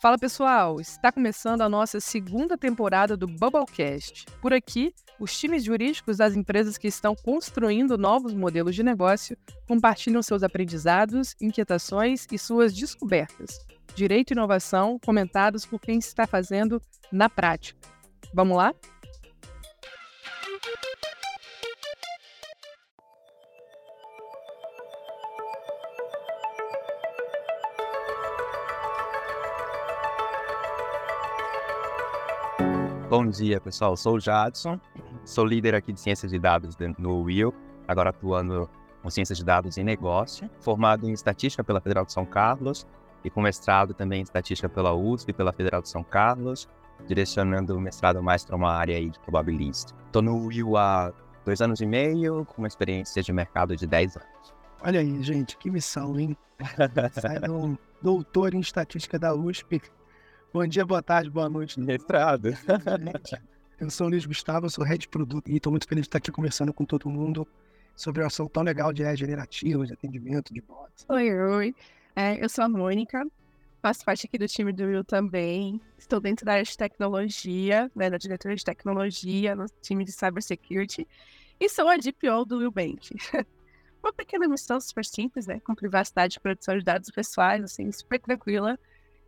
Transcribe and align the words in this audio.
Fala 0.00 0.16
pessoal, 0.16 0.80
está 0.80 1.10
começando 1.10 1.62
a 1.62 1.68
nossa 1.68 1.98
segunda 1.98 2.56
temporada 2.56 3.16
do 3.16 3.26
Bubblecast. 3.26 4.26
Por 4.40 4.52
aqui, 4.52 4.94
os 5.18 5.36
times 5.36 5.64
jurídicos 5.64 6.18
das 6.18 6.36
empresas 6.36 6.78
que 6.78 6.86
estão 6.86 7.16
construindo 7.16 7.98
novos 7.98 8.32
modelos 8.32 8.76
de 8.76 8.84
negócio 8.84 9.36
compartilham 9.66 10.22
seus 10.22 10.44
aprendizados, 10.44 11.34
inquietações 11.40 12.28
e 12.30 12.38
suas 12.38 12.72
descobertas. 12.72 13.58
Direito 13.96 14.30
e 14.30 14.34
inovação 14.34 15.00
comentados 15.04 15.66
por 15.66 15.80
quem 15.80 15.98
está 15.98 16.28
fazendo 16.28 16.80
na 17.10 17.28
prática. 17.28 17.80
Vamos 18.32 18.56
lá? 18.56 18.72
Bom 33.28 33.32
dia, 33.32 33.60
pessoal. 33.60 33.94
Sou 33.94 34.14
o 34.14 34.20
Jadson, 34.20 34.80
sou 35.22 35.44
líder 35.44 35.74
aqui 35.74 35.92
de 35.92 36.00
ciências 36.00 36.32
de 36.32 36.38
dados 36.38 36.74
no 36.98 37.24
Will, 37.24 37.52
agora 37.86 38.08
atuando 38.08 38.70
com 39.02 39.10
ciências 39.10 39.36
de 39.36 39.44
dados 39.44 39.76
em 39.76 39.84
negócio, 39.84 40.48
formado 40.60 41.06
em 41.06 41.12
estatística 41.12 41.62
pela 41.62 41.78
Federal 41.78 42.06
de 42.06 42.12
São 42.14 42.24
Carlos 42.24 42.86
e 43.22 43.28
com 43.28 43.42
mestrado 43.42 43.92
também 43.92 44.20
em 44.20 44.22
estatística 44.22 44.66
pela 44.66 44.94
USP 44.94 45.28
e 45.28 45.32
pela 45.34 45.52
Federal 45.52 45.82
de 45.82 45.90
São 45.90 46.02
Carlos, 46.02 46.66
direcionando 47.06 47.76
o 47.76 47.80
mestrado 47.82 48.22
mais 48.22 48.46
para 48.46 48.56
uma 48.56 48.72
área 48.72 48.96
aí 48.96 49.10
de 49.10 49.20
probabilística. 49.20 50.00
Estou 50.06 50.22
no 50.22 50.46
Will 50.46 50.78
há 50.78 51.12
dois 51.44 51.60
anos 51.60 51.82
e 51.82 51.86
meio, 51.86 52.46
com 52.46 52.62
uma 52.62 52.68
experiência 52.68 53.22
de 53.22 53.30
mercado 53.30 53.76
de 53.76 53.86
10 53.86 54.16
anos. 54.16 54.54
Olha 54.80 55.00
aí, 55.00 55.22
gente, 55.22 55.58
que 55.58 55.70
missão, 55.70 56.18
hein? 56.18 56.34
Sai 57.12 57.46
um 57.50 57.76
doutor 58.00 58.54
em 58.54 58.60
estatística 58.60 59.18
da 59.18 59.34
USP 59.34 59.82
Bom 60.50 60.66
dia, 60.66 60.84
boa 60.84 61.02
tarde, 61.02 61.28
boa 61.28 61.46
noite. 61.46 61.78
Mestrado. 61.78 62.48
Eu 63.78 63.90
sou 63.90 64.06
o 64.06 64.10
Luiz 64.10 64.24
Gustavo, 64.24 64.70
sou 64.70 64.82
head 64.82 65.02
de 65.02 65.08
produto 65.08 65.46
e 65.50 65.56
estou 65.56 65.70
muito 65.70 65.86
feliz 65.86 66.04
de 66.04 66.08
estar 66.08 66.18
aqui 66.18 66.32
conversando 66.32 66.72
com 66.72 66.86
todo 66.86 67.08
mundo 67.10 67.46
sobre 67.94 68.22
um 68.22 68.26
assunto 68.26 68.50
tão 68.50 68.62
legal 68.62 68.90
de 68.90 69.04
generativa, 69.14 69.86
de 69.86 69.92
atendimento, 69.92 70.52
de 70.52 70.62
bots. 70.62 71.04
Oi, 71.10 71.34
oi. 71.34 71.74
É, 72.16 72.42
eu 72.42 72.48
sou 72.48 72.64
a 72.64 72.68
Mônica, 72.68 73.26
faço 73.82 74.02
parte 74.06 74.26
aqui 74.26 74.38
do 74.38 74.48
time 74.48 74.72
do 74.72 74.84
Will 74.84 75.04
também. 75.04 75.78
Estou 75.98 76.18
dentro 76.18 76.46
da 76.46 76.52
área 76.52 76.64
de 76.64 76.76
tecnologia, 76.76 77.90
né, 77.94 78.08
da 78.08 78.16
diretoria 78.16 78.56
de 78.56 78.64
tecnologia, 78.64 79.54
no 79.54 79.66
time 79.82 80.02
de 80.02 80.12
cybersecurity. 80.12 81.06
E 81.60 81.68
sou 81.68 81.88
a 81.88 81.98
DPO 81.98 82.46
do 82.46 82.58
Will 82.58 82.72
Bank. 82.72 83.10
Uma 84.02 84.14
pequena 84.14 84.48
missão 84.48 84.80
super 84.80 85.04
simples, 85.04 85.46
né? 85.46 85.60
Com 85.60 85.74
privacidade 85.74 86.38
e 86.38 86.40
produção 86.40 86.78
de 86.78 86.84
dados 86.84 87.10
pessoais, 87.10 87.62
assim, 87.62 87.92
super 87.92 88.18
tranquila 88.18 88.78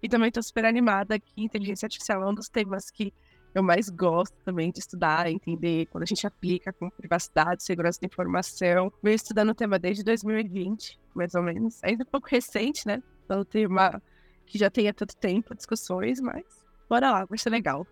e 0.02 0.08
também 0.08 0.28
estou 0.28 0.42
super 0.42 0.64
animada 0.64 1.18
que 1.18 1.32
inteligência 1.42 1.86
artificial 1.86 2.22
é 2.22 2.26
um 2.26 2.34
dos 2.34 2.48
temas 2.48 2.90
que 2.90 3.12
eu 3.54 3.62
mais 3.62 3.88
gosto 3.88 4.36
também 4.44 4.70
de 4.70 4.78
estudar, 4.78 5.28
entender 5.28 5.86
quando 5.86 6.04
a 6.04 6.06
gente 6.06 6.26
aplica 6.26 6.72
com 6.72 6.88
privacidade, 6.88 7.64
segurança 7.64 8.00
da 8.00 8.06
informação. 8.06 8.92
Venho 9.02 9.16
estudando 9.16 9.50
o 9.50 9.54
tema 9.54 9.78
desde 9.78 10.04
2020, 10.04 11.00
mais 11.14 11.34
ou 11.34 11.42
menos. 11.42 11.82
Ainda 11.82 12.04
um 12.04 12.06
pouco 12.06 12.28
recente, 12.30 12.86
né? 12.86 13.02
Então, 13.24 13.44
tema 13.44 14.00
que 14.46 14.58
já 14.58 14.70
tem 14.70 14.88
há 14.88 14.94
tanto 14.94 15.16
tempo 15.16 15.54
discussões, 15.54 16.20
mas 16.20 16.44
bora 16.88 17.10
lá, 17.10 17.24
vai 17.24 17.38
ser 17.38 17.50
legal. 17.50 17.86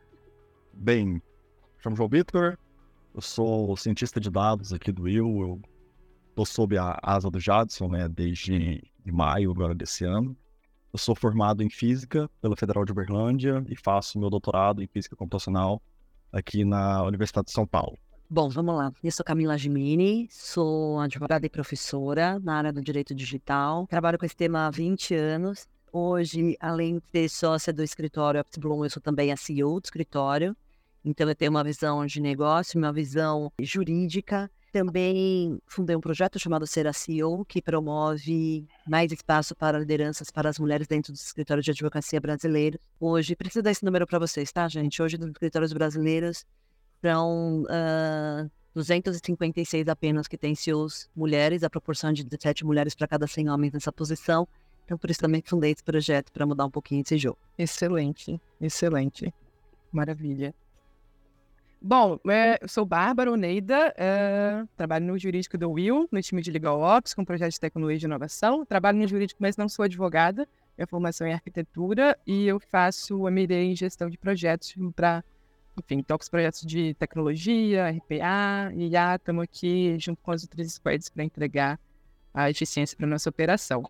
Bem, 0.73 1.21
chamo 1.79 1.97
João 1.97 2.09
Vitor, 2.09 2.57
eu 3.15 3.21
sou 3.21 3.77
cientista 3.77 4.21
de 4.21 4.31
dados 4.31 4.73
aqui 4.73 4.93
do 4.93 5.03
Will, 5.03 5.41
eu 5.41 5.63
estou 6.31 6.47
sob 6.47 6.79
a 6.79 6.99
asa 7.03 7.31
do 7.31 7.41
Jadson, 7.41 7.89
né, 7.89 8.09
desde 8.09 8.81
maio 9.07 9.51
agora 9.51 9.75
desse 9.75 10.05
ano. 10.05 10.37
Eu 10.93 10.99
sou 10.99 11.15
formado 11.15 11.63
em 11.63 11.69
Física 11.69 12.31
pela 12.41 12.57
Federal 12.57 12.85
de 12.85 12.93
Uberlândia 12.93 13.63
e 13.69 13.77
faço 13.77 14.19
meu 14.19 14.31
doutorado 14.31 14.83
em 14.83 14.87
Física 14.87 15.15
Computacional 15.15 15.83
aqui 16.33 16.65
na 16.65 17.03
Universidade 17.05 17.47
de 17.47 17.53
São 17.53 17.67
Paulo. 17.67 17.99
Bom, 18.31 18.49
vamos 18.49 18.75
lá. 18.75 18.93
Eu 19.03 19.13
sou 19.13 19.25
Camila 19.25 19.57
Gimini, 19.57 20.29
sou 20.31 20.99
advogada 20.99 21.45
e 21.45 21.51
professora 21.51 22.39
na 22.41 22.57
área 22.57 22.73
do 22.73 22.83
direito 22.83 23.15
digital. 23.15 23.87
Trabalho 23.87 24.19
com 24.19 24.25
esse 24.25 24.37
tema 24.37 24.67
há 24.67 24.71
20 24.71 25.15
anos. 25.15 25.67
Hoje, 25.93 26.57
além 26.61 26.99
de 26.99 27.03
ser 27.11 27.29
sócia 27.29 27.73
do 27.73 27.83
escritório 27.83 28.45
Bloom, 28.59 28.85
eu 28.85 28.91
sou 28.91 29.03
também 29.03 29.31
a 29.31 29.37
CEO 29.37 29.81
do 29.81 29.85
escritório. 29.85 30.57
Então, 31.05 31.29
eu 31.29 31.35
tenho 31.35 31.51
uma 31.51 31.65
visão 31.65 32.05
de 32.05 32.21
negócio, 32.21 32.79
uma 32.79 32.93
visão 32.93 33.53
jurídica 33.61 34.51
também 34.73 35.59
fundei 35.67 35.97
um 35.97 36.01
projeto 36.01 36.39
chamado 36.39 36.67
Ser 36.67 36.93
CEO, 36.95 37.45
que 37.45 37.63
promove 37.63 38.67
mais 38.87 39.11
espaço 39.13 39.55
para 39.55 39.79
lideranças 39.79 40.31
para 40.31 40.49
as 40.49 40.59
mulheres 40.59 40.87
dentro 40.87 41.13
dos 41.13 41.25
escritórios 41.25 41.65
de 41.65 41.71
advocacia 41.71 42.21
brasileiros. 42.21 42.79
Hoje, 43.01 43.35
preciso 43.35 43.63
dar 43.63 43.71
esse 43.71 43.85
número 43.85 44.07
para 44.07 44.19
vocês, 44.19 44.53
tá, 44.53 44.69
gente? 44.69 45.03
Hoje, 45.03 45.19
nos 45.19 45.31
escritórios 45.31 45.73
brasileiros, 45.73 46.45
são 47.03 47.63
uh, 47.63 48.51
256 48.75 49.89
apenas 49.89 50.29
que 50.29 50.37
têm 50.37 50.55
CEOs 50.55 51.09
mulheres, 51.15 51.63
a 51.63 51.71
proporção 51.71 52.13
de 52.13 52.25
17 52.25 52.65
mulheres 52.65 52.95
para 52.95 53.09
cada 53.09 53.27
100 53.27 53.49
homens 53.49 53.73
nessa 53.73 53.93
posição. 53.93 54.47
Então, 54.85 54.97
por 54.97 55.11
isso 55.11 55.21
também 55.21 55.43
fundei 55.45 55.73
esse 55.73 55.83
projeto 55.83 56.33
para 56.33 56.47
mudar 56.47 56.65
um 56.65 56.71
pouquinho 56.71 57.03
esse 57.03 57.19
jogo. 57.19 57.39
Excelente, 57.59 58.41
excelente. 58.61 59.33
Maravilha. 59.93 60.55
Bom, 61.81 62.19
é, 62.29 62.59
eu 62.61 62.69
sou 62.69 62.85
Bárbara 62.85 63.31
Oneida, 63.31 63.95
é, 63.97 64.65
trabalho 64.77 65.07
no 65.07 65.17
jurídico 65.17 65.57
do 65.57 65.71
Will, 65.71 66.09
no 66.11 66.21
time 66.21 66.43
de 66.43 66.51
Legal 66.51 66.81
Ops, 66.81 67.15
com 67.15 67.25
projetos 67.25 67.55
de 67.55 67.61
tecnologia 67.61 68.07
e 68.07 68.09
inovação. 68.09 68.67
Trabalho 68.67 68.99
no 68.99 69.07
jurídico, 69.07 69.41
mas 69.41 69.57
não 69.57 69.69
sou 69.69 69.85
advogada. 69.85 70.47
Minha 70.77 70.89
formação 70.89 71.27
é 71.27 71.31
em 71.31 71.35
arquitetura 71.35 72.19
e 72.27 72.47
eu 72.49 72.59
faço 72.59 73.29
MD 73.29 73.55
em 73.55 73.77
gestão 73.77 74.11
de 74.11 74.19
projetos 74.19 74.75
para, 74.95 75.25
enfim, 75.79 76.03
toco 76.03 76.23
os 76.23 76.29
projetos 76.29 76.63
de 76.63 76.95
tecnologia, 76.95 77.91
RPA, 77.91 78.73
já 78.91 79.15
estamos 79.15 79.45
aqui 79.45 79.97
junto 80.01 80.21
com 80.21 80.33
as 80.33 80.43
outras 80.43 80.73
squads 80.73 81.09
para 81.09 81.23
entregar 81.23 81.79
a 82.35 82.51
eficiência 82.51 82.97
para 82.97 83.07
nossa 83.07 83.31
operação. 83.31 83.89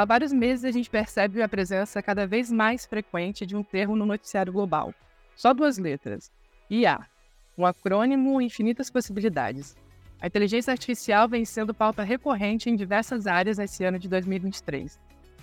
Há 0.00 0.04
vários 0.06 0.32
meses 0.32 0.64
a 0.64 0.70
gente 0.70 0.88
percebe 0.88 1.42
a 1.42 1.48
presença 1.48 2.02
cada 2.02 2.26
vez 2.26 2.50
mais 2.50 2.86
frequente 2.86 3.44
de 3.44 3.54
um 3.54 3.62
termo 3.62 3.94
no 3.94 4.06
noticiário 4.06 4.50
global. 4.50 4.94
Só 5.36 5.52
duas 5.52 5.76
letras. 5.76 6.32
IA. 6.70 7.06
Um 7.58 7.66
acrônimo 7.66 8.40
infinitas 8.40 8.88
possibilidades. 8.88 9.76
A 10.18 10.26
inteligência 10.26 10.72
artificial 10.72 11.28
vem 11.28 11.44
sendo 11.44 11.74
pauta 11.74 12.02
recorrente 12.02 12.70
em 12.70 12.76
diversas 12.76 13.26
áreas 13.26 13.58
nesse 13.58 13.84
ano 13.84 13.98
de 13.98 14.08
2023. 14.08 14.98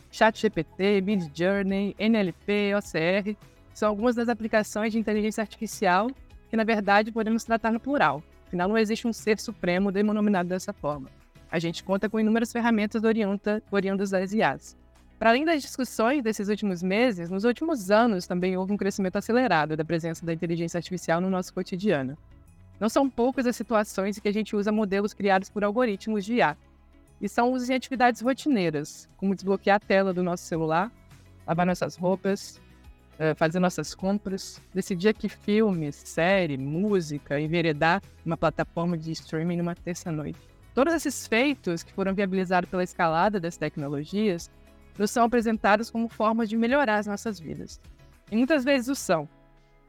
ChatGPT, 0.09 1.01
Midjourney, 1.01 1.95
NLP, 2.00 2.74
OCR 2.74 3.38
são 3.75 3.89
algumas 3.89 4.16
das 4.16 4.28
aplicações 4.28 4.91
de 4.91 4.97
inteligência 4.97 5.41
artificial 5.44 6.09
que, 6.50 6.57
na 6.57 6.63
verdade, 6.63 7.12
podemos 7.12 7.44
tratar 7.44 7.72
no 7.72 7.79
plural. 7.79 8.24
Afinal, 8.47 8.68
não 8.68 8.78
existe 8.79 9.07
um 9.07 9.13
ser 9.13 9.39
supremo 9.39 9.91
denominado 9.91 10.50
dessa 10.50 10.74
forma 10.74 11.16
a 11.52 11.59
gente 11.59 11.84
conta 11.84 12.09
com 12.09 12.19
inúmeras 12.19 12.52
ferramentas 12.52 13.03
oriunda, 13.03 13.62
oriundas 13.72 14.09
das 14.09 14.34
IAs. 14.34 14.78
Para 15.18 15.31
além 15.31 15.46
das 15.46 15.62
discussões 15.62 16.24
desses 16.24 16.47
últimos 16.47 16.84
meses, 16.84 17.30
nos 17.30 17.44
últimos 17.44 17.90
anos 17.90 18.28
também 18.28 18.56
houve 18.56 18.72
um 18.72 18.78
crescimento 18.78 19.16
acelerado 19.16 19.75
da 19.75 19.84
presença 19.84 20.25
da 20.25 20.34
inteligência 20.34 20.78
artificial 20.78 21.19
no 21.19 21.30
nosso 21.30 21.53
cotidiano. 21.53 22.18
Não 22.80 22.88
são 22.88 23.09
poucas 23.09 23.47
as 23.47 23.56
situações 23.56 24.18
em 24.18 24.22
que 24.22 24.28
a 24.28 24.34
gente 24.34 24.56
usa 24.56 24.72
modelos 24.72 25.13
criados 25.13 25.50
por 25.50 25.63
algoritmos 25.63 26.24
de 26.24 26.36
IA, 26.36 26.56
e 27.19 27.28
são 27.28 27.52
usos 27.52 27.69
em 27.69 27.74
atividades 27.74 28.21
rotineiras, 28.21 29.10
como 29.18 29.33
desbloquear 29.33 29.77
a 29.77 29.80
tela 29.80 30.13
do 30.13 30.21
nosso 30.21 30.44
celular, 30.44 30.92
lavar 31.48 31.66
nossas 31.66 31.95
roupas, 31.95 32.62
eh, 33.18 33.33
fazer 33.33 33.60
nossas 33.60 33.95
compras, 33.95 34.62
decidir 34.71 35.16
que 35.16 35.27
filme, 35.27 35.92
série, 35.92 36.57
música, 36.57 37.39
enveredar 37.39 38.04
uma 38.24 38.38
plataforma 38.38 38.95
de 38.95 39.12
streaming 39.12 39.57
numa 39.57 39.74
terça-noite. 39.74 40.39
Todos 40.77 40.94
esses 40.94 41.25
feitos 41.25 41.81
que 41.81 41.91
foram 41.91 42.13
viabilizados 42.13 42.69
pela 42.69 42.83
escalada 42.83 43.39
das 43.39 43.57
tecnologias 43.57 44.51
nos 44.95 45.09
são 45.09 45.25
apresentados 45.25 45.89
como 45.89 46.07
formas 46.07 46.47
de 46.47 46.56
melhorar 46.56 47.00
as 47.00 47.07
nossas 47.07 47.39
vidas. 47.39 47.81
E 48.31 48.35
muitas 48.35 48.63
vezes 48.63 48.88
o 48.88 48.94
são. 48.94 49.27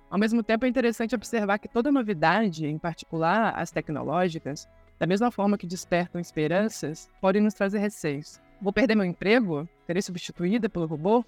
Ao 0.09 0.19
mesmo 0.19 0.43
tempo, 0.43 0.65
é 0.65 0.69
interessante 0.69 1.15
observar 1.15 1.59
que 1.59 1.69
toda 1.69 1.93
novidade, 1.93 2.65
em 2.65 2.79
particular 2.79 3.53
as 3.55 3.71
tecnológicas, 3.71 4.67
da 4.99 5.07
mesma 5.07 5.31
forma 5.31 5.59
que 5.59 5.67
despertam 5.67 6.19
esperanças, 6.19 7.07
podem 7.21 7.43
nos 7.43 7.53
trazer 7.53 7.81
receios. 7.81 8.41
Vou 8.59 8.73
perder 8.73 8.95
meu 8.95 9.05
emprego? 9.05 9.69
Serei 9.87 10.01
substituída 10.01 10.71
pelo 10.71 10.87
robô? 10.87 11.23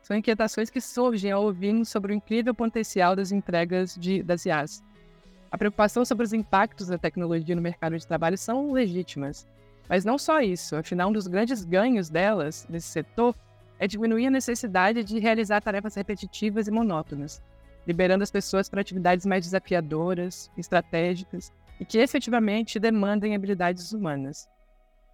São 0.00 0.16
inquietações 0.16 0.70
que 0.70 0.80
surgem 0.80 1.30
ao 1.30 1.44
ouvirmos 1.44 1.90
sobre 1.90 2.14
o 2.14 2.16
incrível 2.16 2.54
potencial 2.54 3.14
das 3.14 3.30
entregas 3.30 3.94
de, 3.94 4.22
das 4.22 4.46
IAs 4.46 4.82
a 5.52 5.58
preocupação 5.58 6.02
sobre 6.02 6.24
os 6.24 6.32
impactos 6.32 6.86
da 6.86 6.96
tecnologia 6.96 7.54
no 7.54 7.60
mercado 7.60 7.98
de 7.98 8.06
trabalho 8.06 8.38
são 8.38 8.72
legítimas. 8.72 9.46
Mas 9.86 10.02
não 10.02 10.16
só 10.16 10.40
isso, 10.40 10.74
afinal, 10.74 11.10
um 11.10 11.12
dos 11.12 11.26
grandes 11.26 11.62
ganhos 11.62 12.08
delas, 12.08 12.66
nesse 12.70 12.88
setor, 12.88 13.36
é 13.78 13.86
diminuir 13.86 14.28
a 14.28 14.30
necessidade 14.30 15.04
de 15.04 15.18
realizar 15.18 15.60
tarefas 15.60 15.94
repetitivas 15.94 16.68
e 16.68 16.70
monótonas, 16.70 17.42
liberando 17.86 18.22
as 18.22 18.30
pessoas 18.30 18.66
para 18.66 18.80
atividades 18.80 19.26
mais 19.26 19.44
desafiadoras, 19.44 20.50
estratégicas 20.56 21.52
e 21.78 21.84
que 21.84 21.98
efetivamente 21.98 22.78
demandem 22.78 23.34
habilidades 23.34 23.92
humanas. 23.92 24.48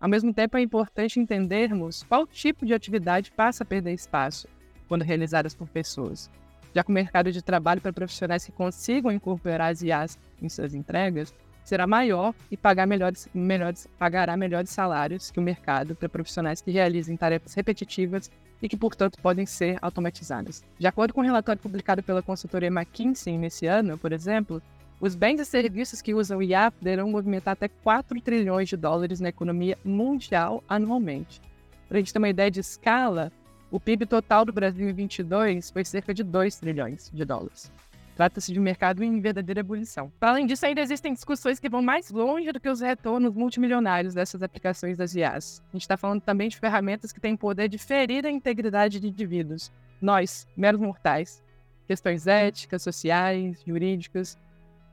Ao 0.00 0.08
mesmo 0.08 0.32
tempo, 0.32 0.56
é 0.56 0.60
importante 0.60 1.18
entendermos 1.18 2.04
qual 2.04 2.24
tipo 2.28 2.64
de 2.64 2.74
atividade 2.74 3.32
passa 3.32 3.64
a 3.64 3.66
perder 3.66 3.92
espaço 3.92 4.46
quando 4.86 5.02
realizadas 5.02 5.52
por 5.52 5.66
pessoas, 5.68 6.30
já 6.74 6.82
que 6.82 6.90
o 6.90 6.94
mercado 6.94 7.32
de 7.32 7.42
trabalho 7.42 7.80
para 7.80 7.92
profissionais 7.92 8.44
que 8.44 8.52
consigam 8.52 9.10
incorporar 9.10 9.70
as 9.70 9.82
IAs 9.82 10.18
em 10.40 10.48
suas 10.48 10.74
entregas 10.74 11.34
será 11.64 11.86
maior 11.86 12.34
e 12.50 12.56
pagar 12.56 12.86
melhores, 12.86 13.28
melhores, 13.34 13.86
pagará 13.98 14.36
melhores 14.36 14.70
salários 14.70 15.30
que 15.30 15.38
o 15.38 15.42
mercado 15.42 15.94
para 15.94 16.08
profissionais 16.08 16.62
que 16.62 16.70
realizem 16.70 17.16
tarefas 17.16 17.52
repetitivas 17.52 18.30
e 18.62 18.68
que, 18.68 18.76
portanto, 18.76 19.18
podem 19.20 19.44
ser 19.44 19.78
automatizadas. 19.82 20.64
De 20.78 20.86
acordo 20.86 21.12
com 21.12 21.20
um 21.20 21.24
relatório 21.24 21.60
publicado 21.60 22.02
pela 22.02 22.22
consultoria 22.22 22.68
McKinsey 22.68 23.36
nesse 23.36 23.66
ano, 23.66 23.98
por 23.98 24.12
exemplo, 24.12 24.62
os 25.00 25.14
bens 25.14 25.40
e 25.40 25.44
serviços 25.44 26.02
que 26.02 26.14
usam 26.14 26.42
IA 26.42 26.70
poderão 26.70 27.10
movimentar 27.10 27.52
até 27.52 27.68
4 27.68 28.20
trilhões 28.20 28.68
de 28.68 28.76
dólares 28.76 29.20
na 29.20 29.28
economia 29.28 29.78
mundial 29.84 30.64
anualmente. 30.68 31.40
Para 31.88 31.98
a 31.98 32.00
gente 32.00 32.12
ter 32.12 32.18
uma 32.18 32.28
ideia 32.28 32.50
de 32.50 32.60
escala, 32.60 33.30
o 33.70 33.78
PIB 33.78 34.06
total 34.06 34.44
do 34.44 34.52
Brasil 34.52 34.88
em 34.88 34.94
2022 34.94 35.70
foi 35.70 35.84
cerca 35.84 36.14
de 36.14 36.22
2 36.22 36.56
trilhões 36.56 37.10
de 37.12 37.24
dólares. 37.24 37.70
Trata-se 38.16 38.52
de 38.52 38.58
um 38.58 38.62
mercado 38.62 39.04
em 39.04 39.20
verdadeira 39.20 39.60
ebulição. 39.60 40.10
Além 40.20 40.46
disso, 40.46 40.66
ainda 40.66 40.80
existem 40.80 41.12
discussões 41.12 41.60
que 41.60 41.68
vão 41.68 41.80
mais 41.82 42.10
longe 42.10 42.50
do 42.50 42.58
que 42.58 42.68
os 42.68 42.80
retornos 42.80 43.32
multimilionários 43.32 44.14
dessas 44.14 44.42
aplicações 44.42 44.96
das 44.96 45.14
IAs. 45.14 45.62
A 45.68 45.72
gente 45.76 45.82
está 45.82 45.96
falando 45.96 46.22
também 46.22 46.48
de 46.48 46.56
ferramentas 46.56 47.12
que 47.12 47.20
têm 47.20 47.36
poder 47.36 47.68
de 47.68 47.78
ferir 47.78 48.26
a 48.26 48.30
integridade 48.30 48.98
de 48.98 49.06
indivíduos. 49.06 49.70
Nós, 50.00 50.48
meros 50.56 50.80
mortais. 50.80 51.42
Questões 51.86 52.26
éticas, 52.26 52.82
sociais, 52.82 53.62
jurídicas. 53.64 54.36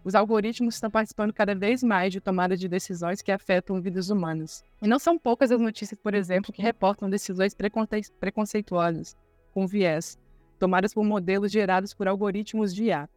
Os 0.06 0.14
algoritmos 0.14 0.76
estão 0.76 0.92
participando 0.92 1.34
cada 1.34 1.56
vez 1.56 1.82
mais 1.82 2.14
de 2.14 2.22
tomada 2.22 2.56
de 2.56 2.68
decisões 2.68 3.24
que 3.24 3.32
afetam 3.32 3.82
vidas 3.82 4.12
humanas. 4.12 4.64
E 4.80 4.88
não 4.88 5.00
são 5.00 5.18
poucas 5.18 5.52
as 5.52 5.60
notícias, 5.60 6.00
por 6.00 6.14
exemplo, 6.14 6.54
que 6.54 6.62
reportam 6.62 7.10
decisões 7.10 7.56
preconceituosas, 8.20 9.18
com 9.52 9.66
viés, 9.66 10.16
tomadas 10.60 10.94
por 10.94 11.04
modelos 11.04 11.52
gerados 11.52 11.92
por 11.92 12.08
algoritmos 12.08 12.72
de 12.72 12.84
IA. 12.84 13.10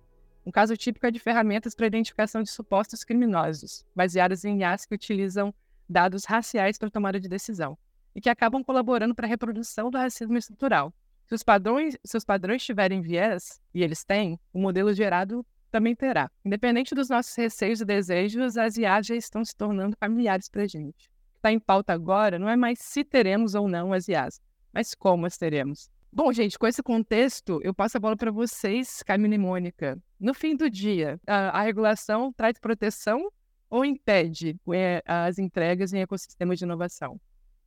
Um 0.47 0.51
caso 0.51 0.79
típico 0.79 1.05
é 1.05 1.11
de 1.11 1.19
ferramentas 1.19 1.75
para 1.75 1.89
identificação 1.89 2.43
de 2.43 2.51
supostos 2.51 3.05
criminosos, 3.05 3.85
baseadas 3.95 4.47
em 4.47 4.61
IAs 4.61 4.87
que 4.87 4.95
utilizam 4.95 5.55
dados 5.87 6.25
raciais 6.25 6.79
para 6.79 6.89
tomada 6.89 7.21
de 7.21 7.29
decisão 7.29 7.77
e 8.15 8.21
que 8.23 8.31
acabam 8.31 8.65
colaborando 8.65 9.15
para 9.15 9.27
a 9.27 9.29
reprodução 9.29 9.91
do 9.91 9.99
racismo 9.99 10.39
estrutural. 10.39 10.91
Se 11.27 11.35
os 11.35 11.43
padrões, 11.43 11.99
se 12.03 12.17
os 12.17 12.25
padrões 12.25 12.65
tiverem 12.65 13.03
viés, 13.03 13.61
e 13.75 13.83
eles 13.83 14.05
têm, 14.05 14.41
o 14.55 14.59
modelo 14.59 14.95
gerado 14.95 15.45
também 15.71 15.95
terá. 15.95 16.31
Independente 16.45 16.95
dos 16.95 17.09
nossos 17.09 17.35
receios 17.35 17.81
e 17.81 17.85
desejos, 17.85 18.57
as 18.57 18.77
IAs 18.77 19.07
já 19.07 19.15
estão 19.15 19.45
se 19.45 19.55
tornando 19.57 19.97
familiares 19.99 20.49
para 20.49 20.63
a 20.63 20.67
gente. 20.67 21.07
O 21.07 21.33
que 21.33 21.39
está 21.39 21.53
em 21.53 21.61
pauta 21.61 21.93
agora 21.93 22.39
não 22.39 22.49
é 22.49 22.57
mais 22.57 22.79
se 22.81 23.05
teremos 23.05 23.55
ou 23.55 23.69
não 23.69 23.93
as 23.93 24.09
IAs, 24.09 24.41
mas 24.73 24.95
como 24.95 25.27
as 25.27 25.37
teremos. 25.37 25.91
Bom, 26.11 26.33
gente, 26.33 26.59
com 26.59 26.67
esse 26.67 26.83
contexto, 26.83 27.61
eu 27.63 27.75
passo 27.75 27.99
a 27.99 28.01
bola 28.01 28.17
para 28.17 28.31
vocês, 28.31 29.03
Camila 29.03 29.35
e 29.35 29.39
Mônica. 29.39 29.99
No 30.19 30.33
fim 30.33 30.57
do 30.57 30.71
dia, 30.71 31.21
a, 31.27 31.61
a 31.61 31.63
regulação 31.63 32.33
traz 32.33 32.59
proteção 32.59 33.31
ou 33.69 33.85
impede 33.85 34.59
é, 34.73 35.03
as 35.07 35.39
entregas 35.39 35.93
em 35.93 36.01
ecossistemas 36.01 36.59
de 36.59 36.65
inovação? 36.65 37.21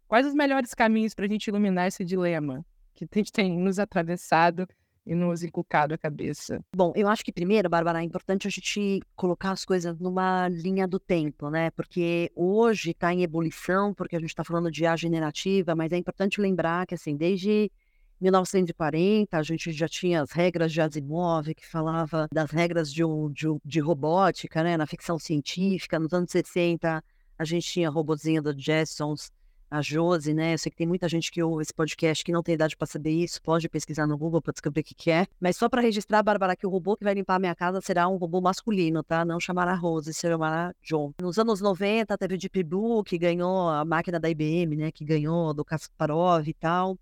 Quais 0.08 0.26
os 0.26 0.34
melhores 0.34 0.74
caminhos 0.74 1.14
para 1.14 1.26
a 1.26 1.28
gente 1.28 1.48
iluminar 1.48 1.88
esse 1.88 2.04
dilema 2.04 2.66
que 2.94 3.06
a 3.06 3.18
gente 3.18 3.32
tem 3.32 3.58
nos 3.58 3.80
atravessado 3.80 4.68
e 5.06 5.16
nos 5.16 5.44
inculcado 5.44 5.94
a 5.94 5.98
cabeça? 5.98 6.64
Bom, 6.76 6.94
eu 6.96 7.08
acho 7.08 7.24
que 7.24 7.32
primeiro, 7.32 7.70
Bárbara, 7.70 8.02
é 8.02 8.04
importante 8.04 8.48
a 8.48 8.52
gente 8.52 9.02
colocar 9.16 9.52
as 9.52 9.66
coisas 9.66 9.98
numa 10.00 10.48
linha 10.48 10.88
do 10.88 11.00
tempo, 11.00 11.50
né? 11.50 11.72
Porque 11.72 12.32
hoje 12.36 12.92
está 12.92 13.14
em 13.14 13.24
ebulição, 13.24 13.94
porque 13.94 14.16
a 14.16 14.20
gente 14.20 14.30
está 14.30 14.44
falando 14.44 14.70
de 14.70 14.84
IA 14.84 14.96
generativa, 14.96 15.76
mas 15.76 15.92
é 15.92 15.98
importante 15.98 16.40
lembrar 16.40 16.86
que, 16.86 16.96
assim, 16.96 17.16
desde 17.16 17.72
1940, 18.20 19.36
a 19.36 19.44
gente 19.44 19.72
já 19.72 19.88
tinha 19.88 20.22
as 20.22 20.32
regras 20.32 20.72
de 20.72 20.80
Asimov, 20.80 21.54
que 21.56 21.68
falava 21.68 22.28
das 22.32 22.52
regras 22.52 22.94
de, 22.94 23.02
de, 23.34 23.48
de 23.66 23.80
robótica, 23.80 24.64
né? 24.64 24.78
Na 24.78 24.86
ficção 24.86 25.18
científica. 25.18 26.00
Nos 26.00 26.14
anos 26.14 26.32
60, 26.32 27.04
a 27.38 27.46
gente 27.46 27.68
tinha 27.68 27.88
a 27.88 27.92
robozinha 27.92 28.42
do 28.42 28.58
Jetsons, 28.58 29.32
a 29.72 29.82
Josi, 29.82 30.34
né? 30.34 30.54
Eu 30.54 30.58
sei 30.58 30.70
que 30.70 30.78
tem 30.78 30.86
muita 30.86 31.08
gente 31.08 31.32
que 31.32 31.42
ouve 31.42 31.62
esse 31.62 31.74
podcast 31.74 32.24
que 32.26 32.32
não 32.32 32.44
tem 32.44 32.56
idade 32.56 32.76
para 32.76 32.86
saber 32.86 33.12
isso, 33.12 33.42
pode 33.42 33.70
pesquisar 33.70 34.06
no 34.06 34.18
Google 34.18 34.42
para 34.42 34.52
descobrir 34.52 34.82
o 34.82 34.84
que, 34.84 34.94
que 34.94 35.10
é. 35.10 35.26
Mas 35.40 35.56
só 35.56 35.70
para 35.70 35.82
registrar, 35.82 36.22
Bárbara, 36.22 36.58
que 36.58 36.68
o 36.68 36.70
robô 36.70 36.98
que 36.98 37.06
vai 37.06 37.14
limpar 37.14 37.36
a 37.36 37.40
minha 37.40 37.56
casa 37.56 37.80
será 37.80 38.08
um 38.10 38.18
robô 38.18 38.42
masculino, 38.42 39.02
tá? 39.02 39.24
Não 39.24 39.40
chamará 39.40 39.74
Rose, 39.74 40.14
chamará 40.14 40.74
John. 40.84 41.14
Nos 41.22 41.40
anos 41.40 41.62
90, 41.62 42.18
teve 42.18 42.36
o 42.36 42.38
Deep 42.38 42.64
Blue, 42.64 43.02
que 43.04 43.18
ganhou 43.18 43.70
a 43.70 43.86
máquina 43.86 44.20
da 44.20 44.30
IBM, 44.30 44.76
né? 44.76 44.92
Que 44.92 45.06
ganhou 45.06 45.54
do 45.54 45.64
Kasparov 45.64 46.46
e 46.46 46.54
tal. 46.54 46.98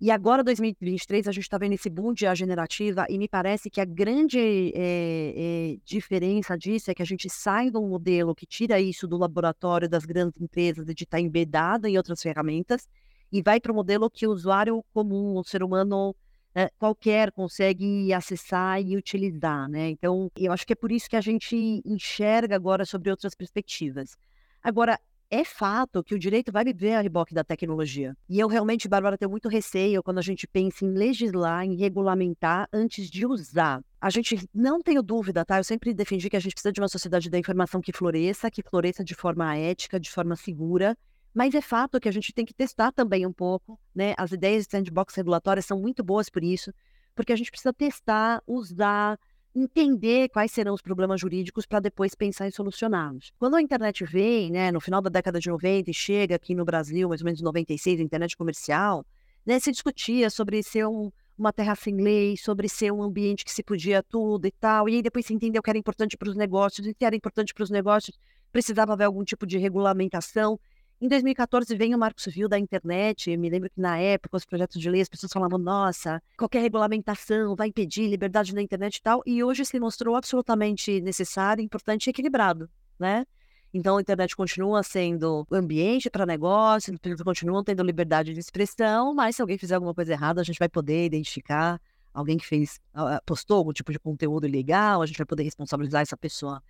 E 0.00 0.12
agora, 0.12 0.44
2023, 0.44 1.26
a 1.26 1.32
gente 1.32 1.42
está 1.42 1.58
vendo 1.58 1.72
esse 1.72 1.90
boom 1.90 2.12
de 2.12 2.24
IA 2.24 2.32
generativa 2.32 3.04
e 3.08 3.18
me 3.18 3.26
parece 3.26 3.68
que 3.68 3.80
a 3.80 3.84
grande 3.84 4.38
é, 4.72 5.34
é, 5.36 5.76
diferença 5.84 6.56
disso 6.56 6.88
é 6.88 6.94
que 6.94 7.02
a 7.02 7.04
gente 7.04 7.28
sai 7.28 7.68
de 7.68 7.78
um 7.78 7.88
modelo 7.88 8.32
que 8.32 8.46
tira 8.46 8.80
isso 8.80 9.08
do 9.08 9.16
laboratório 9.16 9.88
das 9.88 10.04
grandes 10.04 10.40
empresas 10.40 10.86
de 10.86 10.92
estar 10.92 11.16
tá 11.16 11.20
embedado 11.20 11.88
em 11.88 11.96
outras 11.96 12.22
ferramentas 12.22 12.88
e 13.32 13.42
vai 13.42 13.60
para 13.60 13.72
o 13.72 13.74
modelo 13.74 14.08
que 14.08 14.24
o 14.24 14.30
usuário 14.30 14.84
comum, 14.94 15.36
o 15.36 15.42
ser 15.42 15.64
humano 15.64 16.14
é, 16.54 16.70
qualquer 16.78 17.32
consegue 17.32 18.12
acessar 18.12 18.80
e 18.80 18.96
utilizar, 18.96 19.68
né? 19.68 19.90
Então, 19.90 20.30
eu 20.36 20.52
acho 20.52 20.64
que 20.64 20.72
é 20.74 20.76
por 20.76 20.92
isso 20.92 21.10
que 21.10 21.16
a 21.16 21.20
gente 21.20 21.82
enxerga 21.84 22.54
agora 22.54 22.84
sobre 22.84 23.10
outras 23.10 23.34
perspectivas. 23.34 24.16
Agora, 24.62 24.98
é 25.30 25.44
fato 25.44 26.02
que 26.02 26.14
o 26.14 26.18
direito 26.18 26.50
vai 26.50 26.64
viver 26.64 26.94
a 26.94 27.00
reboque 27.00 27.34
da 27.34 27.44
tecnologia. 27.44 28.16
E 28.28 28.38
eu 28.38 28.48
realmente, 28.48 28.88
Bárbara, 28.88 29.18
tenho 29.18 29.30
muito 29.30 29.48
receio 29.48 30.02
quando 30.02 30.18
a 30.18 30.22
gente 30.22 30.46
pensa 30.46 30.84
em 30.84 30.92
legislar, 30.92 31.64
em 31.64 31.76
regulamentar 31.76 32.68
antes 32.72 33.10
de 33.10 33.26
usar. 33.26 33.82
A 34.00 34.10
gente 34.10 34.48
não 34.54 34.80
tenho 34.80 35.02
dúvida, 35.02 35.44
tá? 35.44 35.58
Eu 35.58 35.64
sempre 35.64 35.92
defendi 35.92 36.30
que 36.30 36.36
a 36.36 36.40
gente 36.40 36.52
precisa 36.52 36.72
de 36.72 36.80
uma 36.80 36.88
sociedade 36.88 37.28
da 37.28 37.38
informação 37.38 37.80
que 37.80 37.92
floresça, 37.92 38.50
que 38.50 38.62
floresça 38.62 39.04
de 39.04 39.14
forma 39.14 39.54
ética, 39.56 40.00
de 40.00 40.10
forma 40.10 40.34
segura. 40.34 40.96
Mas 41.34 41.54
é 41.54 41.60
fato 41.60 42.00
que 42.00 42.08
a 42.08 42.12
gente 42.12 42.32
tem 42.32 42.44
que 42.44 42.54
testar 42.54 42.90
também 42.90 43.26
um 43.26 43.32
pouco, 43.32 43.78
né? 43.94 44.14
As 44.16 44.32
ideias 44.32 44.64
de 44.64 44.70
sandbox 44.70 45.14
regulatórias 45.14 45.66
são 45.66 45.78
muito 45.78 46.02
boas 46.02 46.30
por 46.30 46.42
isso, 46.42 46.72
porque 47.14 47.32
a 47.32 47.36
gente 47.36 47.50
precisa 47.50 47.72
testar, 47.72 48.42
usar, 48.46 49.18
entender 49.58 50.28
quais 50.28 50.52
serão 50.52 50.74
os 50.74 50.82
problemas 50.82 51.20
jurídicos 51.20 51.66
para 51.66 51.80
depois 51.80 52.14
pensar 52.14 52.46
em 52.46 52.50
solucioná-los. 52.50 53.32
Quando 53.38 53.56
a 53.56 53.62
internet 53.62 54.04
vem, 54.04 54.50
né, 54.50 54.70
no 54.70 54.80
final 54.80 55.00
da 55.02 55.10
década 55.10 55.40
de 55.40 55.48
90 55.48 55.90
e 55.90 55.94
chega 55.94 56.36
aqui 56.36 56.54
no 56.54 56.64
Brasil, 56.64 57.08
mais 57.08 57.20
ou 57.20 57.24
menos 57.24 57.40
em 57.40 57.44
96, 57.44 58.00
a 58.00 58.02
internet 58.02 58.36
comercial, 58.36 59.04
né, 59.44 59.58
se 59.58 59.70
discutia 59.70 60.30
sobre 60.30 60.62
ser 60.62 60.86
um, 60.86 61.10
uma 61.36 61.52
terra 61.52 61.74
sem 61.74 61.96
lei, 61.96 62.36
sobre 62.36 62.68
ser 62.68 62.92
um 62.92 63.02
ambiente 63.02 63.44
que 63.44 63.52
se 63.52 63.62
podia 63.62 64.02
tudo 64.02 64.46
e 64.46 64.52
tal, 64.52 64.88
e 64.88 64.96
aí 64.96 65.02
depois 65.02 65.26
se 65.26 65.34
entendeu 65.34 65.62
que 65.62 65.70
era 65.70 65.78
importante 65.78 66.16
para 66.16 66.28
os 66.28 66.36
negócios, 66.36 66.86
e 66.86 66.94
que 66.94 67.04
era 67.04 67.16
importante 67.16 67.52
para 67.52 67.64
os 67.64 67.70
negócios, 67.70 68.18
precisava 68.52 68.92
haver 68.92 69.04
algum 69.04 69.24
tipo 69.24 69.46
de 69.46 69.58
regulamentação, 69.58 70.58
em 71.00 71.08
2014 71.08 71.76
vem 71.76 71.94
o 71.94 71.98
Marco 71.98 72.20
Civil 72.20 72.48
da 72.48 72.58
internet. 72.58 73.30
Eu 73.30 73.38
me 73.38 73.48
lembro 73.48 73.70
que 73.70 73.80
na 73.80 73.98
época 73.98 74.36
os 74.36 74.44
projetos 74.44 74.80
de 74.80 74.90
lei 74.90 75.00
as 75.00 75.08
pessoas 75.08 75.32
falavam: 75.32 75.58
nossa, 75.58 76.20
qualquer 76.36 76.60
regulamentação 76.60 77.54
vai 77.54 77.68
impedir 77.68 78.08
liberdade 78.08 78.54
na 78.54 78.60
internet 78.60 78.96
e 78.96 79.02
tal. 79.02 79.22
E 79.24 79.44
hoje 79.44 79.64
se 79.64 79.78
mostrou 79.78 80.16
absolutamente 80.16 81.00
necessário, 81.00 81.62
importante 81.62 82.06
e 82.06 82.10
equilibrado, 82.10 82.68
né? 82.98 83.24
Então 83.72 83.98
a 83.98 84.00
internet 84.00 84.34
continua 84.34 84.82
sendo 84.82 85.46
ambiente 85.52 86.08
para 86.10 86.24
negócios, 86.24 86.96
continuam 87.22 87.62
tendo 87.62 87.82
liberdade 87.82 88.32
de 88.32 88.40
expressão, 88.40 89.14
mas 89.14 89.36
se 89.36 89.42
alguém 89.42 89.58
fizer 89.58 89.74
alguma 89.74 89.94
coisa 89.94 90.12
errada, 90.12 90.40
a 90.40 90.44
gente 90.44 90.58
vai 90.58 90.68
poder 90.68 91.04
identificar 91.04 91.80
alguém 92.14 92.38
que 92.38 92.46
fez, 92.46 92.80
postou 93.26 93.58
algum 93.58 93.72
tipo 93.72 93.92
de 93.92 93.98
conteúdo 93.98 94.46
ilegal, 94.46 95.02
a 95.02 95.06
gente 95.06 95.18
vai 95.18 95.26
poder 95.26 95.42
responsabilizar 95.42 96.02
essa 96.02 96.16
pessoa. 96.16 96.62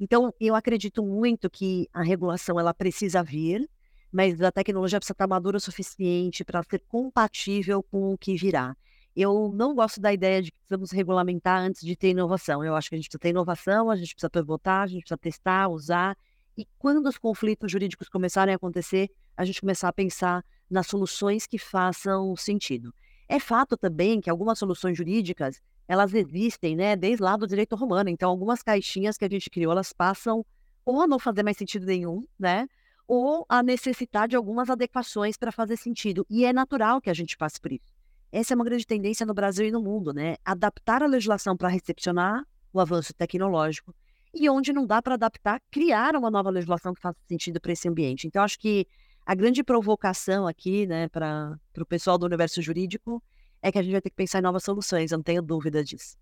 Então, 0.00 0.32
eu 0.40 0.54
acredito 0.54 1.04
muito 1.04 1.48
que 1.48 1.88
a 1.92 2.02
regulação 2.02 2.58
ela 2.58 2.74
precisa 2.74 3.22
vir, 3.22 3.68
mas 4.12 4.40
a 4.40 4.52
tecnologia 4.52 4.98
precisa 4.98 5.12
estar 5.12 5.26
madura 5.26 5.56
o 5.56 5.60
suficiente 5.60 6.44
para 6.44 6.62
ser 6.62 6.80
compatível 6.88 7.82
com 7.82 8.12
o 8.12 8.18
que 8.18 8.36
virá. 8.36 8.76
Eu 9.14 9.50
não 9.54 9.74
gosto 9.74 10.00
da 10.00 10.12
ideia 10.12 10.42
de 10.42 10.50
que 10.50 10.58
precisamos 10.58 10.90
regulamentar 10.90 11.60
antes 11.60 11.80
de 11.80 11.96
ter 11.96 12.10
inovação. 12.10 12.62
Eu 12.62 12.76
acho 12.76 12.88
que 12.88 12.94
a 12.94 12.98
gente 12.98 13.06
precisa 13.06 13.20
ter 13.20 13.30
inovação, 13.30 13.90
a 13.90 13.96
gente 13.96 14.14
precisa 14.14 14.28
pivotar, 14.28 14.82
a 14.82 14.86
gente 14.86 15.00
precisa 15.00 15.16
testar, 15.16 15.68
usar. 15.68 16.16
E 16.56 16.66
quando 16.78 17.06
os 17.06 17.16
conflitos 17.16 17.72
jurídicos 17.72 18.08
começarem 18.08 18.52
a 18.52 18.56
acontecer, 18.56 19.10
a 19.36 19.44
gente 19.44 19.60
começar 19.60 19.88
a 19.88 19.92
pensar 19.92 20.44
nas 20.70 20.86
soluções 20.86 21.46
que 21.46 21.58
façam 21.58 22.36
sentido. 22.36 22.92
É 23.28 23.40
fato 23.40 23.76
também 23.76 24.20
que 24.20 24.30
algumas 24.30 24.58
soluções 24.58 24.96
jurídicas, 24.96 25.60
elas 25.88 26.14
existem, 26.14 26.76
né, 26.76 26.94
desde 26.94 27.22
lá 27.22 27.36
do 27.36 27.46
direito 27.46 27.74
romano. 27.74 28.08
Então, 28.08 28.30
algumas 28.30 28.62
caixinhas 28.62 29.16
que 29.16 29.24
a 29.24 29.28
gente 29.28 29.50
criou, 29.50 29.72
elas 29.72 29.92
passam 29.92 30.44
ou 30.84 31.00
a 31.00 31.06
não 31.06 31.18
fazer 31.18 31.42
mais 31.42 31.56
sentido 31.56 31.86
nenhum, 31.86 32.24
né, 32.38 32.68
ou 33.06 33.46
a 33.48 33.62
necessitar 33.62 34.28
de 34.28 34.36
algumas 34.36 34.68
adequações 34.68 35.36
para 35.36 35.52
fazer 35.52 35.76
sentido. 35.76 36.26
E 36.28 36.44
é 36.44 36.52
natural 36.52 37.00
que 37.00 37.10
a 37.10 37.14
gente 37.14 37.36
passe 37.36 37.60
por 37.60 37.72
isso. 37.72 37.94
Essa 38.32 38.52
é 38.52 38.56
uma 38.56 38.64
grande 38.64 38.86
tendência 38.86 39.24
no 39.24 39.32
Brasil 39.32 39.66
e 39.66 39.70
no 39.70 39.80
mundo, 39.80 40.12
né? 40.12 40.36
Adaptar 40.44 41.02
a 41.02 41.06
legislação 41.06 41.56
para 41.56 41.68
recepcionar 41.68 42.44
o 42.72 42.80
avanço 42.80 43.14
tecnológico 43.14 43.94
e 44.34 44.50
onde 44.50 44.72
não 44.72 44.86
dá 44.86 45.00
para 45.00 45.14
adaptar, 45.14 45.62
criar 45.70 46.14
uma 46.16 46.30
nova 46.30 46.50
legislação 46.50 46.92
que 46.92 47.00
faça 47.00 47.18
sentido 47.26 47.60
para 47.60 47.72
esse 47.72 47.88
ambiente. 47.88 48.26
Então, 48.26 48.42
acho 48.42 48.58
que 48.58 48.86
a 49.24 49.34
grande 49.34 49.64
provocação 49.64 50.46
aqui, 50.46 50.86
né, 50.86 51.08
para 51.08 51.58
o 51.78 51.86
pessoal 51.86 52.18
do 52.18 52.26
universo 52.26 52.60
jurídico 52.60 53.22
é 53.62 53.72
que 53.72 53.78
a 53.78 53.82
gente 53.82 53.92
vai 53.92 54.00
ter 54.00 54.10
que 54.10 54.16
pensar 54.16 54.40
em 54.40 54.42
novas 54.42 54.62
soluções, 54.62 55.10
eu 55.10 55.18
não 55.18 55.22
tenho 55.22 55.40
dúvida 55.40 55.82
disso. 55.82 56.16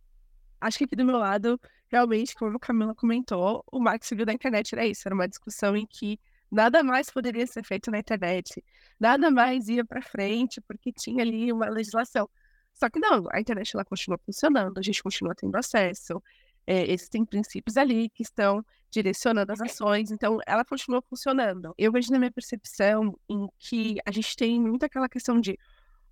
Acho 0.61 0.79
que 0.79 0.85
aqui 0.85 0.97
do 0.97 1.05
meu 1.05 1.19
lado, 1.19 1.61
realmente, 1.88 2.35
como 2.35 2.57
a 2.57 2.61
Camila 2.61 2.95
comentou, 2.95 3.64
o 3.71 3.81
Marco 3.81 4.07
Civil 4.07 4.25
da 4.25 4.33
internet 4.33 4.75
era 4.75 4.87
isso, 4.87 5.03
era 5.07 5.14
uma 5.14 5.29
discussão 5.29 5.76
em 5.76 5.87
que 5.87 6.19
nada 6.55 6.83
mais 6.83 7.11
poderia 7.11 7.47
ser 7.47 7.65
feito 7.65 7.91
na 7.91 7.99
internet, 7.99 8.65
nada 8.99 9.31
mais 9.31 9.69
ia 9.69 9.85
para 9.85 10.01
frente, 10.01 10.61
porque 10.61 10.93
tinha 10.93 11.23
ali 11.23 11.53
uma 11.53 11.69
legislação. 11.69 12.29
Só 12.73 12.89
que 12.89 12.99
não, 12.99 13.27
a 13.31 13.41
internet 13.41 13.75
ela 13.75 13.85
continua 13.85 14.19
funcionando, 14.19 14.79
a 14.79 14.83
gente 14.83 15.03
continua 15.03 15.35
tendo 15.35 15.55
acesso, 15.57 16.23
é, 16.67 16.91
existem 16.91 17.25
princípios 17.25 17.77
ali 17.77 18.09
que 18.09 18.23
estão 18.23 18.65
direcionando 18.91 19.53
as 19.53 19.61
ações, 19.61 20.11
então 20.11 20.39
ela 20.47 20.65
continua 20.65 21.03
funcionando. 21.03 21.75
Eu 21.77 21.93
vejo 21.93 22.11
na 22.13 22.19
minha 22.19 22.33
percepção 22.33 23.19
em 23.29 23.49
que 23.59 23.97
a 24.07 24.11
gente 24.11 24.37
tem 24.37 24.61
muito 24.61 24.85
aquela 24.85 25.09
questão 25.09 25.41
de 25.41 25.59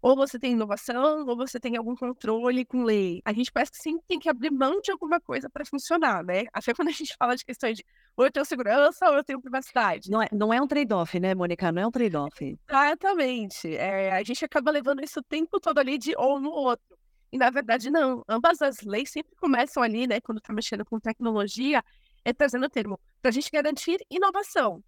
ou 0.02 0.16
você 0.16 0.37
tem 0.37 0.52
inovação, 0.52 1.25
ou 1.28 1.37
você 1.37 1.61
tem 1.61 1.76
algum 1.76 1.94
controle 1.94 2.64
com 2.66 2.82
lei. 2.82 3.23
A 3.25 3.32
gente 3.32 3.52
parece 3.52 3.71
que 3.71 3.78
sempre 3.78 4.02
tem 4.09 4.18
que 4.18 4.28
abrir 4.28 4.50
mão 4.50 4.80
de 4.80 4.90
alguma 4.90 5.21
coisa 5.21 5.49
para 5.49 5.64
funcionar, 5.64 6.25
né? 6.25 6.47
Até 6.52 6.75
quando 6.75 6.88
a 6.88 6.92
gente 6.92 7.14
fala 7.16 7.37
de 7.37 7.44
questões 7.44 7.76
de 7.76 7.85
ou 8.16 8.25
eu 8.25 8.32
tenho 8.32 8.44
segurança 8.44 9.09
ou 9.09 9.14
eu 9.14 9.25
tenho 9.25 9.40
privacidade. 9.40 10.11
Não 10.11 10.21
é, 10.21 10.28
não 10.32 10.52
é 10.52 10.61
um 10.61 10.66
trade-off, 10.66 11.18
né, 11.21 11.35
Mônica? 11.37 11.71
Não 11.71 11.82
é 11.82 11.87
um 11.87 11.90
trade-off. 11.90 12.59
Exatamente. 12.68 13.76
É, 13.76 14.12
a 14.12 14.23
gente 14.25 14.44
acaba 14.44 14.73
levando 14.73 15.04
isso 15.04 15.21
o 15.21 15.23
tempo 15.23 15.61
todo 15.61 15.78
ali 15.78 15.97
de 15.97 16.14
ou 16.16 16.40
no 16.40 16.50
outro. 16.50 16.99
E 17.30 17.38
na 17.38 17.49
verdade, 17.49 17.88
não. 17.88 18.25
Ambas 18.28 18.61
as 18.61 18.80
leis 18.82 19.11
sempre 19.11 19.35
começam 19.37 19.82
ali, 19.82 20.09
né, 20.09 20.21
quando 20.21 20.38
está 20.38 20.52
mexendo 20.52 20.85
com 20.85 20.99
tecnologia, 20.99 21.82
é 22.25 22.32
trazendo 22.32 22.66
o 22.66 22.68
termo 22.68 22.99
para 23.21 23.28
a 23.28 23.32
gente 23.32 23.50
garantir 23.50 24.04
inovação. 24.11 24.82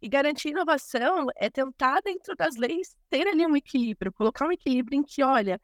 E 0.00 0.08
garantir 0.08 0.50
inovação 0.50 1.26
é 1.36 1.50
tentar, 1.50 2.00
dentro 2.00 2.34
das 2.36 2.56
leis, 2.56 2.96
ter 3.10 3.26
ali 3.26 3.44
um 3.44 3.56
equilíbrio, 3.56 4.12
colocar 4.12 4.46
um 4.46 4.52
equilíbrio 4.52 4.98
em 4.98 5.02
que, 5.02 5.22
olha, 5.22 5.60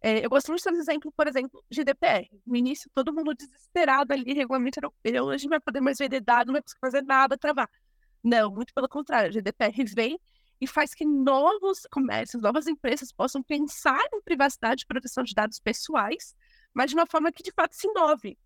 é, 0.00 0.24
eu 0.24 0.30
gosto 0.30 0.48
muito 0.48 0.62
de 0.62 0.78
exemplo, 0.78 1.12
por 1.12 1.26
exemplo, 1.26 1.64
GDPR. 1.70 2.28
No 2.46 2.56
início, 2.56 2.90
todo 2.94 3.12
mundo 3.12 3.34
desesperado 3.34 4.12
ali, 4.12 4.32
regulamento 4.32 4.78
europeu, 4.78 5.24
hoje 5.24 5.44
não 5.44 5.50
vai 5.50 5.60
poder 5.60 5.80
mais 5.80 5.98
vender 5.98 6.20
dado, 6.20 6.48
não 6.48 6.54
vai 6.54 6.62
precisar 6.62 6.80
fazer 6.80 7.02
nada, 7.02 7.36
travar. 7.36 7.68
Não, 8.22 8.50
muito 8.50 8.72
pelo 8.74 8.88
contrário, 8.88 9.28
a 9.28 9.32
GDPR 9.32 9.84
vem 9.94 10.20
e 10.60 10.66
faz 10.66 10.94
que 10.94 11.04
novos 11.04 11.86
comércios, 11.90 12.42
novas 12.42 12.66
empresas 12.66 13.12
possam 13.12 13.42
pensar 13.42 14.04
em 14.12 14.20
privacidade 14.22 14.82
e 14.82 14.86
proteção 14.86 15.24
de 15.24 15.34
dados 15.34 15.58
pessoais, 15.60 16.34
mas 16.74 16.90
de 16.90 16.96
uma 16.96 17.06
forma 17.06 17.32
que 17.32 17.42
de 17.42 17.52
fato 17.52 17.74
se 17.74 17.88
inove 17.88 18.36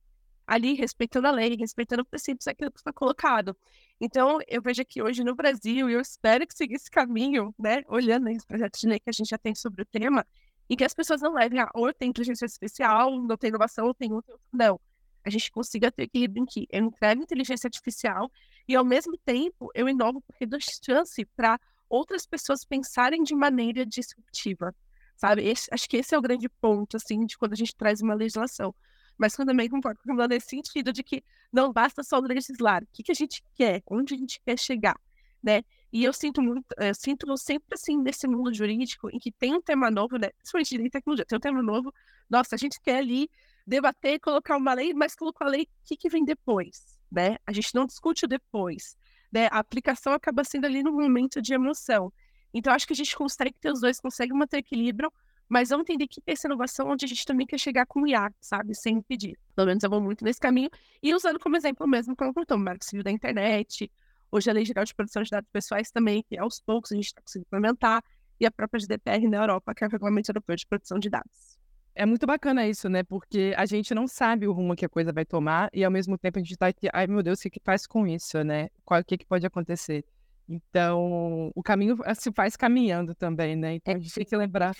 ali 0.47 0.75
respeitando 0.75 1.29
a 1.29 1.31
lei, 1.31 1.57
respeitando 1.57 2.05
princípios 2.05 2.47
aquilo 2.47 2.71
que 2.71 2.83
foi 2.83 2.93
colocado. 2.93 3.57
Então, 4.01 4.39
eu 4.49 4.61
vejo 4.61 4.83
aqui 4.83 5.03
hoje 5.03 5.23
no 5.23 5.35
Brasil, 5.35 5.89
e 5.89 5.93
eu 5.93 6.01
espero 6.01 6.47
que 6.47 6.55
siga 6.55 6.75
esse 6.75 6.91
caminho, 6.91 7.55
né, 7.59 7.83
olhando 7.89 8.31
os 8.31 8.45
projetos 8.45 8.81
de 8.81 8.89
lei 8.89 8.99
que 8.99 9.11
a 9.11 9.13
gente 9.13 9.29
já 9.29 9.39
tem 9.39 9.55
sobre 9.55 9.83
o 9.83 9.87
tema, 9.87 10.27
e 10.69 10.77
que 10.77 10.85
as 10.85 10.95
pessoas 10.95 11.21
não 11.21 11.35
levem 11.35 11.61
a 11.61 11.71
ou 11.75 11.93
tem 11.93 12.11
inteligência 12.11 12.45
artificial, 12.45 13.11
não 13.21 13.37
tem 13.37 13.49
inovação, 13.49 13.87
ou 13.87 13.95
tem 13.95 14.13
outro. 14.13 14.39
Não. 14.53 14.81
A 15.25 15.31
gente 15.31 15.53
consiga 15.53 15.93
ter 15.93 16.05
equilíbrio 16.05 16.43
em 16.43 16.47
que 16.47 16.67
eu 16.71 16.85
entrego 16.85 17.23
inteligência 17.23 17.69
artificial 17.69 18.31
e, 18.67 18.75
ao 18.75 18.85
mesmo 18.85 19.17
tempo, 19.25 19.71
eu 19.75 19.89
inovo 19.89 20.21
porque 20.23 20.47
dou 20.47 20.59
chance 20.61 21.25
para 21.37 21.61
outras 21.89 22.27
pessoas 22.27 22.65
pensarem 22.65 23.23
de 23.23 23.35
maneira 23.35 23.85
disruptiva, 23.85 24.75
sabe? 25.15 25.47
Esse, 25.47 25.69
acho 25.71 25.89
que 25.89 25.99
esse 25.99 26.15
é 26.15 26.19
o 26.19 26.23
grande 26.23 26.49
ponto, 26.49 26.97
assim, 26.97 27.25
de 27.27 27.37
quando 27.37 27.53
a 27.53 27.57
gente 27.57 27.77
traz 27.77 28.01
uma 28.01 28.15
legislação 28.15 28.75
mas 29.23 29.39
eu 29.39 29.47
também 29.47 29.69
concordo 29.69 30.01
com 30.05 30.15
ela 30.15 30.27
nesse 30.27 30.49
sentido 30.49 30.93
de 30.93 31.01
que 31.05 31.23
não 31.53 31.73
basta 31.73 32.03
só 32.03 32.19
legislar. 32.19 32.83
O 32.83 32.87
que, 32.93 33.05
que 33.05 33.13
a 33.13 33.15
gente 33.15 33.41
quer? 33.55 33.81
Onde 33.89 34.15
a 34.15 34.19
gente 34.19 34.41
quer 34.45 34.59
chegar? 34.59 35.01
Né? 35.41 35.63
E 35.93 36.03
eu 36.03 36.13
sinto 36.13 36.43
muito, 36.43 36.65
eu 36.77 36.93
sinto 36.93 37.37
sempre 37.37 37.69
assim 37.75 37.97
nesse 38.03 38.27
mundo 38.27 38.53
jurídico 38.53 39.09
em 39.13 39.21
que 39.21 39.31
tem 39.31 39.55
um 39.55 39.63
tema 39.63 39.93
novo, 39.93 40.17
né? 40.17 40.31
Principalmente 40.39 40.71
direito 40.71 40.93
tecnologia, 40.93 41.25
tem 41.25 41.37
um 41.37 41.41
tema 41.41 41.63
novo. 41.63 41.95
Nossa, 42.29 42.57
a 42.57 42.59
gente 42.59 42.81
quer 42.81 42.99
ali 42.99 43.31
debater, 43.65 44.19
colocar 44.19 44.57
uma 44.57 44.75
lei, 44.75 44.93
mas 44.93 45.15
colocou 45.15 45.47
a 45.47 45.51
lei, 45.51 45.63
o 45.63 45.67
que, 45.85 45.97
que 45.97 46.09
vem 46.09 46.25
depois? 46.25 46.99
Né? 47.11 47.37
A 47.47 47.53
gente 47.53 47.73
não 47.77 47.87
discute 47.87 48.25
o 48.25 48.29
depois. 48.29 48.97
Né? 49.31 49.47
A 49.53 49.61
aplicação 49.61 50.13
acaba 50.13 50.43
sendo 50.43 50.65
ali 50.65 50.83
no 50.83 50.93
momento 50.93 51.41
de 51.41 51.55
emoção. 51.55 52.13
Então, 52.53 52.73
acho 52.73 52.89
que 52.89 52.93
a 52.93 52.97
gente 52.97 53.15
consegue 53.17 53.55
ter 53.61 53.71
os 53.71 53.81
dois, 53.81 54.01
consegue 54.01 54.33
manter 54.33 54.59
equilíbrio, 54.59 55.13
mas 55.53 55.69
vamos 55.69 55.85
entender 55.85 56.09
que 56.09 56.23
essa 56.27 56.49
inovação 56.49 56.89
onde 56.89 57.05
a 57.05 57.09
gente 57.09 57.27
também 57.27 57.47
quer 57.47 57.59
chegar 57.59 57.85
com 57.85 58.01
o 58.01 58.07
IA, 58.07 58.33
sabe? 58.41 58.75
Sem 58.75 58.97
impedir. 58.97 59.39
Pelo 59.55 59.67
menos 59.67 59.85
eu 59.85 59.91
vou 59.91 60.01
muito 60.01 60.25
nesse 60.25 60.41
caminho. 60.41 60.71
E 61.03 61.15
usando 61.15 61.39
como 61.39 61.55
exemplo 61.55 61.87
mesmo, 61.87 62.17
como 62.17 62.33
contou, 62.33 62.57
o 62.57 62.61
Marco 62.61 62.83
Civil 62.83 63.05
da 63.05 63.11
Internet, 63.11 63.93
hoje 64.31 64.49
a 64.49 64.55
Lei 64.55 64.65
Geral 64.65 64.83
de 64.83 64.95
Proteção 64.95 65.23
de 65.23 65.29
Dados 65.29 65.51
Pessoais 65.53 65.91
também, 65.91 66.25
que 66.27 66.39
aos 66.39 66.59
poucos 66.59 66.91
a 66.91 66.95
gente 66.95 67.09
está 67.09 67.21
conseguindo 67.21 67.49
implementar, 67.49 68.03
e 68.41 68.47
a 68.47 68.51
própria 68.51 68.81
GDPR 68.81 69.29
na 69.29 69.43
Europa, 69.43 69.75
que 69.75 69.85
é 69.85 69.87
o 69.87 69.91
Regulamento 69.91 70.31
Europeu 70.31 70.57
de 70.57 70.67
Proteção 70.67 70.99
de 70.99 71.11
Dados. 71.11 71.59
É 71.95 72.07
muito 72.07 72.27
bacana 72.27 72.67
isso, 72.67 72.89
né? 72.89 73.03
Porque 73.03 73.53
a 73.55 73.67
gente 73.67 73.95
não 73.95 74.09
sabe 74.09 74.49
o 74.49 74.53
rumo 74.53 74.75
que 74.75 74.87
a 74.87 74.89
coisa 74.89 75.13
vai 75.13 75.27
tomar 75.27 75.69
e 75.75 75.85
ao 75.85 75.91
mesmo 75.91 76.17
tempo 76.17 76.39
a 76.39 76.43
gente 76.43 76.53
está 76.53 76.69
aqui, 76.69 76.89
ai 76.95 77.07
meu 77.07 77.23
Deus, 77.23 77.41
o 77.41 77.43
que, 77.43 77.51
que 77.51 77.61
faz 77.63 77.87
com 77.87 78.07
isso, 78.07 78.43
né? 78.43 78.71
Qual, 78.87 78.99
o 78.99 79.05
que, 79.05 79.19
que 79.19 79.27
pode 79.27 79.45
acontecer? 79.45 80.03
Então, 80.49 81.53
o 81.55 81.63
caminho 81.63 81.99
eh, 82.07 82.15
se 82.15 82.33
faz 82.33 82.57
caminhando 82.57 83.15
também, 83.15 83.55
né? 83.55 83.75
Então, 83.75 83.95
a 83.95 83.99
gente 83.99 84.15
tem 84.15 84.25
que 84.25 84.35
lembrar. 84.35 84.75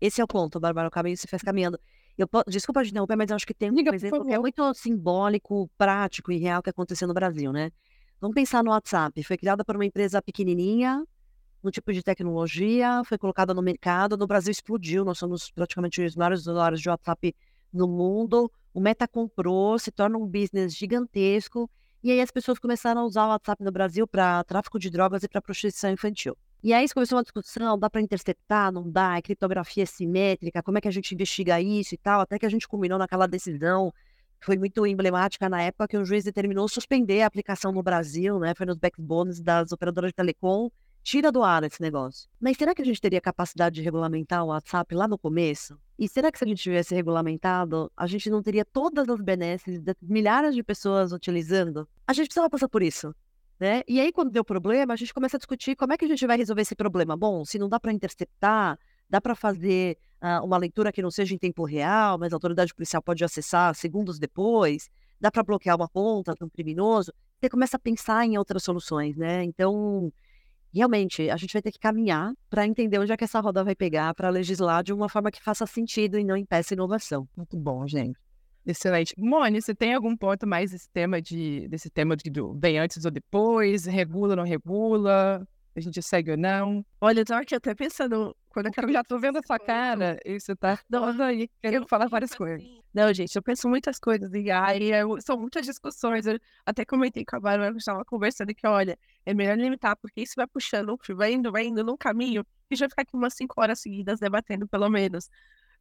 Esse 0.00 0.20
é 0.20 0.24
o 0.24 0.26
ponto, 0.26 0.60
Bárbara, 0.60 0.88
o 0.88 0.90
caminho 0.90 1.16
se 1.16 1.26
faz 1.26 1.42
caminhando. 1.42 1.78
Eu, 2.16 2.28
desculpa 2.46 2.84
de 2.84 2.90
interromper, 2.90 3.16
mas 3.16 3.30
eu 3.30 3.36
acho 3.36 3.46
que 3.46 3.54
tem 3.54 3.70
um 3.70 3.74
Diga, 3.74 3.94
exemplo 3.94 4.24
que 4.24 4.32
é 4.32 4.38
muito 4.38 4.74
simbólico, 4.74 5.68
prático 5.76 6.30
e 6.30 6.38
real 6.38 6.62
que 6.62 6.70
aconteceu 6.70 7.08
no 7.08 7.14
Brasil, 7.14 7.52
né? 7.52 7.70
Vamos 8.20 8.34
pensar 8.34 8.62
no 8.62 8.70
WhatsApp. 8.70 9.22
Foi 9.24 9.36
criada 9.36 9.64
por 9.64 9.74
uma 9.74 9.84
empresa 9.84 10.22
pequenininha, 10.22 11.04
um 11.62 11.70
tipo 11.70 11.92
de 11.92 12.02
tecnologia, 12.02 13.02
foi 13.04 13.18
colocada 13.18 13.52
no 13.52 13.62
mercado. 13.62 14.16
No 14.16 14.26
Brasil 14.26 14.52
explodiu, 14.52 15.04
nós 15.04 15.18
somos 15.18 15.50
praticamente 15.50 16.00
os 16.02 16.14
maiores 16.14 16.40
usuários 16.40 16.80
de 16.80 16.88
WhatsApp 16.88 17.34
no 17.72 17.88
mundo. 17.88 18.50
O 18.72 18.80
Meta 18.80 19.08
comprou, 19.08 19.78
se 19.78 19.90
torna 19.90 20.16
um 20.18 20.26
business 20.26 20.74
gigantesco. 20.74 21.68
E 22.02 22.10
aí 22.10 22.20
as 22.20 22.30
pessoas 22.30 22.58
começaram 22.58 23.00
a 23.00 23.04
usar 23.04 23.24
o 23.24 23.28
WhatsApp 23.30 23.64
no 23.64 23.72
Brasil 23.72 24.06
para 24.06 24.44
tráfico 24.44 24.78
de 24.78 24.90
drogas 24.90 25.22
e 25.22 25.28
para 25.28 25.40
prostituição 25.40 25.90
infantil. 25.90 26.36
E 26.64 26.72
aí 26.72 26.88
começou 26.88 27.18
uma 27.18 27.22
discussão, 27.22 27.78
dá 27.78 27.90
para 27.90 28.00
interceptar, 28.00 28.72
não 28.72 28.90
dá, 28.90 29.18
é 29.18 29.20
criptografia 29.20 29.84
simétrica, 29.84 30.62
como 30.62 30.78
é 30.78 30.80
que 30.80 30.88
a 30.88 30.90
gente 30.90 31.14
investiga 31.14 31.60
isso 31.60 31.94
e 31.94 31.98
tal, 31.98 32.22
até 32.22 32.38
que 32.38 32.46
a 32.46 32.48
gente 32.48 32.66
culminou 32.66 32.98
naquela 32.98 33.26
decisão, 33.26 33.92
que 34.40 34.46
foi 34.46 34.56
muito 34.56 34.86
emblemática 34.86 35.46
na 35.46 35.60
época, 35.60 35.88
que 35.88 35.98
o 35.98 36.06
juiz 36.06 36.24
determinou 36.24 36.66
suspender 36.66 37.20
a 37.20 37.26
aplicação 37.26 37.70
no 37.70 37.82
Brasil, 37.82 38.38
né, 38.38 38.54
foi 38.56 38.64
nos 38.64 38.78
backbones 38.78 39.42
das 39.42 39.72
operadoras 39.72 40.08
de 40.08 40.14
telecom, 40.14 40.70
tira 41.02 41.30
do 41.30 41.42
ar 41.42 41.64
esse 41.64 41.82
negócio. 41.82 42.30
Mas 42.40 42.56
será 42.56 42.74
que 42.74 42.80
a 42.80 42.84
gente 42.86 42.98
teria 42.98 43.20
capacidade 43.20 43.74
de 43.74 43.82
regulamentar 43.82 44.42
o 44.42 44.46
WhatsApp 44.46 44.94
lá 44.94 45.06
no 45.06 45.18
começo? 45.18 45.78
E 45.98 46.08
será 46.08 46.32
que 46.32 46.38
se 46.38 46.46
a 46.46 46.48
gente 46.48 46.62
tivesse 46.62 46.94
regulamentado, 46.94 47.92
a 47.94 48.06
gente 48.06 48.30
não 48.30 48.42
teria 48.42 48.64
todas 48.64 49.06
as 49.06 49.20
benesses 49.20 49.82
de 49.82 49.94
milhares 50.00 50.54
de 50.54 50.62
pessoas 50.62 51.12
utilizando? 51.12 51.86
A 52.06 52.14
gente 52.14 52.28
precisava 52.28 52.48
passar 52.48 52.70
por 52.70 52.82
isso. 52.82 53.14
Né? 53.58 53.82
E 53.86 54.00
aí, 54.00 54.12
quando 54.12 54.30
deu 54.30 54.44
problema, 54.44 54.94
a 54.94 54.96
gente 54.96 55.14
começa 55.14 55.36
a 55.36 55.38
discutir 55.38 55.76
como 55.76 55.92
é 55.92 55.96
que 55.96 56.04
a 56.04 56.08
gente 56.08 56.26
vai 56.26 56.36
resolver 56.36 56.62
esse 56.62 56.74
problema. 56.74 57.16
Bom, 57.16 57.44
se 57.44 57.58
não 57.58 57.68
dá 57.68 57.78
para 57.78 57.92
interceptar, 57.92 58.78
dá 59.08 59.20
para 59.20 59.34
fazer 59.34 59.96
uh, 60.20 60.44
uma 60.44 60.56
leitura 60.56 60.90
que 60.90 61.02
não 61.02 61.10
seja 61.10 61.34
em 61.34 61.38
tempo 61.38 61.64
real, 61.64 62.18
mas 62.18 62.32
a 62.32 62.36
autoridade 62.36 62.74
policial 62.74 63.00
pode 63.02 63.22
acessar 63.24 63.74
segundos 63.74 64.18
depois, 64.18 64.90
dá 65.20 65.30
para 65.30 65.42
bloquear 65.42 65.76
uma 65.76 65.88
conta 65.88 66.34
de 66.34 66.44
um 66.44 66.48
criminoso. 66.48 67.12
Você 67.40 67.48
começa 67.48 67.76
a 67.76 67.80
pensar 67.80 68.26
em 68.26 68.36
outras 68.36 68.64
soluções, 68.64 69.16
né? 69.16 69.44
Então, 69.44 70.12
realmente, 70.72 71.30
a 71.30 71.36
gente 71.36 71.52
vai 71.52 71.62
ter 71.62 71.70
que 71.70 71.78
caminhar 71.78 72.32
para 72.50 72.66
entender 72.66 72.98
onde 72.98 73.12
é 73.12 73.16
que 73.16 73.24
essa 73.24 73.38
roda 73.38 73.62
vai 73.62 73.76
pegar, 73.76 74.14
para 74.14 74.30
legislar 74.30 74.82
de 74.82 74.92
uma 74.92 75.08
forma 75.08 75.30
que 75.30 75.42
faça 75.42 75.66
sentido 75.66 76.18
e 76.18 76.24
não 76.24 76.36
impeça 76.36 76.74
inovação. 76.74 77.28
Muito 77.36 77.56
bom, 77.56 77.86
gente. 77.86 78.18
Excelente. 78.66 79.14
Mone, 79.18 79.60
você 79.60 79.74
tem 79.74 79.94
algum 79.94 80.16
ponto 80.16 80.46
mais 80.46 80.70
desse 80.70 80.88
tema 80.88 81.20
de 81.20 81.68
desse 81.68 81.90
tema 81.90 82.16
de 82.16 82.30
do 82.30 82.54
vem 82.54 82.78
antes 82.78 83.04
ou 83.04 83.10
depois, 83.10 83.84
regula 83.84 84.30
ou 84.30 84.36
não 84.36 84.44
regula, 84.44 85.46
a 85.76 85.80
gente 85.80 86.00
segue 86.00 86.30
ou 86.30 86.36
não? 86.36 86.84
Olha, 87.00 87.20
eu 87.20 87.24
tô 87.24 87.34
aqui 87.34 87.54
até 87.54 87.74
pensando, 87.74 88.34
quando 88.48 88.66
eu 88.66 88.92
já 88.92 89.02
tô 89.02 89.18
vendo 89.18 89.38
a 89.38 89.42
sua 89.42 89.58
cara, 89.58 90.18
e 90.24 90.38
você 90.38 90.54
tá 90.54 90.78
toda 90.90 91.26
aí 91.26 91.48
querendo 91.60 91.86
falar 91.88 92.08
várias 92.08 92.34
coisas. 92.34 92.66
Não, 92.92 93.12
gente, 93.12 93.34
eu 93.34 93.42
penso 93.42 93.68
muitas 93.68 93.98
coisas 93.98 94.32
e 94.32 94.50
aí 94.50 94.90
são 95.20 95.36
muitas 95.36 95.66
discussões. 95.66 96.26
Eu 96.26 96.38
até 96.64 96.84
comentei 96.84 97.24
com 97.24 97.36
a 97.36 97.40
Bárbara, 97.40 97.72
eu 97.72 97.76
estava 97.76 98.04
conversando 98.04 98.54
que, 98.54 98.66
olha, 98.66 98.96
é 99.26 99.34
melhor 99.34 99.58
limitar, 99.58 99.96
porque 99.96 100.22
isso 100.22 100.34
vai 100.36 100.46
puxando, 100.46 100.96
vai 101.16 101.32
indo, 101.32 101.50
vai 101.50 101.66
indo 101.66 101.82
num 101.82 101.96
caminho, 101.96 102.46
e 102.70 102.76
já 102.76 102.88
ficar 102.88 103.02
aqui 103.02 103.16
umas 103.16 103.34
cinco 103.34 103.60
horas 103.60 103.80
seguidas 103.80 104.20
debatendo, 104.20 104.68
pelo 104.68 104.88
menos. 104.88 105.28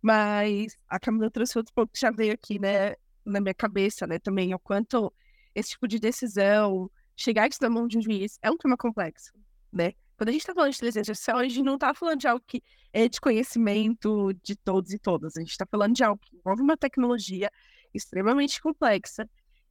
Mas 0.04 0.78
a 0.90 1.00
Camila 1.00 1.32
trouxe 1.32 1.58
outro 1.58 1.74
ponto 1.74 1.94
que 1.94 2.00
já 2.00 2.12
veio 2.12 2.34
aqui, 2.34 2.60
né, 2.60 2.96
na 3.26 3.40
minha 3.40 3.54
cabeça, 3.54 4.06
né, 4.06 4.20
também, 4.20 4.54
o 4.54 4.60
quanto 4.60 5.12
esse 5.56 5.72
tipo 5.72 5.88
de 5.88 5.98
decisão, 5.98 6.92
chegar 7.16 7.50
isso 7.50 7.60
na 7.62 7.70
mão 7.70 7.88
de 7.88 7.98
um 7.98 8.02
juiz, 8.02 8.38
é 8.42 8.52
um 8.52 8.58
tema 8.58 8.76
complexo, 8.76 9.32
né? 9.72 9.94
Quando 10.18 10.30
a 10.30 10.32
gente 10.32 10.42
está 10.42 10.54
falando 10.54 10.72
de 10.72 10.78
inteligência 10.78 11.12
artificial, 11.12 11.38
a 11.38 11.44
gente 11.44 11.64
não 11.64 11.76
está 11.76 11.94
falando 11.94 12.20
de 12.20 12.28
algo 12.28 12.44
que 12.46 12.62
é 12.92 13.08
de 13.08 13.20
conhecimento 13.20 14.34
de 14.44 14.56
todos 14.56 14.92
e 14.92 15.00
todas. 15.00 15.36
A 15.36 15.40
gente 15.40 15.52
está 15.52 15.66
falando 15.66 15.96
de 15.96 16.04
algo 16.04 16.22
que 16.22 16.36
envolve 16.36 16.62
uma 16.62 16.78
tecnologia 16.78 17.50
extremamente 17.94 18.62
complexa 18.62 19.28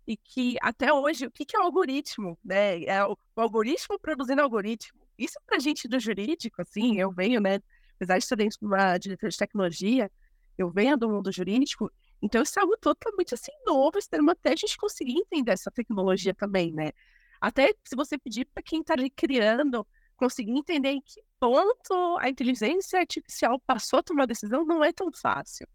e 0.06 0.16
que 0.16 0.56
até 0.60 0.92
hoje, 0.92 1.26
o 1.26 1.30
que, 1.30 1.46
é 1.54 1.58
o 1.58 1.62
algoritmo? 1.62 2.38
Né? 2.44 2.82
É 2.84 3.04
o, 3.04 3.16
algoritmo 3.36 3.98
produzindo 4.00 4.42
algoritmo. 4.42 5.00
Isso 5.16 5.38
para 5.46 5.56
a 5.56 5.60
gente 5.60 5.86
do 5.86 6.00
jurídico, 6.00 6.60
assim, 6.60 6.98
eu 6.98 7.12
venho, 7.12 7.40
né? 7.40 7.60
Apesar 7.96 8.18
de 8.18 8.24
ser 8.24 8.36
dentro 8.36 8.58
de 8.58 8.66
uma 8.66 8.98
diretora 8.98 9.30
de 9.30 9.38
tecnologia, 9.38 10.10
eu 10.56 10.70
venho 10.70 10.96
do 10.96 11.08
mundo 11.08 11.32
jurídico, 11.32 11.90
então 12.20 12.42
isso 12.42 12.58
é 12.58 12.62
algo 12.62 12.76
totalmente 12.76 13.34
assim 13.34 13.52
novo, 13.66 13.98
extremo 13.98 14.30
até 14.30 14.52
a 14.52 14.56
gente 14.56 14.76
conseguir 14.76 15.18
entender 15.18 15.52
essa 15.52 15.70
tecnologia 15.70 16.34
também, 16.34 16.72
né? 16.72 16.92
Até 17.40 17.74
se 17.84 17.96
você 17.96 18.16
pedir 18.16 18.46
para 18.46 18.62
quem 18.62 18.80
está 18.80 18.94
ali 18.94 19.10
criando 19.10 19.86
conseguir 20.16 20.52
entender 20.52 20.90
em 20.90 21.00
que 21.00 21.20
ponto 21.40 22.16
a 22.20 22.28
inteligência 22.28 23.00
artificial 23.00 23.58
passou 23.66 23.98
a 23.98 24.02
tomar 24.02 24.26
decisão 24.26 24.64
não 24.64 24.84
é 24.84 24.92
tão 24.92 25.10
fácil. 25.12 25.66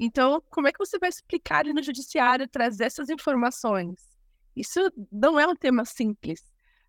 Então, 0.00 0.42
como 0.50 0.66
é 0.66 0.72
que 0.72 0.78
você 0.78 0.98
vai 0.98 1.10
explicar 1.10 1.66
no 1.66 1.82
judiciário, 1.82 2.48
trazer 2.48 2.84
essas 2.84 3.10
informações? 3.10 4.00
Isso 4.56 4.80
não 5.12 5.38
é 5.38 5.46
um 5.46 5.54
tema 5.54 5.84
simples. 5.84 6.42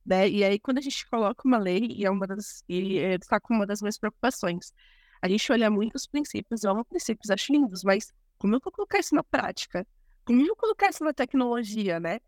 Né? 0.06 0.30
E 0.30 0.44
aí, 0.44 0.58
quando 0.58 0.78
a 0.78 0.82
gente 0.82 1.06
coloca 1.10 1.42
uma 1.46 1.58
lei, 1.58 1.88
e 1.90 2.06
é 2.06 2.10
uma 2.10 2.26
das, 2.26 2.64
e 2.70 2.98
está 2.98 3.40
com 3.40 3.54
uma 3.54 3.66
das 3.66 3.82
minhas 3.82 3.98
preocupações, 3.98 4.74
a 5.22 5.28
gente 5.28 5.52
olha 5.52 5.70
muito 5.70 5.96
os 5.96 6.06
princípios, 6.08 6.64
eu 6.64 6.72
amo 6.72 6.86
princípios, 6.86 7.30
acho 7.30 7.52
lindos, 7.52 7.84
mas 7.84 8.14
como 8.38 8.56
eu 8.56 8.60
vou 8.64 8.72
colocar 8.72 9.00
isso 9.00 9.16
na 9.16 9.24
prática? 9.24 9.88
Como 10.26 10.42
eu 10.42 10.48
vou 10.48 10.56
colocar 10.56 10.90
isso 10.90 11.04
na 11.04 11.14
tecnologia, 11.14 12.00
né? 12.00 12.20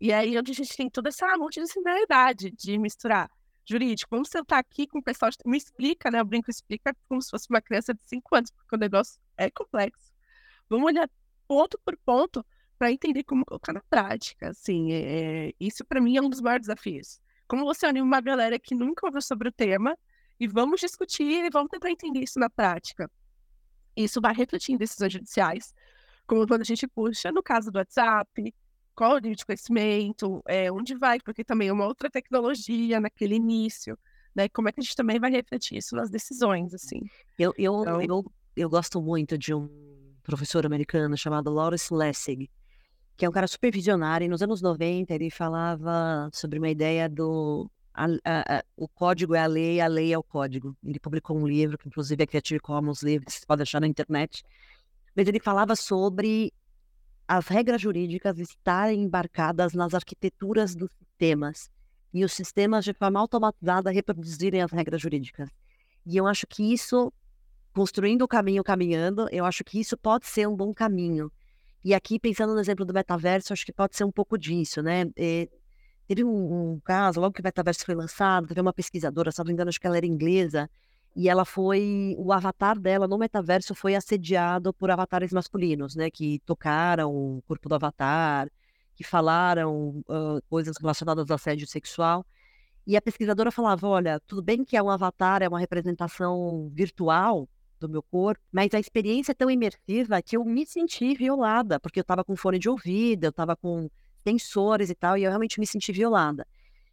E 0.00 0.12
aí, 0.12 0.36
onde 0.36 0.52
a 0.52 0.54
gente 0.54 0.76
tem 0.76 0.90
toda 0.90 1.08
essa 1.08 1.26
multidisciplinaridade 1.38 2.50
de 2.50 2.78
misturar 2.78 3.30
jurídico, 3.64 4.10
vamos 4.10 4.28
sentar 4.28 4.60
aqui 4.60 4.86
com 4.86 4.98
o 4.98 5.02
pessoal, 5.02 5.30
me 5.44 5.56
explica, 5.56 6.10
né? 6.10 6.20
O 6.20 6.24
brinco 6.24 6.50
explica 6.50 6.94
como 7.08 7.20
se 7.22 7.30
fosse 7.30 7.48
uma 7.48 7.60
criança 7.60 7.94
de 7.94 8.00
5 8.04 8.36
anos, 8.36 8.50
porque 8.50 8.76
o 8.76 8.78
negócio 8.78 9.20
é 9.36 9.50
complexo. 9.50 10.12
Vamos 10.68 10.86
olhar 10.86 11.08
ponto 11.48 11.78
por 11.84 11.96
ponto 12.04 12.44
para 12.78 12.92
entender 12.92 13.24
como 13.24 13.44
colocar 13.44 13.72
na 13.72 13.82
prática. 13.88 14.50
Assim, 14.50 14.92
é, 14.92 15.52
isso 15.58 15.84
para 15.84 16.00
mim 16.00 16.16
é 16.16 16.22
um 16.22 16.28
dos 16.28 16.40
maiores 16.40 16.66
desafios. 16.66 17.20
Como 17.48 17.64
você 17.64 17.86
anima 17.86 18.06
uma 18.06 18.20
galera 18.20 18.58
que 18.58 18.74
nunca 18.74 19.06
ouviu 19.06 19.22
sobre 19.22 19.48
o 19.48 19.52
tema 19.52 19.96
e 20.38 20.46
vamos 20.46 20.80
discutir 20.80 21.44
e 21.44 21.50
vamos 21.50 21.70
tentar 21.70 21.90
entender 21.90 22.20
isso 22.20 22.38
na 22.38 22.50
prática. 22.50 23.10
Isso 23.96 24.20
vai 24.20 24.34
refletir 24.34 24.72
em 24.72 24.76
decisões 24.76 25.12
judiciais, 25.12 25.74
como 26.26 26.46
quando 26.46 26.60
a 26.60 26.64
gente 26.64 26.86
puxa 26.86 27.32
no 27.32 27.42
caso 27.42 27.70
do 27.70 27.78
WhatsApp, 27.78 28.54
qual 28.94 29.12
o 29.12 29.18
nível 29.18 29.36
de 29.36 29.46
conhecimento, 29.46 30.42
é, 30.46 30.70
onde 30.70 30.94
vai, 30.94 31.20
porque 31.20 31.44
também 31.44 31.68
é 31.68 31.72
uma 31.72 31.86
outra 31.86 32.10
tecnologia 32.10 33.00
naquele 33.00 33.34
início, 33.34 33.98
né? 34.34 34.48
Como 34.48 34.68
é 34.68 34.72
que 34.72 34.80
a 34.80 34.82
gente 34.82 34.96
também 34.96 35.18
vai 35.18 35.30
refletir 35.30 35.78
isso 35.78 35.94
nas 35.94 36.10
decisões, 36.10 36.74
assim. 36.74 37.02
Eu, 37.38 37.54
eu, 37.58 37.82
então... 37.82 38.02
eu, 38.02 38.32
eu 38.56 38.70
gosto 38.70 39.00
muito 39.00 39.36
de 39.36 39.54
um 39.54 39.68
professor 40.22 40.66
americano 40.66 41.16
chamado 41.16 41.52
Lawrence 41.52 41.92
Lessig, 41.92 42.50
que 43.16 43.24
é 43.24 43.28
um 43.28 43.32
cara 43.32 43.46
super 43.46 43.70
visionário. 43.70 44.24
E 44.24 44.28
nos 44.28 44.42
anos 44.42 44.60
90 44.60 45.14
ele 45.14 45.30
falava 45.30 46.28
sobre 46.32 46.58
uma 46.58 46.68
ideia 46.68 47.08
do 47.08 47.70
a, 47.96 48.58
a, 48.58 48.64
o 48.76 48.86
código 48.86 49.34
é 49.34 49.40
a 49.40 49.46
lei, 49.46 49.80
a 49.80 49.86
lei 49.86 50.12
é 50.12 50.18
o 50.18 50.22
código. 50.22 50.76
Ele 50.84 51.00
publicou 51.00 51.36
um 51.36 51.46
livro, 51.46 51.78
que 51.78 51.88
inclusive 51.88 52.22
é 52.22 52.26
Creative 52.26 52.60
Commons 52.60 53.02
livro, 53.02 53.30
você 53.30 53.46
pode 53.46 53.62
achar 53.62 53.80
na 53.80 53.86
internet. 53.86 54.44
Mas 55.14 55.26
ele 55.26 55.40
falava 55.40 55.74
sobre 55.74 56.52
as 57.26 57.48
regras 57.48 57.80
jurídicas 57.80 58.38
estarem 58.38 59.02
embarcadas 59.02 59.72
nas 59.72 59.94
arquiteturas 59.94 60.74
dos 60.74 60.90
sistemas 60.98 61.70
e 62.12 62.24
os 62.24 62.32
sistemas 62.32 62.84
de 62.84 62.92
forma 62.92 63.18
automatizada 63.18 63.90
reproduzirem 63.90 64.62
as 64.62 64.70
regras 64.70 65.00
jurídicas. 65.00 65.48
E 66.04 66.16
eu 66.16 66.26
acho 66.26 66.46
que 66.46 66.72
isso, 66.72 67.12
construindo 67.72 68.22
o 68.22 68.28
caminho, 68.28 68.62
caminhando, 68.62 69.26
eu 69.32 69.44
acho 69.44 69.64
que 69.64 69.80
isso 69.80 69.96
pode 69.96 70.26
ser 70.26 70.46
um 70.46 70.54
bom 70.54 70.72
caminho. 70.72 71.32
E 71.82 71.94
aqui, 71.94 72.18
pensando 72.18 72.52
no 72.52 72.60
exemplo 72.60 72.84
do 72.84 72.92
metaverso, 72.92 73.52
acho 73.52 73.64
que 73.64 73.72
pode 73.72 73.96
ser 73.96 74.04
um 74.04 74.12
pouco 74.12 74.38
disso, 74.38 74.82
né? 74.82 75.04
E, 75.16 75.48
eh, 75.50 75.56
teve 76.06 76.24
um, 76.24 76.74
um, 76.74 76.80
caso, 76.80 77.20
logo 77.20 77.34
que 77.34 77.40
o 77.40 77.44
metaverso 77.44 77.84
foi 77.84 77.94
lançado, 77.94 78.46
teve 78.46 78.60
uma 78.60 78.72
pesquisadora, 78.72 79.30
se 79.32 79.38
não 79.38 79.46
me 79.46 79.52
engano, 79.52 79.68
acho 79.68 79.80
que 79.80 79.86
ela 79.86 79.96
era 79.96 80.06
inglesa, 80.06 80.70
e 81.14 81.28
ela 81.28 81.44
foi, 81.44 82.14
o 82.18 82.32
avatar 82.32 82.78
dela 82.78 83.08
no 83.08 83.16
metaverso 83.16 83.74
foi 83.74 83.94
assediado 83.94 84.72
por 84.74 84.90
avatares 84.90 85.32
masculinos, 85.32 85.96
né, 85.96 86.10
que 86.10 86.40
tocaram 86.40 87.10
o 87.10 87.42
corpo 87.46 87.68
do 87.68 87.74
avatar, 87.74 88.50
que 88.94 89.02
falaram 89.02 90.02
uh, 90.08 90.42
coisas 90.48 90.76
relacionadas 90.78 91.30
ao 91.30 91.34
assédio 91.34 91.66
sexual. 91.66 92.24
E 92.86 92.96
a 92.96 93.02
pesquisadora 93.02 93.50
falava, 93.50 93.88
olha, 93.88 94.20
tudo 94.26 94.42
bem 94.42 94.64
que 94.64 94.76
é 94.76 94.82
um 94.82 94.90
avatar, 94.90 95.42
é 95.42 95.48
uma 95.48 95.58
representação 95.58 96.70
virtual 96.72 97.48
do 97.80 97.88
meu 97.88 98.02
corpo, 98.02 98.42
mas 98.52 98.72
a 98.74 98.78
experiência 98.78 99.32
é 99.32 99.34
tão 99.34 99.50
imersiva 99.50 100.20
que 100.22 100.36
eu 100.36 100.44
me 100.44 100.64
senti 100.64 101.14
violada, 101.14 101.80
porque 101.80 102.00
eu 102.00 102.02
estava 102.02 102.24
com 102.24 102.36
fone 102.36 102.58
de 102.58 102.68
ouvido, 102.68 103.24
eu 103.24 103.30
estava 103.30 103.56
com 103.56 103.90
sensores 104.26 104.90
e 104.90 104.94
tal, 104.94 105.16
e 105.16 105.22
eu 105.22 105.30
realmente 105.30 105.60
me 105.60 105.66
senti 105.66 105.92
violada. 105.92 106.44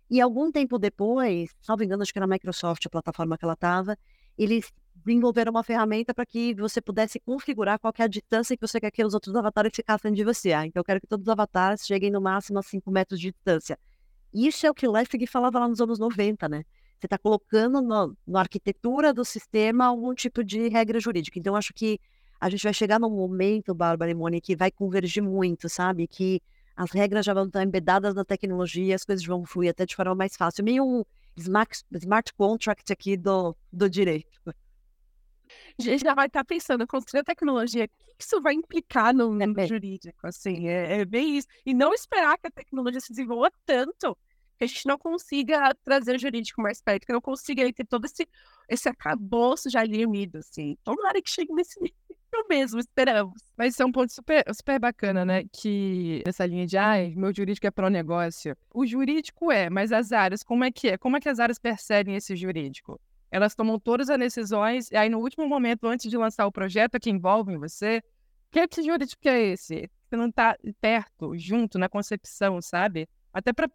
E 0.10 0.22
algum 0.22 0.52
tempo 0.52 0.78
depois, 0.78 1.50
salvo 1.62 1.84
engano, 1.84 2.04
acho 2.04 2.14
que 2.14 2.20
era 2.20 2.26
a 2.26 2.30
Microsoft, 2.30 2.86
a 2.86 2.90
plataforma 2.90 3.38
que 3.38 3.44
ela 3.44 3.54
estava, 3.54 3.98
eles 4.38 4.72
desenvolveram 4.96 5.50
uma 5.52 5.64
ferramenta 5.64 6.14
para 6.14 6.26
que 6.26 6.54
você 6.54 6.80
pudesse 6.80 7.20
configurar 7.20 7.80
qual 7.80 7.92
é 7.98 8.04
a 8.04 8.08
distância 8.08 8.56
que 8.56 8.62
você 8.62 8.80
quer 8.80 8.92
que 8.92 9.04
os 9.04 9.16
outros 9.16 9.36
avatares 9.36 9.72
ficassem 9.76 10.14
de 10.14 10.24
você. 10.24 10.54
Ah, 10.54 10.68
então 10.68 10.82
eu 10.82 10.84
quero 10.84 11.02
que 11.02 11.08
todos 11.08 11.26
os 11.26 11.32
avatares 11.32 11.86
cheguem 11.86 12.12
no 12.12 12.22
máximo 12.22 12.60
a 12.60 12.64
5 12.64 12.92
metros 12.92 13.20
de 13.20 13.32
distância. 13.32 13.78
Isso 14.32 14.68
é 14.68 14.70
o 14.70 14.74
que 14.74 14.88
Lessig 14.88 15.26
falava 15.26 15.60
lá 15.60 15.68
nos 15.68 15.82
anos 15.82 15.98
90, 15.98 16.48
né? 16.48 16.64
Você 17.00 17.08
está 17.08 17.18
colocando 17.18 17.82
no, 17.82 18.16
na 18.26 18.40
arquitetura 18.40 19.14
do 19.14 19.26
sistema 19.26 19.86
algum 19.86 20.14
tipo 20.14 20.44
de 20.44 20.70
regra 20.70 21.00
jurídica. 21.00 21.38
Então, 21.40 21.56
acho 21.56 21.74
que 21.74 22.00
a 22.40 22.50
gente 22.50 22.64
vai 22.64 22.74
chegar 22.74 23.00
num 23.00 23.10
momento, 23.10 23.74
Bárbara 23.74 24.12
e 24.12 24.14
Mônica, 24.14 24.46
que 24.46 24.56
vai 24.56 24.72
convergir 24.72 25.24
muito, 25.24 25.68
sabe? 25.68 26.08
Que 26.08 26.42
as 26.76 26.92
regras 26.92 27.26
já 27.26 27.34
vão 27.34 27.46
estar 27.46 27.64
embedadas 27.64 28.16
na 28.16 28.26
tecnologia, 28.26 28.96
as 28.96 29.06
coisas 29.06 29.26
vão 29.26 29.46
fluir 29.46 29.72
até 29.72 29.86
de 29.86 29.96
forma 29.96 30.16
mais 30.16 30.36
fácil. 30.36 30.64
Meio 30.64 30.84
um 30.84 31.04
smart, 31.38 31.84
smart 31.94 32.34
contract 32.34 32.92
aqui 32.92 33.18
do, 33.18 33.56
do 33.72 33.90
direito. 33.90 34.40
A 35.80 35.82
gente 35.82 36.04
já 36.04 36.14
vai 36.14 36.28
estar 36.28 36.44
pensando, 36.44 36.88
construir 36.88 37.22
a 37.22 37.24
tecnologia, 37.24 37.86
o 37.86 37.88
que 37.88 38.24
isso 38.24 38.42
vai 38.42 38.54
implicar 38.54 39.14
no 39.14 39.32
mundo 39.32 39.60
é 39.60 39.68
jurídico, 39.68 40.26
assim, 40.26 40.68
é, 40.68 41.00
é, 41.00 41.06
bem 41.06 41.38
isso. 41.38 41.48
E 41.66 41.74
não 41.74 41.94
esperar 41.94 42.38
que 42.38 42.48
a 42.48 42.52
tecnologia 42.52 43.00
se 43.00 43.10
desenvolva 43.12 43.52
tanto 43.66 44.18
que 44.58 44.64
a 44.64 44.68
gente 44.68 44.86
não 44.88 44.98
consiga 44.98 45.74
trazer 45.84 46.16
o 46.16 46.20
jurídico 46.20 46.62
mais 46.62 46.82
perto, 46.82 47.06
que 47.06 47.14
não 47.14 47.22
consiga 47.22 47.72
ter 47.74 47.86
todo 47.86 48.06
esse, 48.06 48.28
esse 48.70 48.88
acabouço 48.88 49.70
já 49.70 49.84
limitado, 49.84 50.40
assim. 50.40 50.78
Tomara 50.84 51.22
que 51.22 51.30
chegue 51.30 51.54
nesse 51.54 51.80
nível 51.82 51.98
mesmo, 52.50 52.80
esperamos. 52.80 53.42
Mas 53.58 53.74
isso 53.74 53.84
é 53.84 53.86
um 53.86 53.92
ponto 53.92 54.12
super, 54.12 54.44
super 54.54 54.80
bacana, 54.80 55.24
né? 55.24 55.44
Que 55.52 56.24
nessa 56.26 56.46
linha 56.46 56.66
de, 56.66 56.78
ai, 56.78 57.14
meu 57.16 57.34
jurídico 57.34 57.68
é 57.68 57.72
pro 57.72 57.90
negócio. 57.90 58.56
O 58.74 58.86
jurídico 58.86 59.52
é, 59.52 59.70
mas 59.70 59.92
as 59.92 60.12
áreas, 60.12 60.44
como 60.44 60.64
é 60.64 60.72
que 60.72 60.90
é? 60.90 60.98
Como 60.98 61.18
é 61.18 61.20
que 61.20 61.30
as 61.30 61.40
áreas 61.40 61.60
percebem 61.60 62.16
esse 62.16 62.36
jurídico? 62.36 63.00
Elas 63.32 63.56
tomam 63.56 63.80
todas 63.80 64.10
as 64.10 64.20
decisões, 64.20 64.92
e 64.92 64.96
aí 64.96 65.10
no 65.10 65.20
último 65.20 65.48
momento, 65.48 65.88
antes 65.88 66.10
de 66.10 66.18
lançar 66.18 66.46
o 66.46 66.52
projeto 66.52 67.00
que 67.00 67.10
envolve 67.10 67.58
você, 67.58 68.02
que, 68.52 68.68
que 68.68 68.84
jurídico 68.84 69.28
é 69.28 69.42
esse? 69.42 69.90
Você 70.08 70.16
não 70.16 70.28
está 70.28 70.56
perto, 70.80 71.36
junto, 71.36 71.80
na 71.80 71.90
concepção, 71.90 72.62
sabe? 72.62 73.10
Até 73.34 73.52
para 73.52 73.68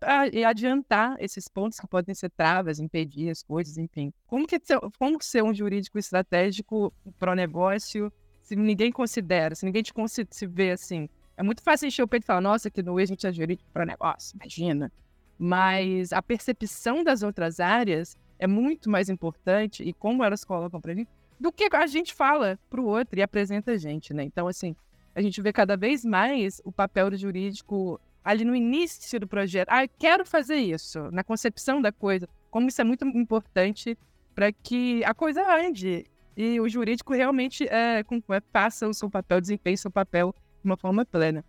adiantar 0.48 1.16
esses 1.18 1.48
pontos 1.48 1.80
que 1.80 1.88
podem 1.88 2.14
ser 2.14 2.30
travas, 2.30 2.78
impedir 2.78 3.28
as 3.28 3.42
coisas, 3.42 3.76
enfim. 3.76 4.12
Como, 4.28 4.46
que, 4.46 4.56
como 4.96 5.20
ser 5.20 5.42
um 5.42 5.52
jurídico 5.52 5.98
estratégico 5.98 6.94
para 7.18 7.32
o 7.32 7.34
negócio 7.34 8.12
se 8.48 8.56
ninguém 8.56 8.90
considera, 8.90 9.54
se 9.54 9.66
ninguém 9.66 9.82
te 9.82 9.92
se 10.30 10.46
vê 10.46 10.70
assim. 10.70 11.06
É 11.36 11.42
muito 11.42 11.62
fácil 11.62 11.86
encher 11.86 12.02
o 12.02 12.08
peito 12.08 12.24
e 12.24 12.26
falar, 12.26 12.40
nossa, 12.40 12.70
que 12.70 12.82
no 12.82 12.98
ex 12.98 13.10
a 13.10 13.12
gente 13.12 13.26
é 13.26 13.32
jurídico 13.32 13.68
para 13.74 13.84
negócio, 13.84 14.34
imagina. 14.36 14.90
Mas 15.38 16.14
a 16.14 16.22
percepção 16.22 17.04
das 17.04 17.22
outras 17.22 17.60
áreas 17.60 18.16
é 18.38 18.46
muito 18.46 18.88
mais 18.88 19.10
importante 19.10 19.82
e 19.82 19.92
como 19.92 20.24
elas 20.24 20.44
colocam 20.44 20.80
para 20.80 20.94
gente 20.94 21.10
do 21.38 21.52
que 21.52 21.68
a 21.70 21.86
gente 21.86 22.14
fala 22.14 22.58
para 22.70 22.80
o 22.80 22.86
outro 22.86 23.18
e 23.18 23.22
apresenta 23.22 23.72
a 23.72 23.76
gente, 23.76 24.14
né? 24.14 24.24
Então, 24.24 24.48
assim, 24.48 24.74
a 25.14 25.20
gente 25.20 25.42
vê 25.42 25.52
cada 25.52 25.76
vez 25.76 26.02
mais 26.02 26.58
o 26.64 26.72
papel 26.72 27.10
do 27.10 27.16
jurídico 27.18 28.00
ali 28.24 28.46
no 28.46 28.56
início 28.56 29.20
do 29.20 29.28
projeto. 29.28 29.68
Ah, 29.70 29.84
eu 29.84 29.90
quero 29.98 30.24
fazer 30.24 30.56
isso, 30.56 31.10
na 31.12 31.22
concepção 31.22 31.82
da 31.82 31.92
coisa. 31.92 32.26
Como 32.50 32.66
isso 32.66 32.80
é 32.80 32.84
muito 32.84 33.06
importante 33.06 33.96
para 34.34 34.50
que 34.50 35.04
a 35.04 35.12
coisa 35.12 35.42
ande 35.54 36.06
e 36.38 36.60
o 36.60 36.68
jurídico 36.68 37.12
realmente 37.12 37.66
é, 37.68 37.98
é, 37.98 38.40
passa 38.52 38.86
o 38.86 38.94
seu 38.94 39.10
papel, 39.10 39.40
desempenha 39.40 39.74
o 39.74 39.78
seu 39.78 39.90
papel 39.90 40.32
de 40.62 40.64
uma 40.64 40.76
forma 40.76 41.04
plena. 41.04 41.44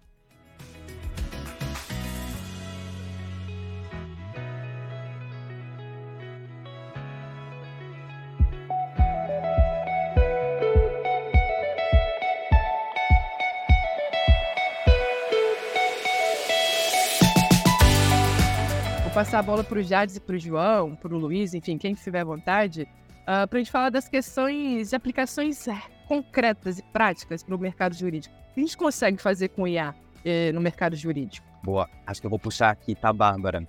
passar 19.13 19.39
a 19.39 19.43
bola 19.43 19.65
para 19.65 19.77
o 19.77 19.83
Jades 19.83 20.15
e 20.15 20.19
para 20.21 20.35
o 20.35 20.39
João, 20.39 20.95
para 20.95 21.13
o 21.13 21.17
Luiz, 21.17 21.53
enfim, 21.53 21.77
quem 21.77 21.93
tiver 21.93 22.23
vontade, 22.23 22.87
uh, 23.29 23.47
para 23.47 23.57
a 23.57 23.59
gente 23.59 23.71
falar 23.71 23.89
das 23.91 24.09
questões 24.09 24.89
de 24.89 24.95
aplicações 24.95 25.67
é, 25.67 25.79
concretas 26.07 26.79
e 26.79 26.83
práticas 26.83 27.43
para 27.43 27.55
o 27.55 27.59
mercado 27.59 27.95
jurídico. 27.95 28.35
O 28.35 28.53
que 28.55 28.61
a 28.61 28.63
gente 28.63 28.77
consegue 28.77 29.21
fazer 29.21 29.49
com 29.49 29.67
IA 29.67 29.93
eh, 30.25 30.51
no 30.51 30.59
mercado 30.59 30.95
jurídico? 30.95 31.47
Boa, 31.63 31.87
acho 32.07 32.19
que 32.19 32.25
eu 32.25 32.29
vou 32.29 32.39
puxar 32.39 32.71
aqui, 32.71 32.95
tá, 32.95 33.13
Bárbara? 33.13 33.63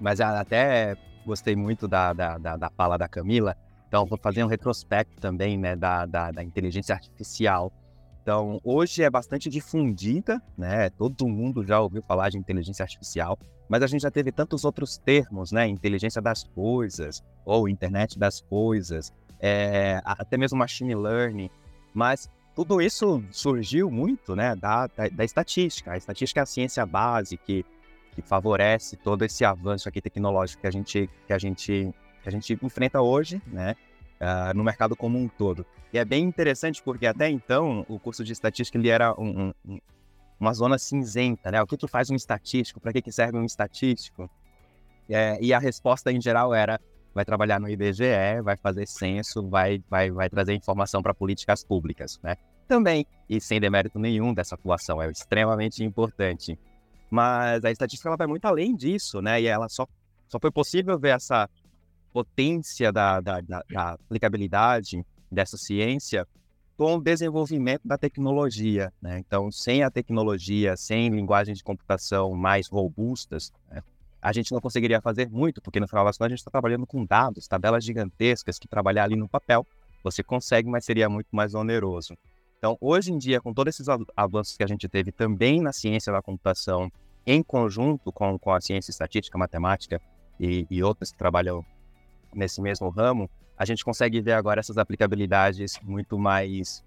Mas 0.00 0.20
até 0.20 0.96
gostei 1.24 1.54
muito 1.54 1.86
da, 1.86 2.12
da, 2.12 2.38
da, 2.38 2.56
da 2.56 2.70
fala 2.70 2.98
da 2.98 3.06
Camila, 3.06 3.56
então 3.86 4.04
vou 4.04 4.18
fazer 4.18 4.42
um 4.42 4.48
retrospecto 4.48 5.20
também 5.20 5.56
né, 5.56 5.76
da, 5.76 6.06
da, 6.06 6.32
da 6.32 6.42
inteligência 6.42 6.94
artificial. 6.94 7.72
Então, 8.22 8.60
hoje 8.64 9.02
é 9.02 9.10
bastante 9.10 9.48
difundida, 9.48 10.42
né? 10.56 10.90
Todo 10.90 11.26
mundo 11.26 11.64
já 11.64 11.80
ouviu 11.80 12.02
falar 12.02 12.28
de 12.28 12.36
inteligência 12.36 12.82
artificial, 12.82 13.38
mas 13.70 13.84
a 13.84 13.86
gente 13.86 14.02
já 14.02 14.10
teve 14.10 14.32
tantos 14.32 14.64
outros 14.64 14.98
termos, 14.98 15.52
né? 15.52 15.64
Inteligência 15.68 16.20
das 16.20 16.42
coisas, 16.42 17.22
ou 17.44 17.68
internet 17.68 18.18
das 18.18 18.40
coisas, 18.40 19.12
é, 19.38 20.02
até 20.04 20.36
mesmo 20.36 20.58
machine 20.58 20.92
learning. 20.92 21.48
Mas 21.94 22.28
tudo 22.52 22.82
isso 22.82 23.22
surgiu 23.30 23.88
muito, 23.88 24.34
né? 24.34 24.56
Da, 24.56 24.88
da, 24.88 25.08
da 25.08 25.24
estatística. 25.24 25.92
A 25.92 25.96
estatística 25.96 26.40
é 26.40 26.42
a 26.42 26.46
ciência 26.46 26.84
base 26.84 27.36
que, 27.36 27.64
que 28.10 28.20
favorece 28.20 28.96
todo 28.96 29.24
esse 29.24 29.44
avanço 29.44 29.88
aqui 29.88 30.00
tecnológico 30.00 30.62
que 30.62 30.66
a 30.66 30.72
gente, 30.72 31.08
que 31.28 31.32
a 31.32 31.38
gente, 31.38 31.94
que 32.24 32.28
a 32.28 32.32
gente 32.32 32.58
enfrenta 32.60 33.00
hoje, 33.00 33.40
né? 33.46 33.76
Uh, 34.20 34.52
no 34.54 34.64
mercado 34.64 34.96
como 34.96 35.16
um 35.16 35.28
todo. 35.28 35.64
E 35.92 35.98
é 35.98 36.04
bem 36.04 36.24
interessante 36.24 36.82
porque 36.82 37.06
até 37.06 37.30
então 37.30 37.86
o 37.88 38.00
curso 38.00 38.24
de 38.24 38.32
estatística 38.32 38.76
ele 38.76 38.88
era 38.88 39.14
um, 39.18 39.52
um, 39.64 39.78
uma 40.40 40.54
zona 40.54 40.78
cinzenta, 40.78 41.50
né? 41.50 41.62
O 41.62 41.66
que, 41.66 41.76
que 41.76 41.86
faz 41.86 42.08
um 42.10 42.14
estatístico? 42.16 42.80
Para 42.80 42.92
que, 42.92 43.02
que 43.02 43.12
serve 43.12 43.36
um 43.36 43.44
estatístico? 43.44 44.28
É, 45.08 45.38
e 45.40 45.52
a 45.52 45.58
resposta 45.58 46.10
em 46.10 46.20
geral 46.20 46.54
era: 46.54 46.80
vai 47.14 47.24
trabalhar 47.24 47.60
no 47.60 47.68
IBGE, 47.68 48.40
vai 48.42 48.56
fazer 48.56 48.86
censo, 48.86 49.46
vai, 49.48 49.82
vai, 49.88 50.10
vai 50.10 50.30
trazer 50.30 50.54
informação 50.54 51.02
para 51.02 51.12
políticas 51.12 51.62
públicas, 51.62 52.18
né? 52.22 52.36
Também, 52.66 53.04
e 53.28 53.40
sem 53.40 53.60
demérito 53.60 53.98
nenhum 53.98 54.32
dessa 54.32 54.54
atuação, 54.54 55.02
é 55.02 55.10
extremamente 55.10 55.84
importante. 55.84 56.58
Mas 57.10 57.64
a 57.64 57.70
estatística 57.70 58.08
ela 58.08 58.16
vai 58.16 58.28
muito 58.28 58.44
além 58.44 58.74
disso, 58.74 59.20
né? 59.20 59.42
E 59.42 59.46
ela 59.46 59.68
só, 59.68 59.86
só 60.28 60.38
foi 60.40 60.50
possível 60.50 60.98
ver 60.98 61.16
essa 61.16 61.50
potência 62.12 62.92
da, 62.92 63.20
da, 63.20 63.40
da, 63.40 63.62
da 63.68 63.90
aplicabilidade 63.92 65.04
dessa 65.30 65.56
ciência 65.56 66.26
com 66.80 66.96
o 66.96 66.98
desenvolvimento 67.02 67.82
da 67.86 67.98
tecnologia. 67.98 68.90
Né? 69.02 69.18
Então, 69.18 69.52
sem 69.52 69.82
a 69.82 69.90
tecnologia, 69.90 70.78
sem 70.78 71.10
linguagens 71.10 71.58
de 71.58 71.62
computação 71.62 72.32
mais 72.34 72.68
robustas, 72.68 73.52
né? 73.70 73.82
a 74.22 74.32
gente 74.32 74.50
não 74.50 74.62
conseguiria 74.62 74.98
fazer 74.98 75.28
muito, 75.28 75.60
porque 75.60 75.78
no 75.78 75.86
final 75.86 76.06
das 76.06 76.16
contas 76.16 76.28
a 76.28 76.30
gente 76.30 76.38
está 76.38 76.50
trabalhando 76.50 76.86
com 76.86 77.04
dados, 77.04 77.46
tabelas 77.46 77.84
gigantescas 77.84 78.58
que 78.58 78.66
trabalhar 78.66 79.04
ali 79.04 79.14
no 79.14 79.28
papel 79.28 79.66
você 80.02 80.22
consegue, 80.22 80.70
mas 80.70 80.86
seria 80.86 81.06
muito 81.06 81.28
mais 81.32 81.52
oneroso. 81.52 82.16
Então, 82.56 82.78
hoje 82.80 83.12
em 83.12 83.18
dia, 83.18 83.42
com 83.42 83.52
todos 83.52 83.74
esses 83.74 83.86
avanços 84.16 84.56
que 84.56 84.64
a 84.64 84.66
gente 84.66 84.88
teve 84.88 85.12
também 85.12 85.60
na 85.60 85.74
ciência 85.74 86.10
da 86.10 86.22
computação, 86.22 86.90
em 87.26 87.42
conjunto 87.42 88.10
com, 88.10 88.38
com 88.38 88.52
a 88.54 88.60
ciência 88.62 88.90
estatística, 88.90 89.36
matemática 89.36 90.00
e, 90.40 90.66
e 90.70 90.82
outras 90.82 91.12
que 91.12 91.18
trabalham 91.18 91.62
nesse 92.34 92.62
mesmo 92.62 92.88
ramo, 92.88 93.28
a 93.60 93.66
gente 93.66 93.84
consegue 93.84 94.22
ver 94.22 94.32
agora 94.32 94.58
essas 94.58 94.78
aplicabilidades 94.78 95.78
muito 95.82 96.18
mais, 96.18 96.82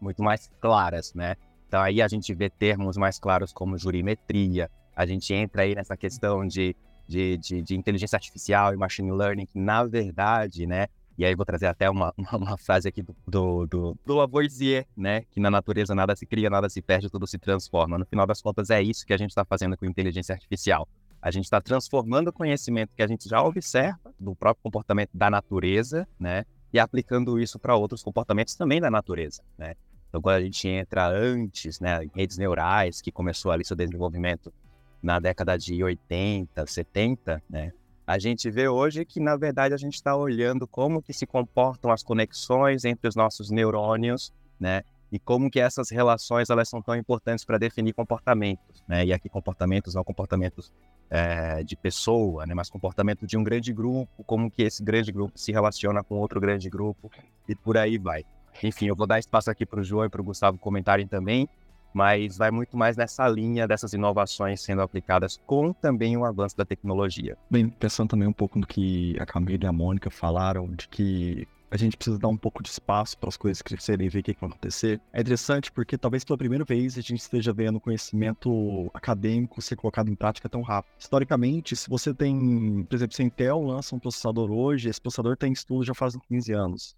muito 0.00 0.22
mais 0.22 0.50
claras, 0.58 1.12
né? 1.12 1.36
Então 1.68 1.82
aí 1.82 2.00
a 2.00 2.08
gente 2.08 2.32
vê 2.32 2.48
termos 2.48 2.96
mais 2.96 3.18
claros 3.18 3.52
como 3.52 3.76
jurimetria, 3.76 4.70
a 4.96 5.04
gente 5.04 5.34
entra 5.34 5.60
aí 5.60 5.74
nessa 5.74 5.98
questão 5.98 6.46
de, 6.46 6.74
de, 7.06 7.36
de, 7.36 7.60
de 7.60 7.76
inteligência 7.76 8.16
artificial 8.16 8.72
e 8.72 8.78
machine 8.78 9.12
learning, 9.12 9.44
que 9.44 9.58
na 9.58 9.84
verdade, 9.84 10.66
né? 10.66 10.86
E 11.18 11.24
aí 11.26 11.34
vou 11.34 11.44
trazer 11.44 11.66
até 11.66 11.90
uma, 11.90 12.14
uma, 12.16 12.34
uma 12.34 12.56
frase 12.56 12.88
aqui 12.88 13.02
do, 13.02 13.14
do, 13.28 13.66
do, 13.66 13.98
do, 14.06 14.14
Lavoisier, 14.14 14.86
né? 14.96 15.24
Que 15.30 15.38
na 15.38 15.50
natureza 15.50 15.94
nada 15.94 16.16
se 16.16 16.24
cria, 16.24 16.48
nada 16.48 16.70
se 16.70 16.80
perde, 16.80 17.10
tudo 17.10 17.26
se 17.26 17.36
transforma. 17.38 17.98
No 17.98 18.06
final 18.06 18.26
das 18.26 18.40
contas 18.40 18.70
é 18.70 18.80
isso 18.80 19.04
que 19.04 19.12
a 19.12 19.18
gente 19.18 19.32
está 19.32 19.44
fazendo 19.44 19.76
com 19.76 19.84
inteligência 19.84 20.32
artificial. 20.34 20.88
A 21.22 21.30
gente 21.30 21.44
está 21.44 21.60
transformando 21.60 22.28
o 22.28 22.32
conhecimento 22.32 22.94
que 22.96 23.02
a 23.02 23.06
gente 23.06 23.28
já 23.28 23.42
observa 23.42 24.14
do 24.18 24.34
próprio 24.34 24.62
comportamento 24.62 25.10
da 25.12 25.28
natureza, 25.28 26.08
né? 26.18 26.44
E 26.72 26.78
aplicando 26.78 27.38
isso 27.38 27.58
para 27.58 27.76
outros 27.76 28.02
comportamentos 28.02 28.54
também 28.54 28.80
da 28.80 28.90
natureza, 28.90 29.42
né? 29.58 29.74
Então, 30.08 30.20
quando 30.20 30.36
a 30.36 30.40
gente 30.40 30.66
entra 30.66 31.08
antes, 31.08 31.78
né, 31.78 32.04
em 32.04 32.10
redes 32.14 32.36
neurais, 32.36 33.00
que 33.00 33.12
começou 33.12 33.52
ali 33.52 33.64
seu 33.64 33.76
desenvolvimento 33.76 34.52
na 35.02 35.20
década 35.20 35.56
de 35.56 35.82
80, 35.82 36.66
70, 36.66 37.42
né? 37.48 37.72
A 38.06 38.18
gente 38.18 38.50
vê 38.50 38.66
hoje 38.66 39.04
que, 39.04 39.20
na 39.20 39.36
verdade, 39.36 39.72
a 39.72 39.76
gente 39.76 39.94
está 39.94 40.16
olhando 40.16 40.66
como 40.66 41.00
que 41.00 41.12
se 41.12 41.26
comportam 41.26 41.92
as 41.92 42.02
conexões 42.02 42.84
entre 42.84 43.06
os 43.06 43.14
nossos 43.14 43.50
neurônios, 43.50 44.32
né? 44.58 44.82
E 45.12 45.18
como 45.18 45.50
que 45.50 45.58
essas 45.58 45.90
relações 45.90 46.50
elas 46.50 46.68
são 46.68 46.80
tão 46.80 46.94
importantes 46.94 47.44
para 47.44 47.58
definir 47.58 47.92
comportamentos, 47.92 48.82
né? 48.86 49.04
E 49.04 49.12
aqui 49.12 49.28
comportamentos 49.28 49.94
não 49.94 50.04
comportamentos 50.04 50.72
é, 51.10 51.64
de 51.64 51.76
pessoa, 51.76 52.46
né, 52.46 52.54
mas 52.54 52.70
comportamento 52.70 53.26
de 53.26 53.36
um 53.36 53.42
grande 53.42 53.72
grupo, 53.72 54.22
como 54.24 54.48
que 54.50 54.62
esse 54.62 54.82
grande 54.82 55.10
grupo 55.10 55.36
se 55.36 55.50
relaciona 55.50 56.04
com 56.04 56.14
outro 56.14 56.40
grande 56.40 56.70
grupo 56.70 57.10
e 57.48 57.54
por 57.54 57.76
aí 57.76 57.98
vai. 57.98 58.24
Enfim, 58.62 58.86
eu 58.86 58.96
vou 58.96 59.06
dar 59.06 59.18
espaço 59.18 59.50
aqui 59.50 59.66
para 59.66 59.80
o 59.80 59.84
João 59.84 60.04
e 60.04 60.08
para 60.08 60.20
o 60.20 60.24
Gustavo 60.24 60.56
comentarem 60.58 61.06
também, 61.06 61.48
mas 61.92 62.36
vai 62.36 62.50
muito 62.52 62.76
mais 62.76 62.96
nessa 62.96 63.26
linha 63.28 63.66
dessas 63.66 63.92
inovações 63.92 64.60
sendo 64.60 64.82
aplicadas 64.82 65.40
com 65.46 65.72
também 65.72 66.16
o 66.16 66.24
avanço 66.24 66.56
da 66.56 66.64
tecnologia. 66.64 67.36
Bem, 67.50 67.68
pensando 67.68 68.10
também 68.10 68.28
um 68.28 68.32
pouco 68.32 68.58
no 68.58 68.66
que 68.66 69.16
a 69.18 69.26
Camila 69.26 69.64
e 69.64 69.66
a 69.66 69.72
Mônica 69.72 70.10
falaram, 70.10 70.68
de 70.68 70.88
que 70.88 71.48
a 71.70 71.76
gente 71.76 71.96
precisa 71.96 72.18
dar 72.18 72.28
um 72.28 72.36
pouco 72.36 72.62
de 72.62 72.68
espaço 72.68 73.16
para 73.16 73.28
as 73.28 73.36
coisas 73.36 73.62
crescerem 73.62 74.06
e 74.06 74.10
ver 74.10 74.20
o 74.20 74.22
que, 74.22 74.36
vai 74.40 74.50
acontecer. 74.50 75.00
É 75.12 75.20
interessante 75.20 75.70
porque 75.70 75.96
talvez 75.96 76.24
pela 76.24 76.36
primeira 76.36 76.64
vez 76.64 76.98
a 76.98 77.00
gente 77.00 77.20
esteja 77.20 77.52
vendo 77.52 77.78
conhecimento 77.78 78.90
acadêmico 78.92 79.62
ser 79.62 79.76
colocado 79.76 80.10
em 80.10 80.14
prática 80.14 80.48
tão 80.48 80.62
rápido. 80.62 80.92
Historicamente, 80.98 81.76
se 81.76 81.88
você 81.88 82.12
tem, 82.12 82.84
por 82.88 82.96
exemplo, 82.96 83.14
se 83.14 83.22
a 83.22 83.24
Intel 83.24 83.62
lança 83.62 83.94
um 83.94 84.00
processador 84.00 84.50
hoje, 84.50 84.88
esse 84.88 85.00
processador 85.00 85.36
tem 85.36 85.52
estudo 85.52 85.84
já 85.84 85.94
faz 85.94 86.16
15 86.16 86.52
anos. 86.52 86.96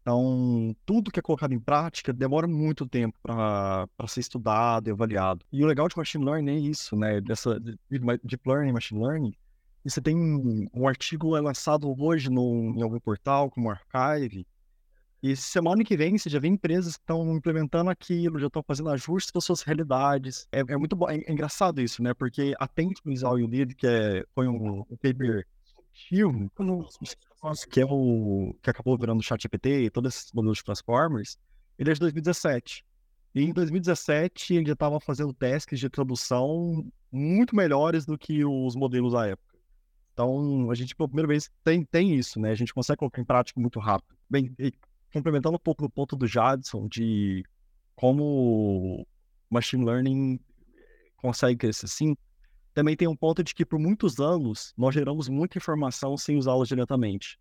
Então, 0.00 0.74
tudo 0.86 1.10
que 1.10 1.18
é 1.18 1.22
colocado 1.22 1.52
em 1.52 1.60
prática 1.60 2.10
demora 2.10 2.48
muito 2.48 2.86
tempo 2.86 3.18
para 3.22 3.86
ser 4.08 4.20
estudado 4.20 4.88
e 4.88 4.90
avaliado. 4.90 5.44
E 5.52 5.62
o 5.62 5.66
legal 5.66 5.88
de 5.88 5.96
machine 5.96 6.24
learning 6.24 6.50
é 6.50 6.58
isso, 6.58 6.96
né? 6.96 7.20
Dessa 7.20 7.60
deep 7.60 8.40
learning, 8.46 8.72
machine 8.72 9.00
learning, 9.00 9.34
você 9.88 10.00
tem 10.00 10.16
um 10.74 10.86
artigo 10.86 11.30
lançado 11.38 11.94
hoje 11.98 12.28
no, 12.28 12.74
em 12.76 12.82
algum 12.82 13.00
portal, 13.00 13.50
como 13.50 13.70
Archive, 13.70 14.46
e 15.22 15.36
semana 15.36 15.84
que 15.84 15.96
vem 15.96 16.16
você 16.16 16.30
já 16.30 16.38
vê 16.38 16.48
empresas 16.48 16.96
que 16.96 17.02
estão 17.02 17.36
implementando 17.36 17.90
aquilo, 17.90 18.38
já 18.38 18.46
estão 18.46 18.62
fazendo 18.62 18.88
ajustes 18.88 19.30
para 19.30 19.40
suas 19.40 19.60
realidades. 19.60 20.48
É, 20.50 20.60
é 20.60 20.76
muito 20.76 20.96
bom, 20.96 21.10
é, 21.10 21.16
é, 21.16 21.32
engraçado 21.32 21.80
isso, 21.80 22.02
né? 22.02 22.14
Porque 22.14 22.54
a 22.58 22.66
Tentacles 22.66 23.22
All 23.22 23.38
You 23.38 23.46
Need, 23.46 23.74
que 23.74 23.86
é, 23.86 24.24
foi 24.34 24.48
um, 24.48 24.80
um 24.80 24.96
paper 24.96 25.46
que 27.70 27.80
é 27.80 27.84
o 27.84 28.54
que 28.62 28.70
acabou 28.70 28.96
virando 28.96 29.20
o 29.20 29.22
ChatGPT 29.22 29.84
e 29.84 29.90
todos 29.90 30.14
esses 30.14 30.32
modelos 30.32 30.58
de 30.58 30.64
Transformers, 30.64 31.38
ele 31.78 31.90
é 31.90 31.92
de 31.94 32.00
2017. 32.00 32.84
E 33.34 33.42
em 33.42 33.52
2017 33.52 34.54
ele 34.54 34.66
já 34.66 34.72
estava 34.72 34.98
fazendo 34.98 35.34
testes 35.34 35.78
de 35.78 35.90
tradução 35.90 36.90
muito 37.12 37.54
melhores 37.54 38.06
do 38.06 38.16
que 38.16 38.44
os 38.44 38.74
modelos 38.74 39.12
da 39.12 39.28
época. 39.28 39.49
Então, 40.12 40.70
a 40.70 40.74
gente, 40.74 40.94
pela 40.94 41.08
primeira 41.08 41.28
vez, 41.28 41.50
tem, 41.64 41.84
tem 41.84 42.14
isso, 42.14 42.38
né? 42.40 42.50
A 42.50 42.54
gente 42.54 42.74
consegue 42.74 42.98
colocar 42.98 43.20
em 43.20 43.24
prática 43.24 43.60
muito 43.60 43.78
rápido. 43.78 44.16
Bem, 44.28 44.54
complementando 45.12 45.56
um 45.56 45.60
pouco 45.60 45.82
do 45.82 45.90
ponto 45.90 46.16
do 46.16 46.26
Jadson, 46.26 46.88
de 46.88 47.44
como 47.94 49.06
machine 49.48 49.84
learning 49.84 50.40
consegue 51.16 51.58
crescer 51.58 51.86
assim, 51.86 52.16
também 52.72 52.96
tem 52.96 53.08
um 53.08 53.16
ponto 53.16 53.42
de 53.42 53.54
que 53.54 53.66
por 53.66 53.78
muitos 53.78 54.18
anos 54.20 54.72
nós 54.76 54.94
geramos 54.94 55.28
muita 55.28 55.58
informação 55.58 56.16
sem 56.16 56.36
usá-la 56.36 56.64
diretamente. 56.64 57.38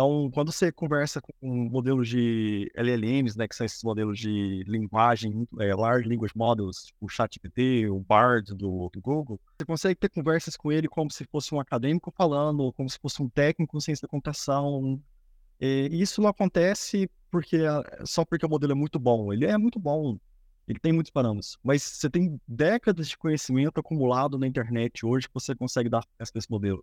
Então, 0.00 0.30
quando 0.32 0.50
você 0.50 0.72
conversa 0.72 1.20
com 1.20 1.68
modelos 1.68 2.08
de 2.08 2.72
LLMs, 2.74 3.36
né, 3.36 3.46
que 3.46 3.54
são 3.54 3.66
esses 3.66 3.82
modelos 3.82 4.18
de 4.18 4.64
linguagem, 4.66 5.46
é, 5.58 5.74
Large 5.74 6.08
Language 6.08 6.32
Models, 6.34 6.90
o 6.98 7.06
ChatGPT, 7.06 7.86
o 7.86 8.00
Bard 8.00 8.54
do, 8.54 8.88
do, 8.90 8.98
Google, 8.98 9.38
você 9.58 9.66
consegue 9.66 10.00
ter 10.00 10.08
conversas 10.08 10.56
com 10.56 10.72
ele 10.72 10.88
como 10.88 11.10
se 11.12 11.26
fosse 11.26 11.54
um 11.54 11.60
acadêmico 11.60 12.10
falando, 12.16 12.72
como 12.72 12.88
se 12.88 12.98
fosse 12.98 13.22
um 13.22 13.28
técnico 13.28 13.76
em 13.76 13.80
ciência 13.82 14.06
da 14.06 14.10
computação. 14.10 14.98
E 15.60 15.90
isso 15.92 16.22
não 16.22 16.30
acontece 16.30 17.06
porque 17.30 17.58
só 18.06 18.24
porque 18.24 18.46
o 18.46 18.48
modelo 18.48 18.72
é 18.72 18.76
muito 18.76 18.98
bom. 18.98 19.30
Ele 19.30 19.44
é 19.44 19.58
muito 19.58 19.78
bom, 19.78 20.16
ele 20.66 20.78
tem 20.78 20.94
muitos 20.94 21.12
parâmetros, 21.12 21.58
mas 21.62 21.82
você 21.82 22.08
tem 22.08 22.40
décadas 22.48 23.06
de 23.06 23.18
conhecimento 23.18 23.78
acumulado 23.78 24.38
na 24.38 24.46
internet 24.46 25.04
hoje 25.04 25.28
que 25.28 25.34
você 25.34 25.54
consegue 25.54 25.90
dar 25.90 25.98
acesso 25.98 26.32
a 26.36 26.38
esse 26.38 26.50
modelo. 26.50 26.82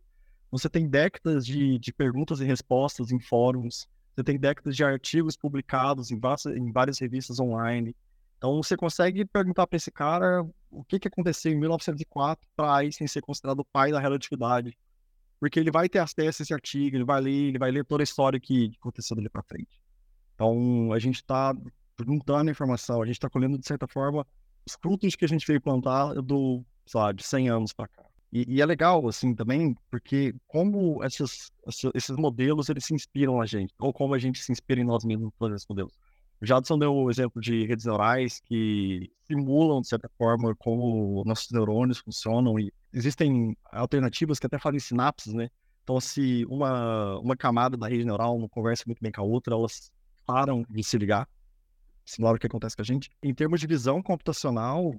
Você 0.51 0.69
tem 0.69 0.88
décadas 0.88 1.45
de, 1.45 1.77
de 1.77 1.93
perguntas 1.93 2.39
e 2.39 2.45
respostas 2.45 3.12
em 3.12 3.19
fóruns, 3.19 3.88
você 4.15 4.23
tem 4.23 4.39
décadas 4.39 4.75
de 4.75 4.83
artigos 4.83 5.38
publicados 5.38 6.10
em 6.10 6.19
várias, 6.19 6.45
em 6.47 6.71
várias 6.71 6.97
revistas 6.97 7.39
online. 7.39 7.95
Então 8.38 8.55
você 8.62 8.75
consegue 8.75 9.25
perguntar 9.25 9.67
para 9.67 9.77
esse 9.77 9.91
cara 9.91 10.43
o 10.71 10.83
que, 10.83 10.99
que 10.99 11.07
aconteceu 11.07 11.51
em 11.51 11.60
1904 11.60 12.47
para 12.55 12.77
Einstein 12.77 13.07
ser 13.07 13.21
considerado 13.21 13.60
o 13.60 13.65
pai 13.65 13.91
da 13.91 13.99
relatividade. 13.99 14.75
Porque 15.39 15.60
ele 15.60 15.69
vai 15.69 15.88
ter 15.88 15.99
acesso 15.99 16.41
a 16.41 16.43
esse 16.43 16.53
artigo, 16.53 16.97
ele 16.97 17.03
vai 17.03 17.21
ler, 17.21 17.49
ele 17.49 17.60
vai 17.60 17.69
ler 17.69 17.86
toda 17.86 18.01
a 18.01 18.05
história 18.05 18.39
que 18.39 18.71
aconteceu 18.79 19.15
dali 19.15 19.29
para 19.29 19.43
frente. 19.43 19.79
Então 20.33 20.91
a 20.91 20.97
gente 20.97 21.17
está 21.17 21.55
juntando 21.99 22.49
informação, 22.49 23.01
a 23.01 23.05
gente 23.05 23.17
está 23.17 23.29
colhendo, 23.29 23.57
de 23.57 23.67
certa 23.67 23.88
forma, 23.88 24.25
os 24.65 24.75
frutos 24.81 25.15
que 25.15 25.25
a 25.25 25.27
gente 25.27 25.45
veio 25.45 25.62
plantar 25.62 26.13
do, 26.21 26.65
sei 26.86 26.99
lá, 26.99 27.12
de 27.12 27.23
100 27.23 27.49
anos 27.49 27.73
para 27.73 27.88
cá. 27.88 28.03
E, 28.31 28.55
e, 28.55 28.61
é 28.61 28.65
legal, 28.65 29.07
assim, 29.07 29.33
também, 29.33 29.73
porque 29.89 30.35
como 30.47 31.03
esses, 31.03 31.51
esses 31.93 32.15
modelos, 32.17 32.67
eles 32.67 32.85
se 32.85 32.93
inspiram 32.93 33.41
a 33.41 33.45
gente, 33.45 33.73
ou 33.79 33.93
como 33.93 34.13
a 34.13 34.19
gente 34.19 34.43
se 34.43 34.51
inspira 34.51 34.81
em 34.81 34.83
nós 34.83 35.05
mesmos 35.05 35.31
para 35.39 35.55
esses 35.55 35.67
modelos. 35.67 35.93
O 36.41 36.45
Jadson 36.45 36.77
deu 36.77 36.93
o 36.93 37.09
exemplo 37.09 37.41
de 37.41 37.65
redes 37.65 37.85
neurais 37.85 38.39
que 38.41 39.09
simulam, 39.23 39.81
de 39.81 39.87
certa 39.87 40.09
forma, 40.17 40.53
como 40.55 41.23
nossos 41.25 41.49
neurônios 41.51 41.97
funcionam 41.97 42.59
e 42.59 42.71
existem 42.93 43.57
alternativas 43.71 44.37
que 44.37 44.45
até 44.45 44.59
fazem 44.59 44.79
sinapses, 44.79 45.33
né? 45.33 45.49
Então, 45.83 45.99
se 45.99 46.45
uma, 46.49 47.17
uma 47.19 47.35
camada 47.35 47.77
da 47.77 47.87
rede 47.87 48.05
neural 48.05 48.37
não 48.37 48.49
conversa 48.49 48.83
muito 48.85 49.01
bem 49.01 49.11
com 49.11 49.21
a 49.21 49.23
outra, 49.23 49.55
elas 49.55 49.89
param 50.25 50.65
de 50.69 50.83
se 50.83 50.97
ligar, 50.97 51.27
similar 52.05 52.33
ao 52.33 52.39
que 52.39 52.45
acontece 52.45 52.75
com 52.75 52.81
a 52.81 52.85
gente. 52.85 53.09
Em 53.23 53.33
termos 53.33 53.59
de 53.59 53.67
visão 53.67 54.03
computacional, 54.03 54.93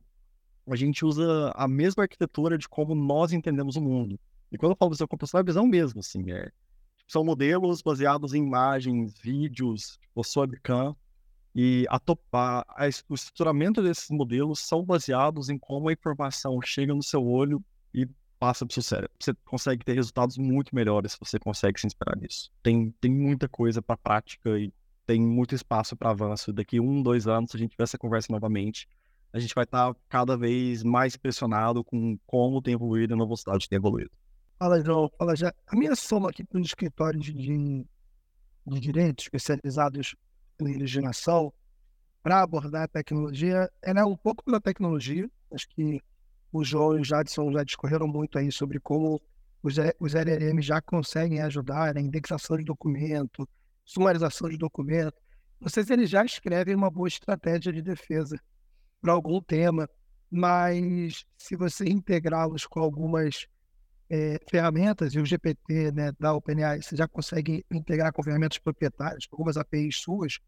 a 0.73 0.77
gente 0.77 1.05
usa 1.05 1.53
a 1.55 1.67
mesma 1.69 2.05
arquitetura 2.05 2.59
de 2.59 2.69
como 2.69 2.95
nós 2.95 3.33
entendemos 3.33 3.77
o 3.77 3.81
mundo. 3.81 4.19
E 4.51 4.57
quando 4.57 4.73
eu 4.73 4.77
falo 4.77 4.91
visão 4.91 5.07
computacional, 5.07 5.43
é 5.43 5.47
visão 5.47 5.67
mesmo, 5.67 6.01
assim, 6.01 6.31
é, 6.31 6.51
são 7.07 7.25
modelos 7.25 7.83
baseados 7.83 8.35
em 8.35 8.43
imagens, 8.43 9.19
vídeos, 9.19 9.99
tipo, 10.01 10.23
webcam, 10.37 10.97
e 11.55 11.87
a, 11.89 11.97
a, 12.33 12.61
a, 12.61 12.89
o 13.09 13.15
estruturamento 13.15 13.83
desses 13.83 14.09
modelos 14.11 14.61
são 14.61 14.85
baseados 14.85 15.49
em 15.49 15.59
como 15.59 15.89
a 15.89 15.93
informação 15.93 16.61
chega 16.63 16.95
no 16.95 17.03
seu 17.03 17.27
olho 17.27 17.65
e 17.93 18.07
passa 18.39 18.65
para 18.65 18.71
o 18.71 18.75
seu 18.75 18.83
cérebro. 18.83 19.11
Você 19.19 19.35
consegue 19.45 19.85
ter 19.85 19.95
resultados 19.95 20.39
muito 20.39 20.75
melhores 20.75 21.13
se 21.13 21.19
você 21.19 21.39
consegue 21.39 21.81
se 21.81 21.87
inspirar 21.87 22.17
nisso. 22.17 22.51
Tem, 22.63 22.95
tem 23.01 23.11
muita 23.11 23.49
coisa 23.49 23.83
para 23.83 23.97
prática 23.97 24.59
e 24.59 24.73
tem 25.07 25.21
muito 25.21 25.55
espaço 25.55 25.97
para 25.97 26.11
avanço. 26.11 26.53
Daqui 26.53 26.79
um, 26.79 27.03
dois 27.03 27.27
anos, 27.27 27.51
se 27.51 27.57
a 27.57 27.61
gente 27.61 27.73
tiver 27.73 27.85
essa 27.85 27.99
conversa 27.99 28.31
novamente, 28.31 28.87
a 29.33 29.39
gente 29.39 29.55
vai 29.55 29.65
estar 29.65 29.93
tá 29.93 30.01
cada 30.09 30.37
vez 30.37 30.83
mais 30.83 31.15
impressionado 31.15 31.85
com 31.85 32.19
como 32.27 32.63
tem 32.63 32.75
evoluído 32.75 33.13
e 33.13 33.15
a 33.15 33.19
velocidade 33.19 33.69
tem 33.69 33.77
evoluído. 33.77 34.11
Fala, 34.59 34.83
João. 34.83 35.11
Fala, 35.19 35.37
já. 35.37 35.53
A 35.67 35.77
minha 35.77 35.95
soma 35.95 36.31
aqui 36.31 36.43
para 36.45 36.61
os 36.61 36.67
escritórios 36.67 37.25
de, 37.25 37.87
de 38.67 38.81
direito 38.81 39.23
especializados 39.23 40.17
em 40.61 40.77
legislação 40.77 41.53
para 42.23 42.43
abordar 42.43 42.83
a 42.83 42.89
tecnologia, 42.89 43.71
é 43.81 44.05
um 44.05 44.17
pouco 44.17 44.45
pela 44.45 44.61
tecnologia. 44.61 45.31
Acho 45.53 45.69
que 45.69 46.01
o 46.53 46.65
João 46.65 46.97
e 46.97 47.01
o 47.01 47.05
Jadson 47.05 47.53
já 47.53 47.63
discorreram 47.63 48.09
muito 48.09 48.39
aí 48.39 48.51
sobre 48.51 48.81
como 48.81 49.21
os, 49.63 49.77
os 50.01 50.15
LLM 50.15 50.61
já 50.61 50.81
conseguem 50.81 51.41
ajudar 51.43 51.95
na 51.95 52.01
indexação 52.01 52.57
de 52.57 52.65
documento, 52.65 53.49
sumarização 53.85 54.49
de 54.49 54.59
documento. 54.59 55.17
Vocês 55.61 55.89
eles 55.91 56.11
já 56.11 56.25
escrevem 56.25 56.75
uma 56.75 56.91
boa 56.91 57.09
estratégia 57.09 57.73
de 57.73 57.83
defesa 57.83 58.39
para 59.01 59.13
algum 59.13 59.41
tema, 59.41 59.89
mas 60.31 61.25
se 61.37 61.57
você 61.57 61.85
integrá-los 61.89 62.67
com 62.67 62.81
algumas 62.81 63.47
é, 64.11 64.41
ferramentas, 64.51 65.15
e 65.15 65.21
o 65.21 65.27
GPT 65.27 65.93
né, 65.93 66.13
da 66.19 66.35
OpenAI, 66.35 66.83
você 66.83 66.97
já 66.97 67.07
consegue 67.07 67.65
integrar 67.71 68.13
com 68.13 68.23
ferramentas 68.23 68.59
proprietárias, 68.59 69.27
algumas 69.31 69.57
APIs 69.57 69.97
suas, 69.97 70.39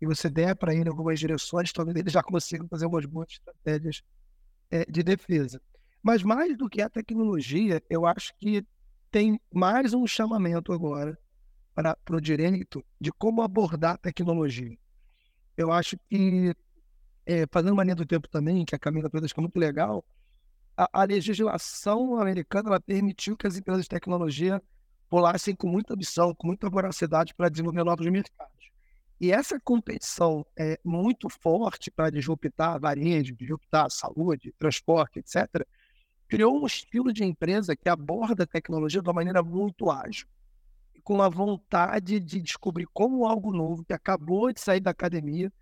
e 0.00 0.06
você 0.06 0.30
der 0.30 0.54
para 0.54 0.74
ele 0.74 0.88
algumas 0.88 1.18
direções, 1.18 1.72
talvez 1.72 1.96
ele 1.96 2.10
já 2.10 2.22
consiga 2.22 2.66
fazer 2.68 2.86
umas 2.86 3.04
boas 3.04 3.28
estratégias 3.30 4.02
é, 4.70 4.84
de 4.84 5.02
defesa. 5.02 5.60
Mas 6.02 6.22
mais 6.22 6.56
do 6.56 6.68
que 6.68 6.80
a 6.80 6.88
tecnologia, 6.88 7.82
eu 7.90 8.06
acho 8.06 8.32
que 8.38 8.64
tem 9.10 9.40
mais 9.52 9.92
um 9.94 10.06
chamamento 10.06 10.72
agora 10.72 11.18
para 11.74 11.96
o 12.10 12.20
direito 12.20 12.84
de 13.00 13.10
como 13.12 13.42
abordar 13.42 13.94
a 13.94 13.98
tecnologia. 13.98 14.76
Eu 15.56 15.72
acho 15.72 15.96
que 16.08 16.54
é, 17.28 17.46
fazendo 17.52 17.74
uma 17.74 17.84
linha 17.84 17.94
do 17.94 18.06
tempo 18.06 18.26
também, 18.26 18.64
que 18.64 18.74
a 18.74 18.78
Camila 18.78 19.10
trouxe, 19.10 19.34
que 19.34 19.38
é 19.38 19.42
muito 19.42 19.58
legal, 19.58 20.02
a, 20.74 20.88
a, 21.02 21.04
legislação 21.04 22.18
americana 22.18 22.80
permitiu 22.80 23.36
que 23.36 23.46
as 23.46 23.58
empresas 23.58 23.82
de 23.82 23.90
tecnologia 23.90 24.62
pulassem 25.10 25.54
com 25.54 25.68
muita 25.68 25.92
ambição, 25.92 26.34
com 26.34 26.46
muita 26.46 26.70
voracidade 26.70 27.34
para 27.34 27.50
desenvolver 27.50 27.84
novos 27.84 28.06
mercados. 28.06 28.70
E 29.20 29.30
essa 29.30 29.60
competição 29.60 30.46
é 30.56 30.80
muito 30.82 31.28
forte 31.28 31.90
para 31.90 32.08
disruptar 32.08 32.80
varejo, 32.80 33.36
disruptar 33.36 33.90
saúde, 33.90 34.54
transporte, 34.58 35.18
etc., 35.18 35.66
criou 36.28 36.62
um 36.62 36.66
estilo 36.66 37.12
de 37.12 37.24
empresa 37.24 37.76
que 37.76 37.90
aborda 37.90 38.44
a 38.44 38.46
tecnologia 38.46 39.02
de 39.02 39.08
uma 39.08 39.14
maneira 39.14 39.42
muito 39.42 39.90
ágil, 39.90 40.26
com 41.04 41.20
a 41.20 41.28
vontade 41.28 42.20
de 42.20 42.40
descobrir 42.40 42.86
como 42.94 43.26
algo 43.26 43.52
novo 43.52 43.84
que 43.84 43.92
acabou 43.92 44.50
de 44.50 44.60
sair 44.62 44.80
da 44.80 44.92
academia 44.92 45.52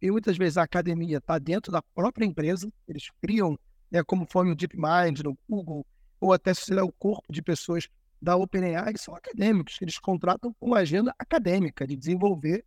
e 0.00 0.10
muitas 0.10 0.36
vezes 0.36 0.58
a 0.58 0.62
academia 0.62 1.18
está 1.18 1.38
dentro 1.38 1.72
da 1.72 1.82
própria 1.82 2.24
empresa, 2.24 2.70
eles 2.86 3.10
criam, 3.20 3.58
né, 3.90 4.02
como 4.02 4.26
foi 4.30 4.50
o 4.50 4.54
DeepMind 4.54 5.20
no 5.22 5.36
Google, 5.48 5.86
ou 6.20 6.32
até 6.32 6.52
se 6.54 6.74
o 6.74 6.92
corpo 6.92 7.32
de 7.32 7.42
pessoas 7.42 7.88
da 8.20 8.36
OpenAI, 8.36 8.92
que 8.92 9.00
são 9.00 9.14
acadêmicos, 9.14 9.78
eles 9.80 9.98
contratam 9.98 10.54
uma 10.60 10.78
agenda 10.78 11.14
acadêmica 11.18 11.86
de 11.86 11.96
desenvolver 11.96 12.64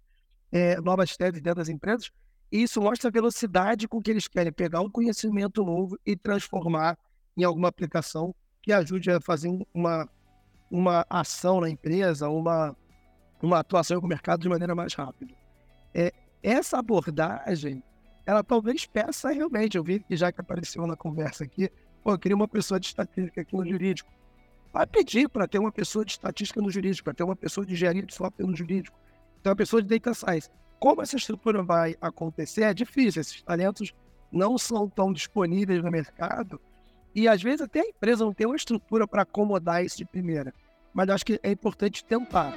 é, 0.51 0.79
novas 0.81 1.15
teses 1.15 1.41
dentro 1.41 1.59
das 1.59 1.69
empresas, 1.69 2.11
e 2.51 2.63
isso 2.63 2.81
mostra 2.81 3.09
a 3.09 3.11
velocidade 3.11 3.87
com 3.87 4.01
que 4.01 4.09
eles 4.09 4.27
querem 4.27 4.51
pegar 4.51 4.81
um 4.81 4.89
conhecimento 4.89 5.63
novo 5.63 5.97
e 6.05 6.15
transformar 6.15 6.97
em 7.37 7.43
alguma 7.43 7.67
aplicação 7.67 8.33
que 8.61 8.73
ajude 8.73 9.11
a 9.11 9.21
fazer 9.21 9.49
uma, 9.73 10.09
uma 10.69 11.05
ação 11.09 11.61
na 11.61 11.69
empresa, 11.69 12.27
uma, 12.29 12.75
uma 13.41 13.59
atuação 13.59 13.99
com 13.99 14.05
o 14.05 14.09
mercado 14.09 14.41
de 14.41 14.49
maneira 14.49 14.73
mais 14.73 14.93
rápida. 14.93 15.33
É, 15.93 16.11
essa 16.41 16.79
abordagem, 16.79 17.83
ela 18.25 18.43
talvez 18.43 18.85
peça 18.85 19.29
realmente, 19.29 19.77
eu 19.77 19.83
vi 19.83 19.99
que 19.99 20.15
já 20.15 20.31
que 20.31 20.41
apareceu 20.41 20.85
na 20.85 20.95
conversa 20.95 21.43
aqui, 21.43 21.69
pô, 22.03 22.11
eu 22.11 22.19
queria 22.19 22.35
uma 22.35 22.47
pessoa 22.47 22.79
de 22.79 22.87
estatística 22.87 23.41
aqui 23.41 23.55
no 23.55 23.65
jurídico. 23.65 24.11
Vai 24.71 24.85
pedir 24.85 25.27
para 25.27 25.47
ter 25.47 25.57
uma 25.57 25.71
pessoa 25.71 26.05
de 26.05 26.11
estatística 26.11 26.61
no 26.61 26.69
jurídico, 26.69 27.05
para 27.05 27.13
ter 27.13 27.23
uma 27.23 27.35
pessoa 27.35 27.65
de 27.65 27.73
engenharia 27.73 28.03
de 28.03 28.13
software 28.13 28.45
no 28.45 28.55
jurídico, 28.55 28.97
ter 29.41 29.49
uma 29.49 29.55
pessoa 29.55 29.81
de 29.81 29.87
data 29.87 30.13
science. 30.13 30.49
Como 30.79 31.01
essa 31.01 31.17
estrutura 31.17 31.63
vai 31.63 31.95
acontecer 31.99 32.63
é 32.63 32.73
difícil, 32.73 33.21
esses 33.21 33.41
talentos 33.41 33.93
não 34.31 34.57
são 34.57 34.87
tão 34.87 35.11
disponíveis 35.11 35.83
no 35.83 35.89
mercado 35.89 36.61
e 37.15 37.27
às 37.27 37.41
vezes 37.41 37.61
até 37.61 37.81
a 37.81 37.89
empresa 37.89 38.23
não 38.23 38.33
tem 38.33 38.47
uma 38.47 38.55
estrutura 38.55 39.07
para 39.07 39.23
acomodar 39.23 39.83
isso 39.83 39.97
de 39.97 40.05
primeira. 40.05 40.53
Mas 40.93 41.09
acho 41.09 41.25
que 41.25 41.39
é 41.43 41.51
importante 41.51 42.05
tentar. 42.05 42.53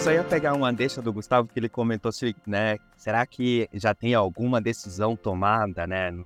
Só 0.00 0.10
ia 0.10 0.24
pegar 0.24 0.54
uma 0.54 0.72
deixa 0.72 1.02
do 1.02 1.12
Gustavo 1.12 1.46
que 1.46 1.58
ele 1.60 1.68
comentou 1.68 2.10
se, 2.10 2.34
né, 2.46 2.78
será 2.96 3.26
que 3.26 3.68
já 3.74 3.94
tem 3.94 4.14
alguma 4.14 4.58
decisão 4.58 5.14
tomada, 5.14 5.86
né, 5.86 6.10
no 6.10 6.24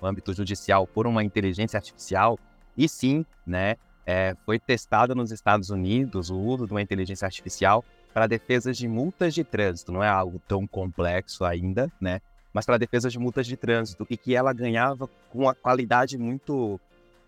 âmbito 0.00 0.32
judicial 0.32 0.86
por 0.86 1.08
uma 1.08 1.24
inteligência 1.24 1.76
artificial? 1.76 2.38
E 2.76 2.88
sim, 2.88 3.26
né, 3.44 3.74
é, 4.06 4.36
foi 4.46 4.60
testado 4.60 5.12
nos 5.12 5.32
Estados 5.32 5.70
Unidos 5.70 6.30
o 6.30 6.38
uso 6.38 6.66
de 6.66 6.72
uma 6.72 6.80
inteligência 6.80 7.26
artificial 7.26 7.84
para 8.14 8.28
defesas 8.28 8.78
de 8.78 8.86
multas 8.86 9.34
de 9.34 9.42
trânsito. 9.42 9.90
Não 9.90 10.04
é 10.04 10.08
algo 10.08 10.40
tão 10.46 10.64
complexo 10.64 11.44
ainda, 11.44 11.90
né? 12.00 12.20
Mas 12.54 12.64
para 12.64 12.78
defesas 12.78 13.12
de 13.12 13.18
multas 13.18 13.46
de 13.46 13.56
trânsito 13.56 14.06
e 14.08 14.16
que 14.16 14.36
ela 14.36 14.52
ganhava 14.52 15.08
com 15.30 15.40
uma 15.40 15.54
qualidade 15.54 16.16
muito 16.16 16.80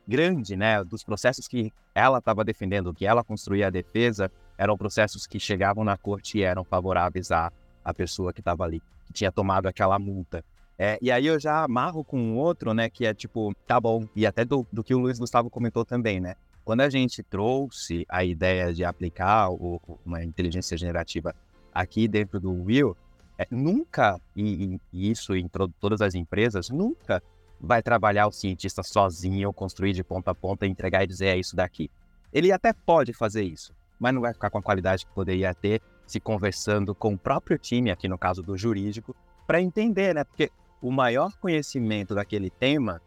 grande, 0.08 0.56
né? 0.56 0.82
Dos 0.82 1.04
processos 1.04 1.46
que 1.46 1.70
ela 1.94 2.18
estava 2.18 2.42
defendendo, 2.42 2.94
que 2.94 3.04
ela 3.04 3.22
construía 3.22 3.66
a 3.66 3.70
defesa, 3.70 4.32
eram 4.56 4.76
processos 4.76 5.26
que 5.26 5.38
chegavam 5.38 5.84
na 5.84 5.98
corte 5.98 6.38
e 6.38 6.42
eram 6.42 6.64
favoráveis 6.64 7.30
à, 7.30 7.52
à 7.84 7.92
pessoa 7.92 8.32
que 8.32 8.40
estava 8.40 8.64
ali, 8.64 8.80
que 9.06 9.12
tinha 9.12 9.30
tomado 9.30 9.66
aquela 9.66 9.98
multa. 9.98 10.42
É, 10.78 10.98
e 11.02 11.10
aí 11.10 11.26
eu 11.26 11.38
já 11.38 11.64
amarro 11.64 12.02
com 12.02 12.18
um 12.18 12.36
outro, 12.36 12.72
né, 12.72 12.88
que 12.88 13.04
é 13.04 13.12
tipo, 13.12 13.52
tá 13.66 13.80
bom, 13.80 14.06
e 14.14 14.24
até 14.24 14.44
do, 14.44 14.64
do 14.72 14.82
que 14.82 14.94
o 14.94 14.98
Luiz 14.98 15.18
Gustavo 15.18 15.50
comentou 15.50 15.84
também, 15.84 16.20
né? 16.20 16.36
Quando 16.64 16.82
a 16.82 16.88
gente 16.88 17.22
trouxe 17.22 18.06
a 18.08 18.24
ideia 18.24 18.72
de 18.72 18.84
aplicar 18.84 19.50
o, 19.50 19.80
uma 20.06 20.22
inteligência 20.22 20.76
generativa 20.76 21.34
aqui 21.74 22.06
dentro 22.06 22.38
do 22.38 22.52
Will, 22.64 22.96
é, 23.36 23.46
nunca, 23.50 24.20
e, 24.36 24.80
e 24.92 25.10
isso 25.10 25.34
em 25.34 25.48
todas 25.80 26.00
as 26.00 26.14
empresas, 26.14 26.70
nunca 26.70 27.22
vai 27.60 27.82
trabalhar 27.82 28.26
o 28.26 28.32
cientista 28.32 28.82
sozinho, 28.82 29.52
construir 29.52 29.92
de 29.92 30.04
ponta 30.04 30.30
a 30.30 30.34
ponta, 30.34 30.66
entregar 30.66 31.04
e 31.04 31.06
dizer 31.06 31.26
é 31.26 31.36
isso 31.36 31.56
daqui. 31.56 31.90
Ele 32.32 32.52
até 32.52 32.72
pode 32.72 33.12
fazer 33.12 33.42
isso, 33.42 33.72
mas 33.98 34.14
não 34.14 34.20
vai 34.20 34.32
ficar 34.32 34.50
com 34.50 34.58
a 34.58 34.62
qualidade 34.62 35.06
que 35.06 35.12
poderia 35.12 35.54
ter 35.54 35.80
se 36.06 36.20
conversando 36.20 36.94
com 36.94 37.14
o 37.14 37.18
próprio 37.18 37.58
time, 37.58 37.90
aqui 37.90 38.08
no 38.08 38.18
caso 38.18 38.42
do 38.42 38.56
jurídico, 38.56 39.14
para 39.46 39.60
entender, 39.60 40.14
né? 40.14 40.24
Porque 40.24 40.50
o 40.80 40.90
maior 40.90 41.36
conhecimento 41.38 42.14
daquele 42.14 42.50
tema, 42.50 43.00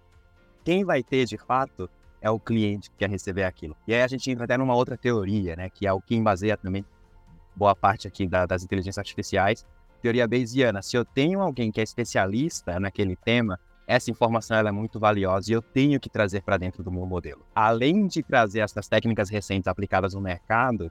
quem 0.63 0.83
vai 0.83 1.01
ter 1.01 1.25
de 1.25 1.37
fato 1.37 1.89
é 2.21 2.29
o 2.29 2.39
cliente 2.39 2.89
que 2.91 2.97
quer 2.97 3.09
receber 3.09 3.43
aquilo. 3.43 3.75
E 3.87 3.93
aí 3.93 4.01
a 4.01 4.07
gente 4.07 4.29
entra 4.29 4.45
até 4.45 4.57
numa 4.57 4.75
outra 4.75 4.95
teoria, 4.95 5.55
né, 5.55 5.69
que 5.69 5.87
é 5.87 5.93
o 5.93 5.99
que 5.99 6.19
baseia 6.21 6.55
também 6.55 6.85
boa 7.55 7.75
parte 7.75 8.07
aqui 8.07 8.27
da, 8.27 8.45
das 8.45 8.63
inteligências 8.63 8.99
artificiais, 8.99 9.65
teoria 10.01 10.27
Bayesiana. 10.27 10.81
Se 10.81 10.95
eu 10.95 11.03
tenho 11.03 11.41
alguém 11.41 11.71
que 11.71 11.79
é 11.79 11.83
especialista 11.83 12.79
naquele 12.79 13.15
tema, 13.15 13.59
essa 13.91 14.09
informação 14.09 14.55
é 14.55 14.71
muito 14.71 14.99
valiosa 15.01 15.51
e 15.51 15.53
eu 15.53 15.61
tenho 15.61 15.99
que 15.99 16.09
trazer 16.09 16.41
para 16.43 16.55
dentro 16.55 16.81
do 16.81 16.89
meu 16.89 17.05
modelo. 17.05 17.45
Além 17.53 18.07
de 18.07 18.23
trazer 18.23 18.61
essas 18.61 18.87
técnicas 18.87 19.29
recentes 19.29 19.67
aplicadas 19.67 20.13
no 20.13 20.21
mercado, 20.21 20.89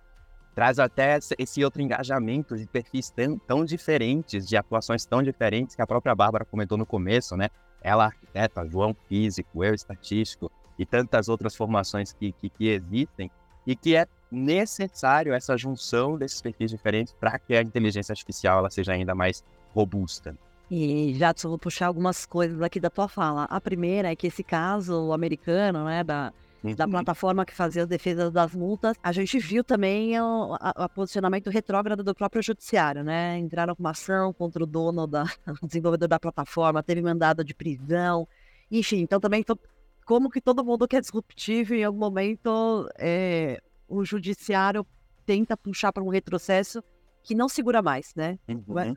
traz 0.55 0.79
até 0.79 1.19
esse 1.39 1.65
outro 1.65 1.81
engajamento 1.81 2.59
de 2.59 2.67
perfis 2.67 3.09
tão, 3.09 3.39
tão, 3.39 3.65
diferentes, 3.65 4.47
de 4.47 4.55
atuações 4.55 5.07
tão 5.07 5.23
diferentes 5.23 5.75
que 5.75 5.81
a 5.81 5.87
própria 5.87 6.15
Bárbara 6.15 6.45
comentou 6.45 6.77
no 6.77 6.85
começo, 6.85 7.39
né? 7.39 7.49
Ela 7.81 8.05
arquiteta, 8.05 8.69
João 8.69 8.95
físico, 9.09 9.65
eu 9.65 9.73
estatístico 9.73 10.53
e 10.79 10.85
tantas 10.85 11.31
outras 11.31 11.57
formações 11.57 12.13
que, 12.13 12.33
que, 12.33 12.51
que 12.51 12.69
existem 12.69 13.31
e 13.67 13.75
que 13.75 13.97
é 13.97 14.07
necessário 14.31 15.33
essa 15.33 15.57
junção 15.57 16.19
desses 16.19 16.43
perfis 16.43 16.71
diferentes 16.71 17.15
para 17.15 17.39
que 17.39 17.57
a 17.57 17.63
inteligência 17.63 18.13
artificial 18.13 18.59
ela 18.59 18.69
seja 18.69 18.93
ainda 18.93 19.15
mais 19.15 19.43
robusta. 19.75 20.37
E, 20.71 21.15
Jadson, 21.15 21.49
vou 21.49 21.59
puxar 21.59 21.87
algumas 21.87 22.25
coisas 22.25 22.63
aqui 22.63 22.79
da 22.79 22.89
tua 22.89 23.09
fala. 23.09 23.45
A 23.45 23.61
primeira 23.61 24.13
é 24.13 24.15
que 24.15 24.29
esse 24.29 24.45
caso 24.45 25.13
americano, 25.13 25.85
né, 25.85 26.05
da, 26.05 26.33
da 26.77 26.85
uhum. 26.85 26.91
plataforma 26.93 27.45
que 27.45 27.53
fazia 27.53 27.83
as 27.83 27.89
defesas 27.89 28.31
das 28.31 28.55
multas, 28.55 28.97
a 29.03 29.11
gente 29.11 29.37
viu 29.41 29.65
também 29.65 30.21
o 30.21 30.55
a, 30.61 30.85
a 30.85 30.89
posicionamento 30.89 31.51
retrógrado 31.51 32.05
do 32.05 32.15
próprio 32.15 32.41
judiciário, 32.41 33.03
né? 33.03 33.37
Entraram 33.37 33.75
com 33.75 33.83
uma 33.83 33.91
ação 33.91 34.33
contra 34.33 34.63
o 34.63 34.67
dono, 34.67 35.09
da, 35.09 35.25
o 35.61 35.67
desenvolvedor 35.67 36.09
da 36.09 36.21
plataforma, 36.21 36.85
teve 36.85 37.03
mandado 37.03 37.43
de 37.43 37.53
prisão, 37.53 38.29
enfim, 38.71 38.99
então 38.99 39.19
também 39.19 39.43
to, 39.43 39.59
como 40.07 40.31
que 40.31 40.41
todo 40.41 40.65
mundo 40.65 40.87
que 40.87 40.95
é 40.95 41.01
disruptivo, 41.01 41.75
em 41.75 41.83
algum 41.83 41.99
momento 41.99 42.89
é, 42.97 43.61
o 43.89 44.05
judiciário 44.05 44.87
tenta 45.27 45.57
puxar 45.57 45.93
para 45.93 46.05
um 46.05 46.09
retrocesso 46.09 46.81
que 47.25 47.35
não 47.35 47.49
segura 47.49 47.83
mais, 47.83 48.15
né? 48.15 48.39
Uhum 48.49 48.95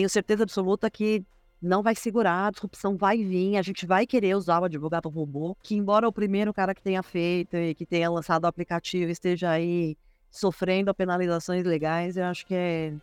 tenho 0.00 0.08
certeza 0.08 0.44
absoluta 0.44 0.90
que 0.90 1.22
não 1.60 1.82
vai 1.82 1.94
segurar, 1.94 2.46
a 2.46 2.50
disrupção 2.50 2.96
vai 2.96 3.22
vir, 3.22 3.58
a 3.58 3.62
gente 3.62 3.84
vai 3.84 4.06
querer 4.06 4.34
usar 4.34 4.60
o 4.60 4.64
advogado 4.64 5.10
robô, 5.10 5.54
que 5.62 5.74
embora 5.74 6.08
o 6.08 6.12
primeiro 6.12 6.54
cara 6.54 6.74
que 6.74 6.82
tenha 6.82 7.02
feito 7.02 7.54
e 7.54 7.74
que 7.74 7.84
tenha 7.84 8.10
lançado 8.10 8.44
o 8.44 8.46
aplicativo 8.46 9.10
esteja 9.10 9.50
aí 9.50 9.94
sofrendo 10.30 10.94
penalizações 10.94 11.64
legais, 11.64 12.16
eu 12.16 12.24
acho 12.24 12.46
que 12.46 12.54
é 12.54 12.94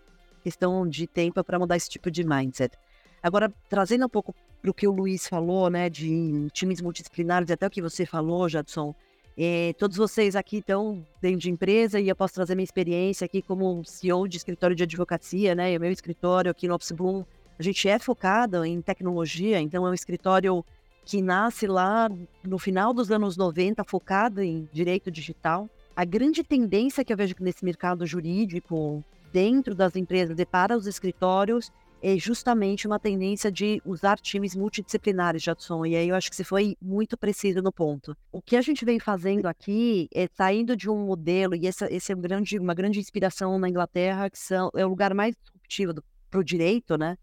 questão 0.42 0.88
de 0.88 1.06
tempo 1.06 1.44
para 1.44 1.60
mudar 1.60 1.78
esse 1.78 1.90
tipo 1.90 2.10
de 2.10 2.24
mindset. 2.24 2.76
Agora, 3.22 3.54
trazendo 3.70 4.08
um 4.08 4.10
pouco 4.10 4.34
para 4.60 4.72
o 4.72 4.74
que 4.74 4.88
o 4.88 4.92
Luiz 4.92 5.28
falou, 5.28 5.70
né, 5.70 5.92
de 5.92 6.48
times 6.52 6.82
multidisciplinares, 6.82 7.52
até 7.52 7.68
o 7.68 7.70
que 7.70 7.82
você 7.82 8.08
falou, 8.08 8.50
Jadson, 8.50 8.96
é, 9.38 9.74
todos 9.74 9.96
vocês 9.96 10.36
aqui 10.36 10.58
estão 10.58 11.06
dentro 11.22 11.42
de 11.42 11.52
empresa 11.52 12.00
e 12.00 12.10
eu 12.10 12.16
posso 12.16 12.34
trazer 12.34 12.56
minha 12.56 12.64
experiência 12.64 13.26
aqui 13.26 13.40
como 13.40 13.86
CEO 13.86 14.28
de 14.28 14.38
escritório 14.38 14.76
de 14.76 14.82
advocacia, 14.82 15.54
né? 15.54 15.72
E 15.72 15.78
o 15.78 15.80
meu 15.80 15.92
escritório 15.92 16.50
aqui 16.50 16.68
no 16.68 16.74
Office 16.74 16.92
Bloom, 16.92 17.24
a 17.60 17.62
gente 17.62 17.88
é 17.88 18.00
focado 18.00 18.66
em 18.66 18.82
tecnologia, 18.82 19.62
então 19.62 19.86
é 19.86 19.90
um 19.92 19.94
escritório 19.94 20.66
que 21.06 21.22
nasce 21.22 21.68
lá 21.68 22.10
no 22.44 22.58
final 22.58 22.94
dos 22.94 23.12
anos 23.12 23.38
90, 23.38 23.84
focado 23.84 24.42
em 24.42 24.68
direito 24.74 25.12
digital. 25.12 25.70
A 25.96 26.04
grande 26.04 26.44
tendência 26.44 27.06
que 27.06 27.14
eu 27.14 27.18
vejo 27.18 27.36
nesse 27.40 27.64
mercado 27.64 28.08
jurídico, 28.08 29.04
dentro 29.32 29.76
das 29.76 29.96
empresas 29.96 30.38
e 30.40 30.46
para 30.46 30.76
os 30.76 30.88
escritórios, 30.88 31.72
é 32.02 32.18
justamente 32.18 32.86
uma 32.86 33.00
tendência 33.00 33.52
de 33.52 33.82
usar 33.84 34.20
times 34.20 34.56
multidisciplinares, 34.56 35.42
Jadson, 35.42 35.86
e 35.86 35.96
aí 35.96 36.10
eu 36.10 36.16
acho 36.16 36.30
que 36.30 36.36
você 36.36 36.44
foi 36.44 36.76
muito 36.82 37.18
preciso 37.18 37.62
no 37.62 37.72
ponto. 37.72 38.16
O 38.32 38.42
que 38.42 38.56
a 38.56 38.62
gente 38.62 38.86
vem 38.86 39.00
fazendo 39.00 39.48
aqui 39.48 40.08
é 40.14 40.28
saindo 40.28 40.76
de 40.76 40.90
um 40.90 41.06
modelo, 41.06 41.56
e 41.56 41.66
essa, 41.66 41.92
esse 41.92 42.12
é 42.12 42.16
um 42.16 42.22
grande, 42.22 42.60
uma 42.60 42.74
grande 42.74 43.00
inspiração 43.00 43.58
na 43.58 43.68
Inglaterra, 43.68 44.30
que 44.30 44.38
são, 44.38 44.70
é 44.76 44.86
o 44.86 44.90
lugar 44.90 45.14
mais 45.14 45.36
disruptivo 45.36 45.94
para 46.30 46.40
o 46.40 46.44
direito, 46.44 46.98
né? 46.98 47.18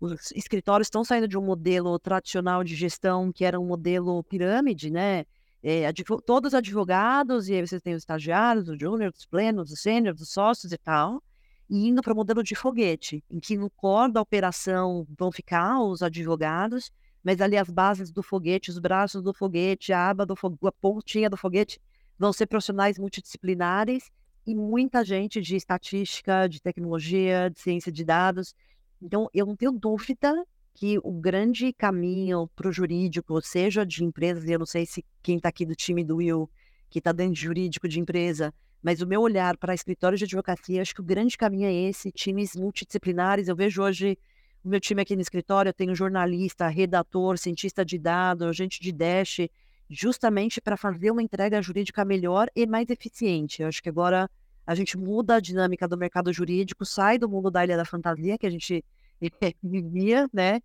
Os 0.00 0.32
escritórios 0.32 0.86
estão 0.86 1.04
saindo 1.04 1.28
de 1.28 1.38
um 1.38 1.42
modelo 1.42 1.98
tradicional 1.98 2.64
de 2.64 2.74
gestão, 2.74 3.32
que 3.32 3.44
era 3.44 3.60
um 3.60 3.66
modelo 3.66 4.22
pirâmide, 4.24 4.90
né? 4.90 5.24
É, 5.62 5.90
todos 6.26 6.52
advogados, 6.52 7.48
e 7.48 7.54
aí 7.54 7.66
vocês 7.66 7.80
têm 7.80 7.94
os 7.94 8.02
estagiários, 8.02 8.68
os 8.68 8.78
júniores, 8.78 9.20
os 9.20 9.26
plenos, 9.26 9.70
os 9.70 9.80
sêniores, 9.80 10.20
os 10.20 10.28
sócios 10.30 10.72
e 10.72 10.78
tal 10.78 11.22
e 11.68 11.88
indo 11.88 12.02
para 12.02 12.12
o 12.12 12.16
modelo 12.16 12.42
de 12.42 12.54
foguete, 12.54 13.24
em 13.30 13.40
que 13.40 13.56
no 13.56 13.70
core 13.70 14.12
da 14.12 14.20
operação 14.20 15.06
vão 15.18 15.32
ficar 15.32 15.80
os 15.80 16.02
advogados, 16.02 16.90
mas 17.22 17.40
ali 17.40 17.56
as 17.56 17.70
bases 17.70 18.12
do 18.12 18.22
foguete, 18.22 18.70
os 18.70 18.78
braços 18.78 19.22
do 19.22 19.32
foguete, 19.32 19.92
a 19.92 20.10
aba 20.10 20.26
do 20.26 20.36
foguete, 20.36 20.66
a 20.66 20.72
pontinha 20.72 21.30
do 21.30 21.36
foguete 21.36 21.80
vão 22.18 22.32
ser 22.32 22.46
profissionais 22.46 22.98
multidisciplinares 22.98 24.10
e 24.46 24.54
muita 24.54 25.02
gente 25.02 25.40
de 25.40 25.56
estatística, 25.56 26.46
de 26.46 26.60
tecnologia, 26.60 27.50
de 27.50 27.60
ciência 27.60 27.90
de 27.90 28.04
dados. 28.04 28.54
Então, 29.00 29.28
eu 29.32 29.46
não 29.46 29.56
tenho 29.56 29.72
dúvida 29.72 30.44
que 30.74 30.98
o 31.02 31.12
grande 31.12 31.72
caminho 31.72 32.48
para 32.54 32.68
o 32.68 32.72
jurídico, 32.72 33.40
seja 33.40 33.86
de 33.86 34.04
empresas, 34.04 34.44
eu 34.44 34.58
não 34.58 34.66
sei 34.66 34.84
se 34.84 35.04
quem 35.22 35.36
está 35.36 35.48
aqui 35.48 35.64
do 35.64 35.74
time 35.74 36.04
do 36.04 36.16
Will, 36.16 36.50
que 36.90 36.98
está 36.98 37.12
dentro 37.12 37.34
de 37.34 37.40
jurídico 37.40 37.88
de 37.88 38.00
empresa, 38.00 38.52
mas 38.84 39.00
o 39.00 39.06
meu 39.06 39.22
olhar 39.22 39.56
para 39.56 39.72
escritórios 39.72 40.18
de 40.18 40.26
advocacia, 40.26 40.82
acho 40.82 40.94
que 40.94 41.00
o 41.00 41.04
grande 41.04 41.38
caminho 41.38 41.66
é 41.66 41.72
esse, 41.72 42.12
times 42.12 42.54
multidisciplinares. 42.54 43.48
Eu 43.48 43.56
vejo 43.56 43.82
hoje 43.82 44.18
o 44.62 44.68
meu 44.68 44.78
time 44.78 45.00
aqui 45.00 45.16
no 45.16 45.22
escritório, 45.22 45.70
eu 45.70 45.72
tenho 45.72 45.94
jornalista, 45.94 46.68
redator, 46.68 47.38
cientista 47.38 47.82
de 47.82 47.98
dados, 47.98 48.54
gente 48.54 48.82
de 48.82 48.92
Dash, 48.92 49.48
justamente 49.88 50.60
para 50.60 50.76
fazer 50.76 51.10
uma 51.10 51.22
entrega 51.22 51.62
jurídica 51.62 52.04
melhor 52.04 52.50
e 52.54 52.66
mais 52.66 52.90
eficiente. 52.90 53.62
Eu 53.62 53.68
acho 53.68 53.82
que 53.82 53.88
agora 53.88 54.30
a 54.66 54.74
gente 54.74 54.98
muda 54.98 55.36
a 55.36 55.40
dinâmica 55.40 55.88
do 55.88 55.96
mercado 55.96 56.30
jurídico, 56.30 56.84
sai 56.84 57.16
do 57.16 57.26
mundo 57.26 57.50
da 57.50 57.64
ilha 57.64 57.78
da 57.78 57.86
fantasia 57.86 58.36
que 58.36 58.46
a 58.46 58.50
gente 58.50 58.84
vivia, 59.62 60.28
né? 60.30 60.60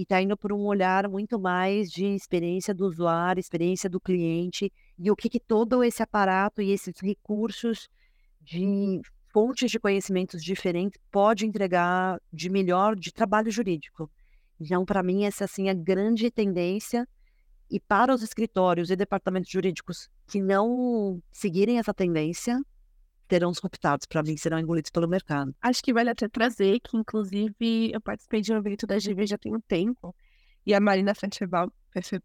e 0.00 0.02
está 0.02 0.20
indo 0.20 0.34
por 0.34 0.50
um 0.50 0.60
olhar 0.60 1.06
muito 1.08 1.38
mais 1.38 1.90
de 1.90 2.06
experiência 2.06 2.72
do 2.74 2.86
usuário, 2.86 3.38
experiência 3.38 3.88
do 3.88 4.00
cliente 4.00 4.72
e 5.02 5.10
o 5.10 5.16
que, 5.16 5.30
que 5.30 5.40
todo 5.40 5.82
esse 5.82 6.02
aparato 6.02 6.60
e 6.60 6.70
esses 6.70 6.94
recursos 7.00 7.88
de 8.42 9.00
fontes 9.32 9.70
de 9.70 9.80
conhecimentos 9.80 10.44
diferentes 10.44 11.00
pode 11.10 11.46
entregar 11.46 12.20
de 12.30 12.50
melhor 12.50 12.94
de 12.94 13.10
trabalho 13.10 13.50
jurídico. 13.50 14.10
Então, 14.60 14.84
para 14.84 15.02
mim, 15.02 15.24
essa 15.24 15.46
assim 15.46 15.68
é 15.68 15.70
a 15.70 15.74
grande 15.74 16.30
tendência 16.30 17.08
e 17.70 17.80
para 17.80 18.14
os 18.14 18.22
escritórios 18.22 18.90
e 18.90 18.96
departamentos 18.96 19.50
jurídicos 19.50 20.10
que 20.26 20.42
não 20.42 21.22
seguirem 21.32 21.78
essa 21.78 21.94
tendência, 21.94 22.60
terão 23.26 23.52
disruptados, 23.52 24.06
para 24.06 24.22
mim 24.22 24.36
serão 24.36 24.58
engolidos 24.58 24.90
pelo 24.90 25.08
mercado. 25.08 25.54
Acho 25.62 25.82
que 25.82 25.94
vale 25.94 26.10
até 26.10 26.28
trazer 26.28 26.78
que, 26.80 26.96
inclusive, 26.96 27.90
eu 27.92 28.00
participei 28.02 28.42
de 28.42 28.52
um 28.52 28.56
evento 28.56 28.86
da 28.86 28.96
GV 28.96 29.26
já 29.26 29.38
tem 29.38 29.54
um 29.54 29.60
tempo, 29.60 30.14
e 30.66 30.74
a 30.74 30.80
Marina 30.80 31.14
Fentebal, 31.14 31.72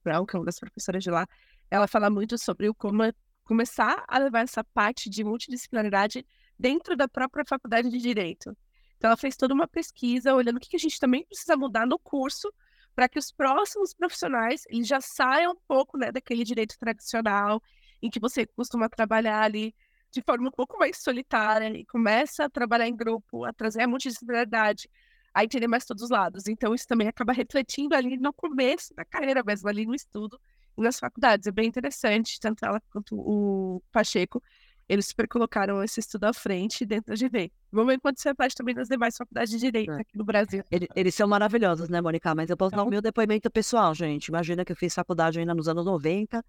Brown, 0.04 0.26
que 0.26 0.36
é 0.36 0.40
uma 0.40 0.46
das 0.46 0.60
professoras 0.60 1.04
de 1.04 1.12
lá, 1.12 1.28
ela 1.70 1.88
fala 1.88 2.10
muito 2.10 2.38
sobre 2.38 2.70
o 2.70 2.76
como 2.76 3.04
começar 3.44 4.04
a 4.08 4.18
levar 4.18 4.42
essa 4.42 4.64
parte 4.64 5.10
de 5.10 5.24
multidisciplinaridade 5.24 6.26
dentro 6.58 6.96
da 6.96 7.08
própria 7.08 7.46
faculdade 7.48 7.90
de 7.90 8.00
Direito. 8.00 8.56
Então, 8.98 9.10
ela 9.10 9.18
fez 9.18 9.36
toda 9.36 9.54
uma 9.54 9.68
pesquisa 9.68 10.34
olhando 10.34 10.58
o 10.58 10.60
que 10.60 10.76
a 10.76 10.80
gente 10.80 11.00
também 11.00 11.26
precisa 11.26 11.56
mudar 11.56 11.86
no 11.86 12.00
curso 12.00 12.52
para 12.96 13.10
que 13.10 13.20
os 13.20 13.32
próximos 13.32 13.94
profissionais 13.94 14.64
eles 14.70 14.88
já 14.88 15.02
saiam 15.02 15.52
um 15.52 15.60
pouco 15.68 15.98
né, 15.98 16.12
daquele 16.12 16.44
direito 16.44 16.78
tradicional 16.80 17.62
em 18.02 18.10
que 18.10 18.20
você 18.20 18.46
costuma 18.48 18.90
trabalhar 18.90 19.42
ali 19.42 19.76
de 20.12 20.22
forma 20.22 20.48
um 20.48 20.52
pouco 20.52 20.80
mais 20.80 20.98
solitária 20.98 21.78
e 21.78 21.86
começa 21.86 22.46
a 22.46 22.50
trabalhar 22.50 22.88
em 22.88 22.96
grupo, 22.96 23.44
a 23.44 23.52
trazer 23.52 23.82
a 23.82 23.88
multidisciplinaridade, 23.88 24.90
a 25.34 25.44
entender 25.44 25.68
mais 25.68 25.84
todos 25.84 26.04
os 26.04 26.10
lados. 26.10 26.48
Então, 26.48 26.74
isso 26.74 26.88
também 26.88 27.10
acaba 27.10 27.34
refletindo 27.34 27.94
ali 27.94 28.18
no 28.18 28.32
começo 28.32 28.96
da 28.96 29.04
carreira 29.04 29.44
mesmo, 29.44 29.68
ali 29.68 29.86
no 29.86 29.94
estudo 29.94 30.40
nas 30.82 31.00
faculdades. 31.00 31.48
É 31.48 31.52
bem 31.52 31.68
interessante, 31.68 32.40
tanto 32.40 32.66
ela 32.66 32.82
quanto 32.92 33.16
o 33.16 33.82
Pacheco, 33.92 34.42
eles 34.88 35.08
super 35.08 35.28
colocaram 35.28 35.84
esse 35.84 36.00
estudo 36.00 36.26
à 36.26 36.34
frente 36.34 36.86
dentro 36.86 37.14
da 37.14 37.16
GV. 37.16 37.52
Vamos 37.72 37.94
ver 37.94 38.00
quanto 38.00 38.22
você 38.22 38.34
faz 38.36 38.54
também 38.54 38.76
nas 38.76 38.88
demais 38.88 39.18
faculdades 39.18 39.50
de 39.52 39.58
Direito 39.58 39.92
é. 39.92 40.02
aqui 40.02 40.18
no 40.18 40.24
Brasil. 40.24 40.64
Eles, 40.70 40.88
eles, 40.96 41.16
são 41.16 41.28
maravilhosos, 41.28 41.90
né, 41.90 42.02
Mônica? 42.02 42.34
Mas 42.36 42.50
eu 42.50 42.58
posso 42.58 42.76
então... 42.76 42.84
dar 42.84 42.88
o 42.88 42.92
meu 42.92 43.02
depoimento 43.02 43.50
pessoal, 43.50 43.94
gente. 43.96 44.28
Imagina 44.28 44.64
que 44.64 44.72
eu 44.72 44.76
fiz 44.76 44.94
faculdade 44.94 45.40
ainda 45.40 45.56
nos 45.56 45.68
anos 45.68 45.86
90, 45.86 46.44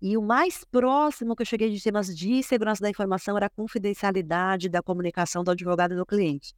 e 0.00 0.16
o 0.16 0.22
mais 0.22 0.64
próximo 0.64 1.36
que 1.36 1.42
eu 1.42 1.46
cheguei 1.46 1.70
de 1.70 1.80
temas 1.80 2.14
de 2.14 2.42
segurança 2.42 2.82
da 2.82 2.90
informação 2.90 3.36
era 3.36 3.46
a 3.46 3.50
confidencialidade 3.50 4.68
da 4.68 4.82
comunicação 4.82 5.44
do 5.44 5.52
advogado 5.52 5.92
e 5.92 5.96
do 5.96 6.04
cliente. 6.04 6.54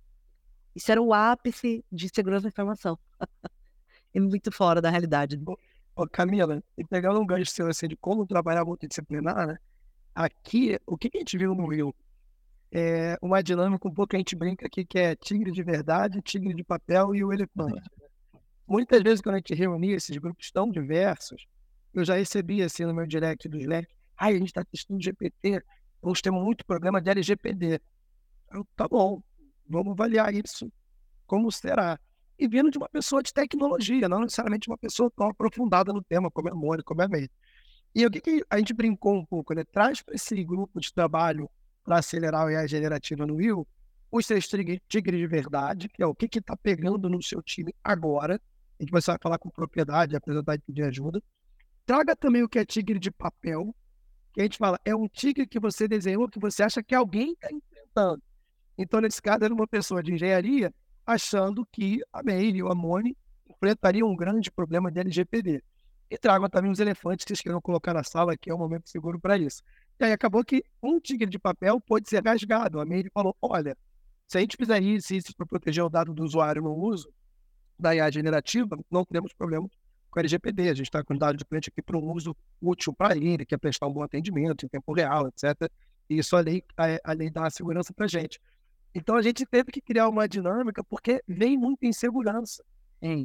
Isso 0.74 0.90
era 0.90 1.01
o 1.01 1.12
ápice 1.12 1.84
de 1.92 2.09
segurança 2.09 2.44
da 2.44 2.49
informação. 2.49 2.99
é 4.14 4.18
muito 4.18 4.51
fora 4.51 4.80
da 4.80 4.88
realidade. 4.88 5.38
Ô, 5.97 6.09
Camila, 6.09 6.62
e 6.76 6.84
pegando 6.84 7.20
um 7.20 7.26
gancho 7.26 7.51
seu 7.51 7.68
assim, 7.68 7.86
de 7.86 7.97
como 7.97 8.26
trabalhar 8.26 8.64
multidisciplinar, 8.64 9.47
né? 9.47 9.59
aqui, 10.14 10.78
o 10.86 10.97
que 10.97 11.11
a 11.12 11.18
gente 11.18 11.36
viu 11.36 11.55
no 11.55 11.66
Rio? 11.66 11.95
É 12.70 13.16
uma 13.20 13.42
dinâmica 13.42 13.86
um 13.86 13.92
pouco 13.92 14.11
que 14.11 14.16
a 14.16 14.18
gente 14.18 14.34
brinca 14.34 14.66
aqui, 14.66 14.84
que 14.84 14.99
é 14.99 15.14
tigre 15.14 15.51
de 15.51 15.62
verdade, 15.62 16.20
tigre 16.22 16.55
de 16.55 16.64
papel 16.64 17.14
e 17.14 17.24
o 17.24 17.32
elefante. 17.32 17.88
Muitas 18.66 19.03
vezes, 19.03 19.20
quando 19.20 19.36
a 19.36 19.38
gente 19.38 19.55
reunia 19.55 19.97
esses 19.97 20.16
grupos 20.16 20.51
tão 20.51 20.70
diversos, 20.70 21.47
eu 21.92 22.05
já 22.05 22.14
recebi 22.16 22.62
assim 22.62 22.84
no 22.84 22.95
meu 22.95 23.07
direct 23.07 23.49
do 23.49 23.59
Slack, 23.59 23.88
ah, 24.16 24.26
a 24.26 24.32
gente 24.32 24.47
está 24.47 24.64
testando 24.64 25.03
GPT, 25.03 25.62
vamos 26.03 26.20
ter 26.20 26.30
muito 26.30 26.64
problema 26.64 27.01
de 27.01 27.11
LGPD. 27.11 27.80
Eu, 28.51 28.66
tá 28.76 28.88
bom, 28.88 29.22
vamos 29.68 29.92
avaliar 29.92 30.34
isso, 30.34 30.72
como 31.26 31.53
será. 31.53 31.99
E 32.39 32.49
vindo 32.49 32.70
de 32.70 32.78
uma 32.78 32.89
pessoa 32.89 33.22
de 33.22 33.32
tecnologia, 33.32 34.09
não 34.09 34.20
necessariamente 34.20 34.68
uma 34.68 34.78
pessoa 34.78 35.11
tão 35.16 35.28
aprofundada 35.28 35.93
no 35.93 36.03
tema, 36.03 36.30
como 36.30 36.49
é 36.49 36.53
a 36.53 36.55
Mônica, 36.55 36.85
como 36.85 37.03
é 37.03 37.05
a 37.05 37.09
May. 37.09 37.28
E 37.95 38.05
o 38.05 38.11
que, 38.11 38.20
que 38.20 38.45
a 38.51 38.59
gente 38.59 38.74
brincou 38.74 39.14
um 39.14 39.24
pouco, 39.24 39.55
né? 39.55 39.62
Traz 39.64 40.03
para 40.03 40.14
esse 40.14 40.43
grupo 40.43 40.80
de 40.80 40.93
trabalho 40.93 41.49
para 41.85 41.99
acelerar 41.99 42.45
o 42.45 42.49
AI 42.49 42.66
generativa 42.66 43.24
no 43.26 43.37
Will 43.37 43.66
os 44.16 44.26
seus 44.26 44.47
tigres 44.47 44.80
de 44.89 45.26
verdade, 45.26 45.89
que 45.89 46.01
é 46.01 46.07
o 46.07 46.14
que 46.14 46.39
está 46.39 46.57
pegando 46.57 47.09
no 47.09 47.20
seu 47.20 47.43
time 47.43 47.74
agora, 47.82 48.41
e 48.78 48.87
que 48.87 48.93
você 48.93 49.11
vai 49.11 49.18
falar 49.20 49.39
com 49.39 49.51
propriedade, 49.51 50.14
apresentar 50.14 50.55
e 50.55 50.59
pedir 50.61 50.82
ajuda. 50.82 51.20
Traga 51.85 52.14
também 52.14 52.43
o 52.43 52.49
que 52.49 52.61
é 52.61 52.64
tigre 52.64 52.99
de 52.99 53.11
papel, 53.11 53.74
que 54.32 54.41
a 54.41 54.45
gente 54.45 54.57
fala, 54.57 54.78
é 54.85 54.95
um 54.95 55.09
tigre 55.09 55.47
que 55.49 55.59
você 55.59 55.89
desenhou 55.89 56.28
que 56.28 56.39
você 56.39 56.62
acha 56.62 56.80
que 56.80 56.95
alguém 56.95 57.32
está 57.32 57.49
enfrentando. 57.51 58.22
Então, 58.78 59.01
nesse 59.01 59.20
caso, 59.20 59.45
era 59.45 59.53
uma 59.53 59.66
pessoa 59.66 60.01
de 60.01 60.12
engenharia 60.12 60.72
achando 61.07 61.66
que 61.70 62.00
a 62.12 62.22
Meire 62.22 62.62
ou 62.62 62.70
a 62.70 62.74
Mone 62.74 63.16
enfrentariam 63.48 64.09
um 64.09 64.16
grande 64.16 64.50
problema 64.50 64.90
de 64.90 65.00
LGPD. 65.00 65.62
E 66.11 66.18
tragam 66.18 66.48
também 66.48 66.70
os 66.70 66.78
elefantes 66.78 67.24
que 67.24 67.30
vocês 67.30 67.40
queiram 67.40 67.61
colocar 67.61 67.94
na 67.94 68.05
sala, 68.05 68.36
que 68.36 68.50
é 68.50 68.52
o 68.52 68.57
um 68.57 68.61
momento 68.61 68.88
seguro 68.88 69.18
para 69.18 69.36
isso. 69.38 69.62
E 69.98 70.05
aí 70.05 70.12
acabou 70.12 70.44
que 70.44 70.62
um 70.82 71.00
tigre 71.00 71.28
de 71.28 71.38
papel 71.38 71.80
pode 71.80 72.09
ser 72.09 72.24
rasgado. 72.24 72.80
A 72.80 72.84
Meire 72.84 73.11
falou: 73.12 73.36
olha, 73.40 73.76
se 74.26 74.38
a 74.38 74.40
gente 74.40 74.57
fizer 74.57 74.82
isso, 74.82 75.14
isso 75.14 75.34
para 75.36 75.46
proteger 75.46 75.84
o 75.84 75.88
dado 75.88 76.12
do 76.12 76.24
usuário 76.24 76.62
no 76.62 76.74
uso 76.74 77.12
da 77.78 77.94
IA 77.94 78.11
generativa, 78.11 78.78
não 78.90 79.05
teremos 79.05 79.32
problema 79.32 79.68
com 80.11 80.18
o 80.18 80.20
LGPD. 80.20 80.70
A 80.70 80.74
gente 80.74 80.86
está 80.86 81.02
com 81.02 81.14
o 81.14 81.18
dado 81.18 81.36
de 81.36 81.44
cliente 81.44 81.70
aqui 81.70 81.82
para 81.82 81.96
um 81.96 82.12
uso 82.12 82.36
útil 82.61 82.92
para 82.92 83.16
ele, 83.16 83.44
que 83.44 83.55
é 83.55 83.59
prestar 83.59 83.86
um 83.86 83.92
bom 83.92 84.02
atendimento 84.02 84.64
em 84.64 84.68
tempo 84.68 84.92
real, 84.92 85.28
etc. 85.28 85.70
E 86.09 86.18
isso 86.18 86.36
a 86.36 86.40
lei, 86.40 86.62
a, 86.76 87.11
a 87.11 87.12
lei 87.12 87.30
dá 87.30 87.46
a 87.46 87.50
segurança 87.50 87.92
para 87.92 88.05
a 88.05 88.09
gente. 88.09 88.40
Então 88.95 89.16
a 89.16 89.22
gente 89.22 89.45
teve 89.45 89.72
que 89.72 89.80
criar 89.80 90.09
uma 90.09 90.28
dinâmica 90.28 90.84
porque 90.84 91.22
vem 91.26 91.59
muita 91.59 91.86
insegurança. 91.86 92.64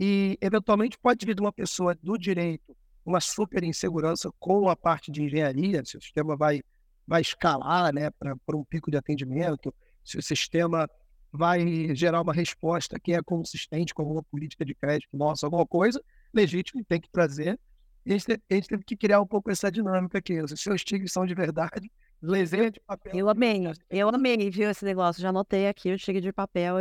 E 0.01 0.37
eventualmente 0.41 0.97
pode 0.97 1.25
vir 1.25 1.35
de 1.35 1.41
uma 1.41 1.53
pessoa 1.53 1.95
do 2.01 2.17
direito 2.17 2.75
uma 3.05 3.19
super 3.19 3.63
insegurança 3.63 4.31
com 4.39 4.69
a 4.69 4.75
parte 4.75 5.11
de 5.11 5.23
engenharia, 5.23 5.83
se 5.83 5.97
o 5.97 6.01
sistema 6.01 6.35
vai, 6.35 6.61
vai 7.07 7.21
escalar 7.21 7.93
né, 7.93 8.09
para 8.11 8.55
um 8.55 8.63
pico 8.63 8.91
de 8.91 8.97
atendimento, 8.97 9.73
se 10.05 10.17
o 10.17 10.21
sistema 10.21 10.87
vai 11.31 11.93
gerar 11.95 12.21
uma 12.21 12.33
resposta 12.33 12.99
que 12.99 13.13
é 13.13 13.21
consistente 13.21 13.93
com 13.93 14.03
alguma 14.03 14.23
política 14.23 14.63
de 14.63 14.73
crédito 14.75 15.15
nossa, 15.15 15.45
alguma 15.45 15.65
coisa 15.65 16.01
legítimo, 16.33 16.83
tem 16.85 17.01
que 17.01 17.09
trazer. 17.09 17.59
E 18.05 18.13
a 18.13 18.17
gente, 18.17 18.31
a 18.49 18.53
gente 18.53 18.67
teve 18.67 18.83
que 18.83 18.95
criar 18.95 19.21
um 19.21 19.27
pouco 19.27 19.51
essa 19.51 19.71
dinâmica 19.71 20.17
aqui. 20.17 20.41
Os 20.41 20.51
seus 20.59 20.83
tigres 20.83 21.11
são 21.11 21.25
de 21.25 21.33
verdade, 21.33 21.91
Lesenha 22.21 22.69
de 22.69 22.79
papel. 22.81 23.13
Eu 23.15 23.29
amei, 23.29 23.61
eu 23.89 24.09
amei, 24.09 24.49
viu, 24.49 24.69
esse 24.69 24.83
negócio. 24.83 25.21
Já 25.21 25.29
anotei 25.29 25.67
aqui 25.67 25.91
o 25.91 25.97
tigre 25.97 26.21
de 26.21 26.33
papel, 26.33 26.75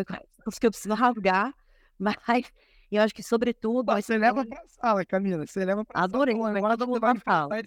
os 0.47 0.59
que 0.59 0.67
eu 0.67 0.71
preciso 0.71 0.95
rasgar, 0.95 1.55
mas 1.99 2.17
eu 2.91 3.03
acho 3.03 3.15
que, 3.15 3.23
sobretudo. 3.23 3.93
Você 3.95 4.19
leva 4.19 4.45
para 4.45 4.61
a 4.61 4.69
sala, 4.69 5.05
Camila. 5.05 5.47
Você 5.47 5.65
leva 5.65 5.85
para 5.85 6.03
Adorei, 6.03 6.35
sala. 6.37 6.59
agora 6.59 6.77
todo 6.77 6.89
mundo 6.89 7.01
vai 7.01 7.19
falar. 7.19 7.63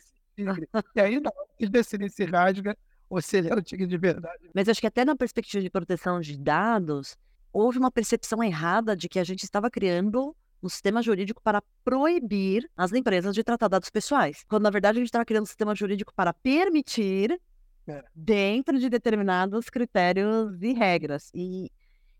E 0.96 1.00
aí, 1.00 1.20
não, 1.20 1.32
de 1.60 1.70
decidir 1.70 2.10
se 2.10 2.26
rasga 2.26 2.76
ou 3.10 3.22
se 3.22 3.38
ele 3.38 3.50
é 3.50 3.54
o 3.54 3.62
tigre 3.62 3.86
de 3.86 3.98
verdade. 3.98 4.50
Mas 4.54 4.68
acho 4.70 4.80
que 4.80 4.88
até 4.88 5.04
na 5.04 5.16
perspectiva 5.16 5.62
de 5.62 5.70
proteção 5.70 6.20
de 6.20 6.38
dados, 6.38 7.18
houve 7.52 7.78
uma 7.78 7.92
percepção 7.92 8.44
errada 8.44 8.96
de 8.96 9.10
que 9.10 9.20
a 9.20 9.24
gente 9.24 9.44
estava 9.44 9.70
criando 9.70 10.36
um 10.64 10.70
sistema 10.70 11.02
jurídico 11.02 11.42
para 11.42 11.62
proibir 11.84 12.70
as 12.78 12.94
empresas 12.94 13.36
de 13.36 13.44
tratar 13.44 13.68
dados 13.68 13.90
pessoais. 13.90 14.44
Quando, 14.48 14.64
na 14.64 14.70
verdade, 14.70 14.98
a 14.98 15.02
gente 15.02 15.08
estava 15.08 15.26
criando 15.26 15.44
um 15.44 15.48
sistema 15.48 15.76
jurídico 15.76 16.14
para 16.16 16.34
permitir 16.34 17.40
é. 17.88 18.04
dentro 18.16 18.80
de 18.80 18.90
determinados 18.90 19.70
critérios 19.70 20.62
e 20.62 20.74
regras. 20.74 21.32
E, 21.34 21.72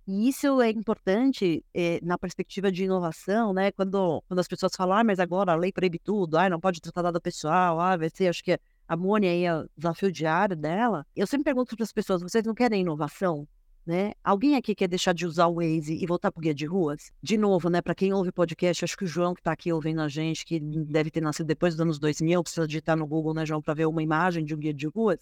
e 0.08 0.28
isso 0.28 0.62
é 0.62 0.70
importante 0.70 1.64
eh, 1.74 2.00
na 2.02 2.18
perspectiva 2.18 2.72
de 2.72 2.84
inovação, 2.84 3.54
né? 3.54 3.72
Quando, 3.72 4.24
quando 4.28 4.40
as 4.40 4.48
pessoas 4.48 4.76
falam, 4.76 4.98
ah, 4.98 5.04
mas 5.04 5.20
agora 5.20 5.54
a 5.54 5.56
lei 5.56 5.72
proíbe 5.72 6.00
tudo, 6.00 6.38
ah, 6.38 6.50
não 6.50 6.60
pode 6.60 6.82
tratar 6.82 7.04
dado 7.04 7.22
pessoal, 7.22 7.80
ah, 7.80 7.96
vai 7.96 8.10
ser, 8.10 8.28
acho 8.28 8.44
que 8.44 8.60
a 8.88 8.98
Mônia 8.98 9.32
aí 9.32 9.46
é 9.46 9.56
o 9.56 9.70
desafio 9.78 10.12
diário 10.12 10.56
dela. 10.56 11.06
Eu 11.16 11.26
sempre 11.26 11.46
pergunto 11.46 11.76
para 11.78 11.84
as 11.84 11.94
pessoas, 11.94 12.22
vocês 12.22 12.44
não 12.44 12.54
querem 12.54 12.82
inovação? 12.82 13.48
Né? 13.86 14.12
Alguém 14.24 14.56
aqui 14.56 14.76
quer 14.76 14.88
deixar 14.88 15.12
de 15.12 15.26
usar 15.26 15.48
o 15.48 15.56
Waze 15.56 15.94
e 15.94 16.06
voltar 16.06 16.32
para 16.32 16.40
o 16.40 16.42
guia 16.42 16.54
de 16.54 16.66
ruas? 16.66 17.12
De 17.22 17.36
novo, 17.36 17.68
né? 17.68 17.82
Para 17.82 17.96
quem 17.96 18.14
ouve 18.14 18.32
podcast, 18.32 18.86
acho 18.86 18.96
que 18.96 19.06
o 19.06 19.08
João 19.08 19.34
que 19.34 19.40
está 19.40 19.54
aqui 19.54 19.74
ouvindo 19.74 20.02
a 20.02 20.08
gente, 20.08 20.46
que 20.46 20.60
deve 20.60 21.10
ter 21.10 21.20
nascido 21.20 21.48
depois 21.48 21.74
dos 21.74 21.82
anos 21.82 21.98
2000, 21.98 22.44
precisa 22.44 22.68
digitar 22.68 22.96
no 22.96 23.08
Google, 23.08 23.34
né, 23.34 23.44
João, 23.44 23.62
para 23.62 23.74
ver 23.74 23.88
uma 23.88 24.04
imagem 24.04 24.46
de 24.46 24.54
um 24.54 24.58
guia 24.58 24.74
de 24.74 24.88
ruas. 24.88 25.20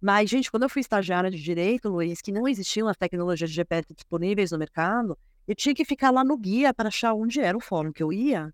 Mas, 0.00 0.30
gente, 0.30 0.50
quando 0.50 0.62
eu 0.62 0.68
fui 0.68 0.80
estagiária 0.80 1.30
de 1.30 1.42
direito, 1.42 1.88
Luiz, 1.88 2.22
que 2.22 2.32
não 2.32 2.48
existiam 2.48 2.88
as 2.88 2.96
tecnologias 2.96 3.50
de 3.50 3.56
GPS 3.56 3.86
disponíveis 3.94 4.50
no 4.50 4.58
mercado, 4.58 5.18
eu 5.46 5.54
tinha 5.54 5.74
que 5.74 5.84
ficar 5.84 6.10
lá 6.10 6.24
no 6.24 6.38
guia 6.38 6.72
para 6.72 6.88
achar 6.88 7.12
onde 7.12 7.40
era 7.40 7.56
o 7.56 7.60
fórum 7.60 7.92
que 7.92 8.02
eu 8.02 8.12
ia. 8.12 8.52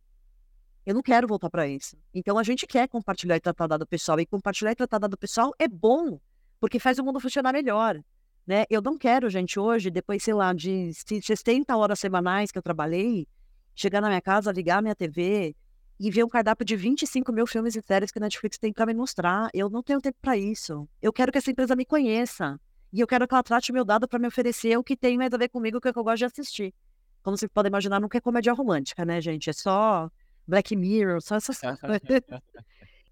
Eu 0.84 0.94
não 0.94 1.02
quero 1.02 1.28
voltar 1.28 1.48
para 1.48 1.68
isso. 1.68 1.96
Então, 2.12 2.36
a 2.36 2.42
gente 2.42 2.66
quer 2.66 2.88
compartilhar 2.88 3.36
e 3.36 3.40
tratar 3.40 3.68
dado 3.68 3.86
pessoal. 3.86 4.18
E 4.18 4.26
compartilhar 4.26 4.72
e 4.72 4.74
tratar 4.74 4.98
dado 4.98 5.16
pessoal 5.16 5.52
é 5.58 5.68
bom, 5.68 6.18
porque 6.58 6.80
faz 6.80 6.98
o 6.98 7.04
mundo 7.04 7.20
funcionar 7.20 7.52
melhor. 7.52 8.00
Né? 8.46 8.64
Eu 8.70 8.80
não 8.80 8.96
quero, 8.96 9.28
gente, 9.28 9.58
hoje, 9.58 9.90
depois, 9.90 10.22
sei 10.22 10.34
lá, 10.34 10.52
de 10.52 10.92
60 10.94 11.76
horas 11.76 11.98
semanais 11.98 12.50
que 12.50 12.58
eu 12.58 12.62
trabalhei, 12.62 13.26
chegar 13.74 14.00
na 14.00 14.08
minha 14.08 14.20
casa, 14.20 14.50
ligar 14.50 14.80
minha 14.80 14.94
TV, 14.94 15.54
e 15.98 16.10
ver 16.10 16.24
um 16.24 16.28
cardápio 16.28 16.64
de 16.64 16.76
25 16.76 17.32
mil 17.32 17.46
filmes 17.46 17.74
e 17.74 17.82
séries 17.82 18.10
que 18.10 18.18
a 18.18 18.22
Netflix 18.22 18.58
tem 18.58 18.72
para 18.72 18.86
me 18.86 18.94
mostrar. 18.94 19.48
Eu 19.54 19.70
não 19.70 19.82
tenho 19.82 20.00
tempo 20.00 20.18
para 20.20 20.36
isso. 20.36 20.88
Eu 21.00 21.12
quero 21.12 21.32
que 21.32 21.38
essa 21.38 21.50
empresa 21.50 21.74
me 21.74 21.84
conheça. 21.84 22.60
E 22.92 23.00
eu 23.00 23.06
quero 23.06 23.26
que 23.26 23.34
ela 23.34 23.42
trate 23.42 23.72
meu 23.72 23.84
dado 23.84 24.06
para 24.06 24.18
me 24.18 24.28
oferecer 24.28 24.78
o 24.78 24.84
que 24.84 24.96
tem 24.96 25.16
mais 25.16 25.32
a 25.32 25.36
ver 25.36 25.48
comigo, 25.48 25.78
o 25.78 25.80
que 25.80 25.88
eu 25.88 26.04
gosto 26.04 26.18
de 26.18 26.24
assistir. 26.26 26.74
Como 27.22 27.36
vocês 27.36 27.50
podem 27.52 27.70
imaginar, 27.70 28.00
não 28.00 28.08
é 28.12 28.20
comédia 28.20 28.52
romântica, 28.52 29.04
né, 29.04 29.20
gente? 29.20 29.50
É 29.50 29.52
só 29.52 30.10
Black 30.46 30.76
Mirror, 30.76 31.20
só 31.20 31.36
essas 31.36 31.58
coisas. 31.80 32.22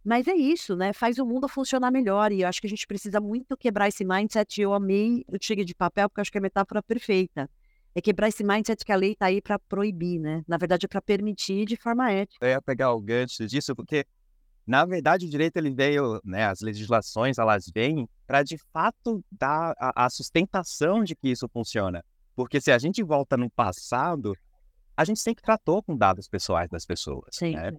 Mas 0.05 0.29
é 0.29 0.35
isso, 0.35 0.77
né? 0.77 0.93
Faz 0.93 1.19
o 1.19 1.25
mundo 1.25 1.49
funcionar 1.49 1.91
melhor. 1.91 2.31
E 2.31 2.43
eu 2.43 2.49
acho 2.49 2.61
que 2.61 2.67
a 2.67 2.71
gente 2.71 2.87
precisa 2.87 3.21
muito 3.21 3.57
quebrar 3.57 3.89
esse 3.89 4.05
mindset. 4.05 4.61
Eu 4.61 4.75
amei 4.75 5.25
o 5.27 5.39
tigre 5.39 5.65
de 5.65 5.75
papel, 5.75 6.09
porque 6.09 6.21
eu 6.21 6.23
acho 6.23 6.31
que 6.31 6.39
é 6.39 6.41
a 6.41 6.43
metáfora 6.43 6.83
perfeita 6.83 7.51
é 7.95 8.01
quebrar 8.01 8.29
esse 8.29 8.43
mindset 8.43 8.85
que 8.85 8.93
a 8.93 8.97
lei 8.97 9.13
está 9.13 9.27
aí 9.27 9.41
para 9.41 9.59
proibir, 9.59 10.19
né? 10.19 10.43
Na 10.49 10.57
verdade, 10.57 10.87
é 10.87 10.89
para 10.89 11.01
permitir 11.01 11.65
de 11.65 11.77
forma 11.77 12.11
ética. 12.11 12.45
Eu 12.45 12.51
ia 12.51 12.61
pegar 12.61 12.93
o 12.93 13.01
gancho 13.01 13.47
disso, 13.47 13.75
porque, 13.75 14.05
na 14.67 14.85
verdade, 14.85 15.27
o 15.27 15.31
direito 15.31 15.57
ele 15.57 15.71
veio, 15.73 16.21
né? 16.25 16.47
As 16.47 16.61
legislações 16.61 17.39
elas 17.39 17.71
vêm 17.73 18.09
para 18.27 18.43
de 18.43 18.59
fato 18.73 19.25
dar 19.31 19.75
a, 19.79 20.07
a, 20.07 20.11
sustentação 20.11 21.05
de 21.05 21.15
que 21.15 21.29
isso 21.29 21.49
funciona. 21.49 22.05
Porque 22.35 22.61
se 22.61 22.73
a 22.73 22.79
gente 22.79 23.01
volta 23.03 23.37
no 23.37 23.49
passado, 23.49 24.37
a 24.97 25.05
gente 25.05 25.21
sempre 25.21 25.45
tratou 25.45 25.81
com 25.83 25.97
dados 25.97 26.29
pessoais 26.29 26.69
das 26.69 26.85
pessoas. 26.85 27.29
Sim. 27.31 27.55
Né? 27.55 27.73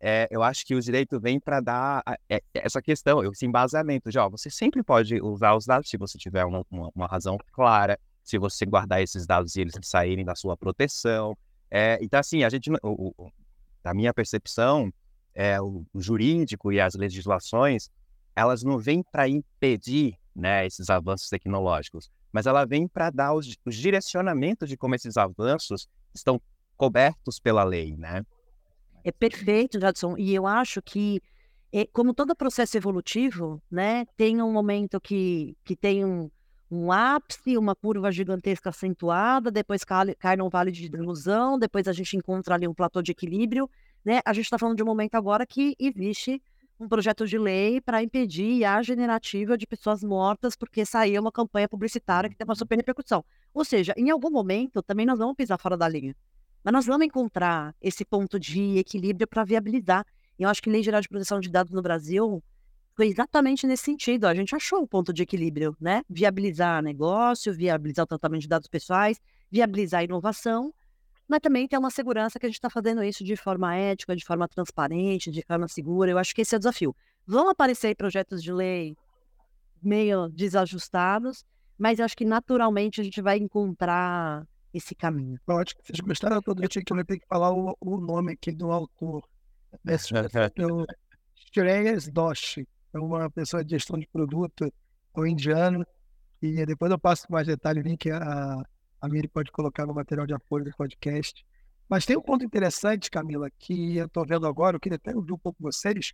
É, 0.00 0.26
eu 0.30 0.42
acho 0.42 0.64
que 0.64 0.74
o 0.74 0.80
direito 0.80 1.20
vem 1.20 1.38
para 1.38 1.60
dar 1.60 2.02
a, 2.04 2.16
é, 2.28 2.42
essa 2.54 2.80
questão, 2.82 3.22
esse 3.22 3.46
embasamento 3.46 4.10
de, 4.10 4.18
ó, 4.18 4.28
você 4.28 4.50
sempre 4.50 4.82
pode 4.82 5.20
usar 5.20 5.54
os 5.54 5.66
dados 5.66 5.88
se 5.88 5.98
você 5.98 6.18
tiver 6.18 6.44
uma, 6.44 6.64
uma, 6.70 6.90
uma 6.94 7.06
razão 7.06 7.36
clara, 7.52 8.00
se 8.30 8.38
você 8.38 8.64
guardar 8.64 9.02
esses 9.02 9.26
dados 9.26 9.56
e 9.56 9.60
eles 9.60 9.74
saírem 9.82 10.24
da 10.24 10.34
sua 10.34 10.56
proteção. 10.56 11.36
É, 11.70 11.98
então, 12.00 12.20
assim, 12.20 12.44
a 12.44 12.48
gente, 12.48 12.70
o, 12.82 13.12
o, 13.16 13.30
da 13.82 13.92
minha 13.92 14.14
percepção, 14.14 14.92
é, 15.34 15.60
o, 15.60 15.84
o, 15.92 16.00
jurídico 16.00 16.72
e 16.72 16.80
as 16.80 16.94
legislações, 16.94 17.90
elas 18.34 18.62
não 18.62 18.78
vêm 18.78 19.02
para 19.02 19.28
impedir 19.28 20.16
né, 20.34 20.64
esses 20.66 20.88
avanços 20.88 21.28
tecnológicos, 21.28 22.10
mas 22.32 22.46
ela 22.46 22.64
vem 22.64 22.86
para 22.86 23.10
dar 23.10 23.34
os, 23.34 23.56
os, 23.64 23.74
direcionamentos 23.74 24.68
de 24.68 24.76
como 24.76 24.94
esses 24.94 25.16
avanços 25.16 25.88
estão 26.14 26.40
cobertos 26.76 27.38
pela 27.38 27.64
lei, 27.64 27.96
né? 27.96 28.24
É 29.02 29.10
perfeito, 29.10 29.80
Jadson. 29.80 30.16
E 30.16 30.34
eu 30.34 30.46
acho 30.46 30.80
que, 30.80 31.20
é, 31.72 31.86
como 31.86 32.14
todo 32.14 32.36
processo 32.36 32.76
evolutivo, 32.76 33.60
né, 33.70 34.06
tem 34.16 34.40
um 34.40 34.52
momento 34.52 35.00
que, 35.00 35.56
que 35.64 35.74
tem 35.74 36.04
um, 36.04 36.30
um 36.70 36.92
ápice, 36.92 37.58
uma 37.58 37.74
curva 37.74 38.12
gigantesca 38.12 38.70
acentuada, 38.70 39.50
depois 39.50 39.82
cai, 39.82 40.14
cai 40.14 40.36
num 40.36 40.48
vale 40.48 40.70
de 40.70 40.86
ilusão, 40.86 41.58
depois 41.58 41.88
a 41.88 41.92
gente 41.92 42.16
encontra 42.16 42.54
ali 42.54 42.68
um 42.68 42.74
platô 42.74 43.02
de 43.02 43.10
equilíbrio, 43.10 43.68
né? 44.04 44.20
A 44.24 44.32
gente 44.32 44.44
está 44.44 44.58
falando 44.58 44.76
de 44.76 44.82
um 44.82 44.86
momento 44.86 45.16
agora 45.16 45.44
que 45.44 45.74
existe 45.78 46.40
um 46.78 46.88
projeto 46.88 47.26
de 47.26 47.36
lei 47.36 47.80
para 47.80 48.02
impedir 48.02 48.64
a 48.64 48.80
generativa 48.82 49.58
de 49.58 49.66
pessoas 49.66 50.02
mortas 50.02 50.56
porque 50.56 50.86
saiu 50.86 51.20
uma 51.20 51.32
campanha 51.32 51.68
publicitária 51.68 52.30
que 52.30 52.36
tem 52.36 52.44
uma 52.44 52.54
super 52.54 52.76
repercussão. 52.76 53.22
Ou 53.52 53.64
seja, 53.64 53.92
em 53.96 54.08
algum 54.08 54.30
momento 54.30 54.80
também 54.82 55.04
nós 55.04 55.18
vamos 55.18 55.34
pisar 55.34 55.58
fora 55.58 55.76
da 55.76 55.88
linha. 55.88 56.16
Mas 56.62 56.72
nós 56.72 56.86
vamos 56.86 57.06
encontrar 57.06 57.74
esse 57.82 58.04
ponto 58.04 58.38
de 58.38 58.78
equilíbrio 58.78 59.26
para 59.26 59.44
viabilizar. 59.44 60.06
Eu 60.38 60.48
acho 60.48 60.62
que 60.62 60.70
Lei 60.70 60.82
Geral 60.82 61.00
de 61.00 61.08
Proteção 61.08 61.40
de 61.40 61.50
Dados 61.50 61.72
no 61.72 61.82
Brasil 61.82 62.42
foi 63.00 63.08
exatamente 63.08 63.66
nesse 63.66 63.84
sentido. 63.84 64.26
A 64.26 64.34
gente 64.34 64.54
achou 64.54 64.82
o 64.82 64.86
ponto 64.86 65.10
de 65.10 65.22
equilíbrio, 65.22 65.74
né? 65.80 66.02
Viabilizar 66.06 66.82
negócio, 66.82 67.50
viabilizar 67.50 68.04
o 68.04 68.06
tratamento 68.06 68.42
de 68.42 68.48
dados 68.48 68.68
pessoais, 68.68 69.18
viabilizar 69.50 70.00
a 70.00 70.04
inovação, 70.04 70.70
mas 71.26 71.40
também 71.40 71.66
tem 71.66 71.78
uma 71.78 71.90
segurança 71.90 72.38
que 72.38 72.44
a 72.44 72.48
gente 72.50 72.56
está 72.56 72.68
fazendo 72.68 73.02
isso 73.02 73.24
de 73.24 73.36
forma 73.36 73.74
ética, 73.74 74.14
de 74.14 74.22
forma 74.22 74.46
transparente, 74.46 75.30
de 75.30 75.40
forma 75.40 75.66
segura. 75.66 76.10
Eu 76.10 76.18
acho 76.18 76.34
que 76.34 76.42
esse 76.42 76.54
é 76.54 76.56
o 76.56 76.58
desafio. 76.58 76.94
Vão 77.26 77.48
aparecer 77.48 77.96
projetos 77.96 78.42
de 78.42 78.52
lei 78.52 78.94
meio 79.82 80.28
desajustados, 80.28 81.42
mas 81.78 82.00
eu 82.00 82.04
acho 82.04 82.14
que 82.14 82.26
naturalmente 82.26 83.00
a 83.00 83.04
gente 83.04 83.22
vai 83.22 83.38
encontrar 83.38 84.46
esse 84.74 84.94
caminho. 84.94 85.40
Acho 85.48 85.74
que 85.74 85.86
vocês 85.86 86.00
gostaram 86.00 86.42
todo 86.42 86.68
dia 86.68 86.82
que 86.84 86.92
eu 86.92 87.04
ter 87.06 87.18
que 87.18 87.26
falar 87.26 87.50
o, 87.50 87.74
o 87.80 87.98
nome 87.98 88.34
aqui 88.34 88.52
do 88.52 88.70
autor. 88.70 89.24
O 90.58 90.86
Shreyas 91.52 92.08
Doshi, 92.08 92.66
uma 92.94 93.30
pessoa 93.30 93.64
de 93.64 93.70
gestão 93.70 93.98
de 93.98 94.06
produto, 94.08 94.72
um 95.16 95.26
indiano, 95.26 95.84
e 96.42 96.64
depois 96.64 96.90
eu 96.90 96.98
passo 96.98 97.26
mais 97.30 97.46
detalhes, 97.46 97.84
link 97.84 98.10
a, 98.10 98.62
a 99.00 99.08
Miri 99.08 99.28
pode 99.28 99.50
colocar 99.52 99.86
no 99.86 99.94
material 99.94 100.26
de 100.26 100.34
apoio 100.34 100.64
do 100.64 100.70
podcast. 100.76 101.44
Mas 101.88 102.06
tem 102.06 102.16
um 102.16 102.22
ponto 102.22 102.44
interessante, 102.44 103.10
Camila, 103.10 103.50
que 103.58 103.96
eu 103.96 104.06
estou 104.06 104.24
vendo 104.24 104.46
agora, 104.46 104.76
eu 104.76 104.80
queria 104.80 104.96
até 104.96 105.14
ouvir 105.14 105.32
um 105.32 105.38
pouco 105.38 105.62
vocês, 105.62 106.12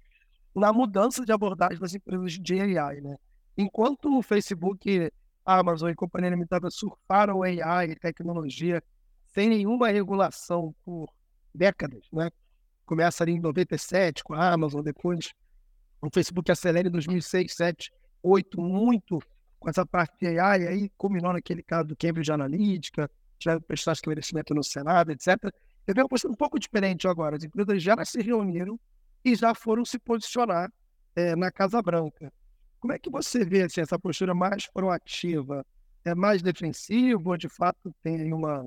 na 0.55 0.73
mudança 0.73 1.25
de 1.25 1.33
abordagem 1.33 1.79
das 1.79 1.95
empresas 1.95 2.33
de 2.33 2.61
AI, 2.61 3.01
né? 3.01 3.17
Enquanto 3.57 4.19
o 4.19 4.23
Facebook, 4.23 5.13
a 5.45 5.59
Amazon 5.59 5.91
e 5.91 5.95
Companhia 5.95 6.31
Limitada 6.31 6.71
surfaram 6.71 7.43
AI 7.43 7.91
e 7.91 7.97
tecnologia 7.97 8.83
sem 9.27 9.49
nenhuma 9.51 9.89
regulação 9.89 10.75
por 10.85 11.11
décadas, 11.55 12.07
né? 12.13 12.31
Começa 12.87 13.23
ali 13.23 13.33
em 13.33 13.41
97 13.41 14.25
com 14.25 14.33
a 14.33 14.53
Amazon, 14.53 14.83
depois 14.83 15.33
o 16.01 16.09
Facebook 16.13 16.51
acelera 16.51 16.89
em 16.89 16.91
2006, 16.91 17.57
2007, 17.57 17.93
2008, 18.23 18.61
muito 18.61 19.19
com 19.59 19.71
essa 19.71 19.85
parte 19.87 20.17
de 20.21 20.39
AI, 20.39 20.67
aí 20.67 20.91
culminou 20.97 21.33
naquele 21.33 21.63
caso 21.63 21.89
do 21.89 21.97
Cambridge 21.97 22.31
Analytica, 22.31 23.11
tiveram 23.39 23.61
prestar 23.61 23.93
esclarecimento 23.93 24.55
no 24.55 24.63
Senado, 24.63 25.11
etc. 25.11 25.37
Eu 25.87 25.95
vejo 25.95 26.03
uma 26.03 26.09
postura 26.09 26.33
um 26.33 26.37
pouco 26.37 26.59
diferente 26.59 27.07
agora. 27.09 27.37
As 27.37 27.45
empresas 27.45 27.83
já 27.83 27.97
se 28.05 28.21
reuniram 28.21 28.79
e 29.25 29.35
já 29.35 29.55
foram 29.55 29.85
se 29.85 29.99
posicionar 29.99 30.71
é, 31.15 31.35
na 31.35 31.51
Casa 31.51 31.81
Branca. 31.83 32.33
Como 32.79 32.93
é 32.93 32.99
que 32.99 33.11
você 33.11 33.45
vê 33.45 33.63
assim, 33.63 33.81
essa 33.81 33.99
postura 33.99 34.35
mais 34.35 34.69
proativa? 34.71 35.65
É 36.05 36.15
mais 36.15 36.43
defensivo 36.43 37.31
ou, 37.31 37.37
de 37.37 37.49
fato, 37.49 37.93
tem 38.03 38.33
uma, 38.33 38.65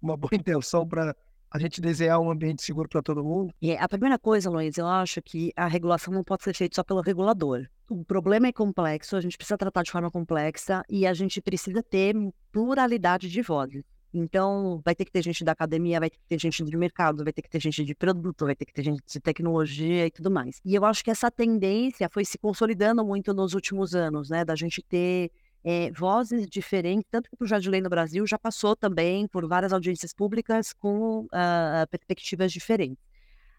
uma 0.00 0.16
boa 0.16 0.34
intenção 0.34 0.86
para 0.86 1.14
a 1.50 1.58
gente 1.58 1.80
desenhar 1.80 2.20
um 2.20 2.30
ambiente 2.30 2.62
seguro 2.62 2.88
para 2.88 3.02
todo 3.02 3.24
mundo? 3.24 3.52
É, 3.62 3.78
a 3.78 3.88
primeira 3.88 4.18
coisa, 4.18 4.50
Luiz, 4.50 4.76
eu 4.76 4.86
acho 4.86 5.22
que 5.22 5.52
a 5.56 5.66
regulação 5.66 6.12
não 6.12 6.24
pode 6.24 6.44
ser 6.44 6.54
feita 6.54 6.76
só 6.76 6.84
pelo 6.84 7.00
regulador. 7.00 7.66
O 7.88 8.04
problema 8.04 8.48
é 8.48 8.52
complexo, 8.52 9.16
a 9.16 9.20
gente 9.20 9.36
precisa 9.36 9.56
tratar 9.56 9.82
de 9.82 9.90
forma 9.90 10.10
complexa 10.10 10.82
e 10.88 11.06
a 11.06 11.14
gente 11.14 11.40
precisa 11.40 11.82
ter 11.82 12.14
pluralidade 12.52 13.28
de 13.30 13.40
vozes. 13.40 13.82
Então, 14.12 14.80
vai 14.84 14.94
ter 14.94 15.04
que 15.04 15.12
ter 15.12 15.22
gente 15.22 15.44
da 15.44 15.52
academia, 15.52 16.00
vai 16.00 16.08
ter 16.08 16.16
que 16.16 16.26
ter 16.26 16.40
gente 16.40 16.64
de 16.64 16.76
mercado, 16.76 17.24
vai 17.24 17.32
ter 17.32 17.42
que 17.42 17.50
ter 17.50 17.60
gente 17.60 17.84
de 17.84 17.94
produto, 17.94 18.46
vai 18.46 18.56
ter 18.56 18.64
que 18.64 18.72
ter 18.72 18.82
gente 18.82 19.02
de 19.06 19.20
tecnologia 19.20 20.06
e 20.06 20.10
tudo 20.10 20.30
mais. 20.30 20.60
E 20.64 20.74
eu 20.74 20.84
acho 20.84 21.04
que 21.04 21.10
essa 21.10 21.30
tendência 21.30 22.08
foi 22.10 22.24
se 22.24 22.38
consolidando 22.38 23.04
muito 23.04 23.34
nos 23.34 23.54
últimos 23.54 23.94
anos, 23.94 24.30
né? 24.30 24.44
Da 24.44 24.54
gente 24.54 24.82
ter 24.82 25.30
é, 25.64 25.90
vozes 25.92 26.48
diferentes, 26.48 27.06
tanto 27.10 27.28
que 27.28 27.34
o 27.34 27.38
projeto 27.38 27.62
de 27.62 27.70
lei 27.70 27.80
no 27.80 27.90
Brasil 27.90 28.26
já 28.26 28.38
passou 28.38 28.76
também 28.76 29.26
por 29.28 29.46
várias 29.46 29.72
audiências 29.72 30.12
públicas 30.12 30.72
com 30.72 31.24
uh, 31.24 31.88
perspectivas 31.90 32.52
diferentes. 32.52 33.02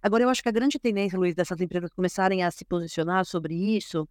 Agora, 0.01 0.23
eu 0.23 0.29
acho 0.29 0.41
que 0.41 0.49
a 0.49 0.51
grande 0.51 0.79
tendência, 0.79 1.19
Luiz, 1.19 1.35
dessas 1.35 1.59
empresas 1.59 1.91
começarem 1.91 2.43
a 2.43 2.51
se 2.51 2.63
posicionar 2.63 3.25
sobre 3.25 3.53
isso 3.53 4.07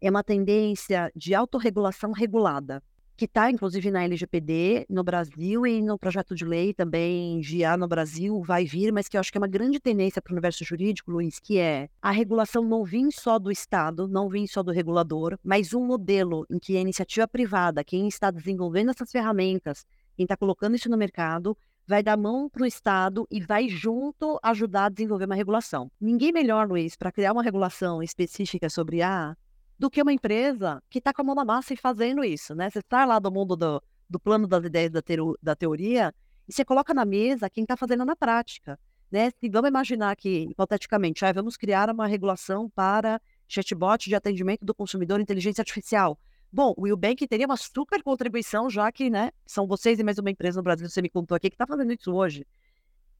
é 0.00 0.08
uma 0.08 0.22
tendência 0.22 1.10
de 1.16 1.34
autorregulação 1.34 2.12
regulada 2.12 2.82
que 3.16 3.26
está 3.26 3.50
inclusive 3.50 3.90
na 3.90 4.04
LGPD 4.04 4.86
no 4.88 5.04
Brasil 5.04 5.66
e 5.66 5.82
no 5.82 5.98
projeto 5.98 6.34
de 6.34 6.44
lei 6.44 6.72
também 6.72 7.40
GA 7.40 7.76
no 7.76 7.86
Brasil 7.86 8.42
vai 8.42 8.64
vir, 8.64 8.92
mas 8.92 9.08
que 9.08 9.16
eu 9.16 9.20
acho 9.20 9.30
que 9.30 9.38
é 9.38 9.40
uma 9.40 9.46
grande 9.46 9.78
tendência 9.78 10.20
para 10.20 10.32
o 10.32 10.34
universo 10.34 10.64
jurídico, 10.64 11.10
Luiz, 11.10 11.38
que 11.38 11.58
é 11.58 11.88
a 12.00 12.10
regulação 12.10 12.64
não 12.64 12.84
vir 12.84 13.10
só 13.12 13.38
do 13.38 13.50
Estado, 13.50 14.08
não 14.08 14.28
vir 14.28 14.46
só 14.48 14.62
do 14.62 14.72
regulador, 14.72 15.38
mas 15.42 15.74
um 15.74 15.84
modelo 15.84 16.46
em 16.50 16.58
que 16.58 16.76
a 16.76 16.80
iniciativa 16.80 17.28
privada, 17.28 17.84
quem 17.84 18.08
está 18.08 18.30
desenvolvendo 18.30 18.90
essas 18.90 19.10
ferramentas, 19.10 19.84
quem 20.16 20.24
está 20.24 20.36
colocando 20.36 20.76
isso 20.76 20.90
no 20.90 20.96
mercado, 20.96 21.56
vai 21.86 22.02
dar 22.02 22.16
mão 22.16 22.48
para 22.48 22.62
o 22.62 22.66
Estado 22.66 23.26
e 23.30 23.40
vai 23.40 23.68
junto 23.68 24.38
ajudar 24.42 24.86
a 24.86 24.88
desenvolver 24.88 25.26
uma 25.26 25.34
regulação. 25.34 25.90
Ninguém 26.00 26.32
melhor, 26.32 26.68
Luiz, 26.68 26.96
para 26.96 27.12
criar 27.12 27.32
uma 27.32 27.42
regulação 27.42 28.02
específica 28.02 28.70
sobre 28.70 29.02
a 29.02 29.36
do 29.82 29.90
que 29.90 30.00
uma 30.00 30.12
empresa 30.12 30.80
que 30.88 30.98
está 30.98 31.12
com 31.12 31.22
a 31.22 31.24
mão 31.24 31.34
na 31.34 31.44
massa 31.44 31.74
e 31.74 31.76
fazendo 31.76 32.22
isso, 32.22 32.54
né? 32.54 32.70
Você 32.70 32.78
está 32.78 33.04
lá 33.04 33.18
do 33.18 33.32
mundo 33.32 33.56
do, 33.56 33.82
do 34.08 34.20
plano 34.20 34.46
das 34.46 34.64
ideias 34.64 34.92
da, 34.92 35.02
da 35.42 35.56
teoria 35.56 36.14
e 36.48 36.52
você 36.52 36.64
coloca 36.64 36.94
na 36.94 37.04
mesa 37.04 37.50
quem 37.50 37.64
está 37.64 37.76
fazendo 37.76 38.04
na 38.04 38.14
prática, 38.14 38.78
né? 39.10 39.32
Vamos 39.50 39.68
imaginar 39.68 40.14
que, 40.14 40.46
hipoteticamente, 40.48 41.24
ah, 41.24 41.32
vamos 41.32 41.56
criar 41.56 41.90
uma 41.90 42.06
regulação 42.06 42.70
para 42.70 43.20
chatbot 43.48 44.08
de 44.08 44.14
atendimento 44.14 44.64
do 44.64 44.72
consumidor 44.72 45.18
inteligência 45.18 45.62
artificial. 45.62 46.16
Bom, 46.52 46.72
o 46.76 46.82
Willbank 46.82 47.26
teria 47.26 47.46
uma 47.46 47.56
super 47.56 48.04
contribuição, 48.04 48.70
já 48.70 48.92
que, 48.92 49.10
né, 49.10 49.32
são 49.44 49.66
vocês 49.66 49.98
e 49.98 50.04
mais 50.04 50.16
uma 50.16 50.30
empresa 50.30 50.60
no 50.60 50.62
Brasil, 50.62 50.88
você 50.88 51.02
me 51.02 51.10
contou 51.10 51.34
aqui, 51.34 51.50
que 51.50 51.56
está 51.56 51.66
fazendo 51.66 51.92
isso 51.92 52.14
hoje. 52.14 52.46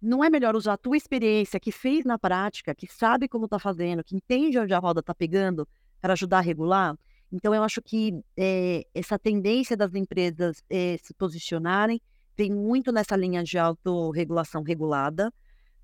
Não 0.01 0.23
é 0.23 0.31
melhor 0.31 0.55
usar 0.55 0.75
a 0.75 0.79
tua 0.79 0.97
experiência, 0.97 1.59
que 1.59 1.73
fez 1.73 2.05
na 2.05 2.21
prática, 2.21 2.73
que 2.73 2.87
sabe 2.87 3.27
como 3.27 3.47
está 3.47 3.59
fazendo, 3.59 4.05
que 4.05 4.15
entende 4.15 4.61
onde 4.61 4.73
a 4.73 4.79
roda 4.79 5.01
está 5.01 5.13
pegando, 5.13 5.67
para 6.03 6.13
ajudar 6.15 6.39
a 6.39 6.43
regular. 6.43 6.99
Então, 7.33 7.55
eu 7.55 7.63
acho 7.63 7.81
que 7.81 8.21
é, 8.37 8.85
essa 8.93 9.19
tendência 9.19 9.75
das 9.75 9.95
empresas 9.95 10.63
é, 10.69 10.99
se 11.03 11.15
posicionarem 11.15 11.99
vem 12.37 12.51
muito 12.51 12.93
nessa 12.93 13.17
linha 13.17 13.43
de 13.43 13.57
autorregulação 13.57 14.63
regulada, 14.63 15.33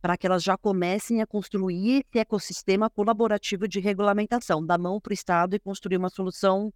para 0.03 0.16
que 0.16 0.27
elas 0.27 0.43
já 0.43 0.57
comecem 0.57 1.23
a 1.23 1.27
construir 1.27 2.05
esse 2.11 2.19
ecossistema 2.19 2.91
colaborativo 2.91 3.66
de 3.66 3.81
regulamentação, 3.81 4.64
da 4.64 4.77
mão 4.77 5.01
para 5.01 5.11
o 5.11 5.14
Estado 5.14 5.57
e 5.57 5.59
construir 5.59 5.97
uma 5.97 6.11
solução 6.11 6.73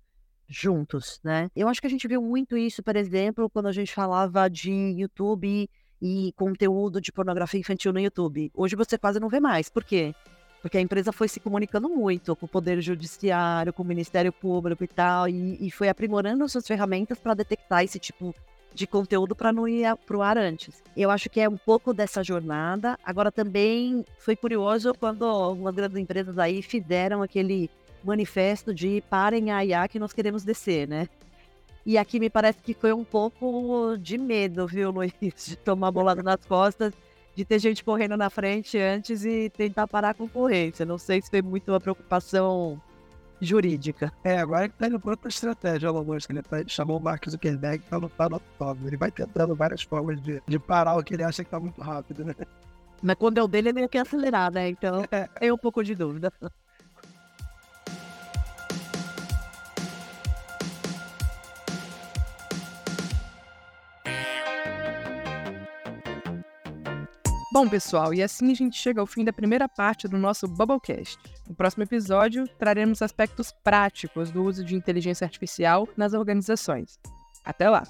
juntos, 0.48 1.20
né? 1.22 1.48
Eu 1.54 1.68
acho 1.68 1.80
que 1.80 1.86
a 1.86 1.90
gente 1.90 2.06
viu 2.08 2.20
muito 2.20 2.56
isso, 2.56 2.82
por 2.82 2.96
exemplo, 2.96 3.48
quando 3.48 3.66
a 3.66 3.72
gente 3.72 3.92
falava 3.92 4.48
de 4.48 4.72
YouTube 4.72 5.68
e 6.00 6.32
conteúdo 6.36 7.00
de 7.00 7.12
pornografia 7.12 7.60
infantil 7.60 7.92
no 7.92 8.00
YouTube. 8.00 8.50
Hoje 8.54 8.74
você 8.74 8.98
quase 8.98 9.20
não 9.20 9.28
vê 9.28 9.40
mais. 9.40 9.68
Por 9.68 9.84
quê? 9.84 10.14
Porque 10.62 10.78
a 10.78 10.80
empresa 10.80 11.12
foi 11.12 11.26
se 11.26 11.40
comunicando 11.40 11.88
muito 11.88 12.36
com 12.36 12.46
o 12.46 12.48
Poder 12.48 12.80
Judiciário, 12.80 13.72
com 13.72 13.82
o 13.82 13.86
Ministério 13.86 14.32
Público 14.32 14.84
e 14.84 14.88
tal, 14.88 15.28
e, 15.28 15.58
e 15.60 15.70
foi 15.72 15.88
aprimorando 15.88 16.48
suas 16.48 16.66
ferramentas 16.66 17.18
para 17.18 17.34
detectar 17.34 17.82
esse 17.82 17.98
tipo 17.98 18.32
de 18.72 18.86
conteúdo 18.86 19.34
para 19.34 19.52
não 19.52 19.66
ir 19.66 19.84
para 20.06 20.16
o 20.16 20.22
ar 20.22 20.38
antes. 20.38 20.82
Eu 20.96 21.10
acho 21.10 21.28
que 21.28 21.40
é 21.40 21.48
um 21.48 21.56
pouco 21.56 21.92
dessa 21.92 22.22
jornada. 22.22 22.96
Agora 23.04 23.30
também 23.30 24.04
foi 24.18 24.36
curioso 24.36 24.94
quando 24.94 25.26
algumas 25.26 25.74
grandes 25.74 25.98
empresas 25.98 26.38
aí 26.38 26.62
fizeram 26.62 27.22
aquele 27.22 27.68
manifesto 28.02 28.72
de 28.72 29.02
parem 29.10 29.50
a 29.50 29.64
IA 29.64 29.86
que 29.88 29.98
nós 29.98 30.12
queremos 30.12 30.44
descer, 30.44 30.88
né? 30.88 31.08
E 31.84 31.98
aqui 31.98 32.20
me 32.20 32.30
parece 32.30 32.60
que 32.62 32.72
foi 32.72 32.92
um 32.92 33.04
pouco 33.04 33.96
de 33.98 34.16
medo, 34.16 34.66
viu, 34.66 34.90
Luiz? 34.90 35.12
De 35.20 35.56
tomar 35.56 35.90
bolada 35.90 36.22
nas 36.22 36.44
costas 36.46 36.94
de 37.34 37.44
ter 37.44 37.58
gente 37.58 37.82
correndo 37.82 38.16
na 38.16 38.28
frente 38.28 38.78
antes 38.78 39.24
e 39.24 39.50
tentar 39.50 39.86
parar 39.86 40.10
a 40.10 40.14
concorrência. 40.14 40.84
Não 40.84 40.98
sei 40.98 41.22
se 41.22 41.30
foi 41.30 41.42
muito 41.42 41.70
uma 41.70 41.80
preocupação 41.80 42.80
jurídica. 43.40 44.12
É, 44.22 44.38
agora 44.38 44.64
ele 44.64 44.72
tá 44.78 44.86
indo 44.86 45.00
por 45.00 45.10
outra 45.10 45.28
estratégia, 45.28 45.88
Elon 45.88 46.04
Musk. 46.04 46.30
Ele, 46.30 46.42
tá, 46.42 46.60
ele 46.60 46.68
chamou 46.68 46.98
o 46.98 47.02
Mark 47.02 47.28
Zuckerberg 47.28 47.82
para 47.88 47.98
lutar 47.98 48.30
no 48.30 48.36
autódromo. 48.36 48.88
Ele 48.88 48.96
vai 48.96 49.10
tentando 49.10 49.54
várias 49.54 49.82
formas 49.82 50.20
de, 50.22 50.40
de 50.46 50.58
parar 50.58 50.96
o 50.96 51.02
que 51.02 51.14
ele 51.14 51.24
acha 51.24 51.42
que 51.42 51.50
tá 51.50 51.58
muito 51.58 51.80
rápido, 51.80 52.24
né? 52.24 52.34
Mas 53.02 53.16
quando 53.16 53.38
é 53.38 53.42
o 53.42 53.48
dele, 53.48 53.70
ele 53.70 53.80
ia 53.80 53.88
quer 53.88 54.00
acelerar, 54.00 54.52
né? 54.52 54.68
Então, 54.68 55.04
é. 55.10 55.26
tem 55.26 55.50
um 55.50 55.58
pouco 55.58 55.82
de 55.82 55.94
dúvida. 55.94 56.32
Bom, 67.52 67.68
pessoal, 67.68 68.14
e 68.14 68.22
assim 68.22 68.50
a 68.50 68.54
gente 68.54 68.78
chega 68.78 68.98
ao 68.98 69.06
fim 69.06 69.22
da 69.22 69.32
primeira 69.32 69.68
parte 69.68 70.08
do 70.08 70.16
nosso 70.16 70.48
Bubblecast. 70.48 71.18
No 71.46 71.54
próximo 71.54 71.82
episódio, 71.82 72.48
traremos 72.58 73.02
aspectos 73.02 73.52
práticos 73.62 74.30
do 74.30 74.42
uso 74.42 74.64
de 74.64 74.74
inteligência 74.74 75.26
artificial 75.26 75.86
nas 75.94 76.14
organizações. 76.14 76.98
Até 77.44 77.68
lá! 77.68 77.82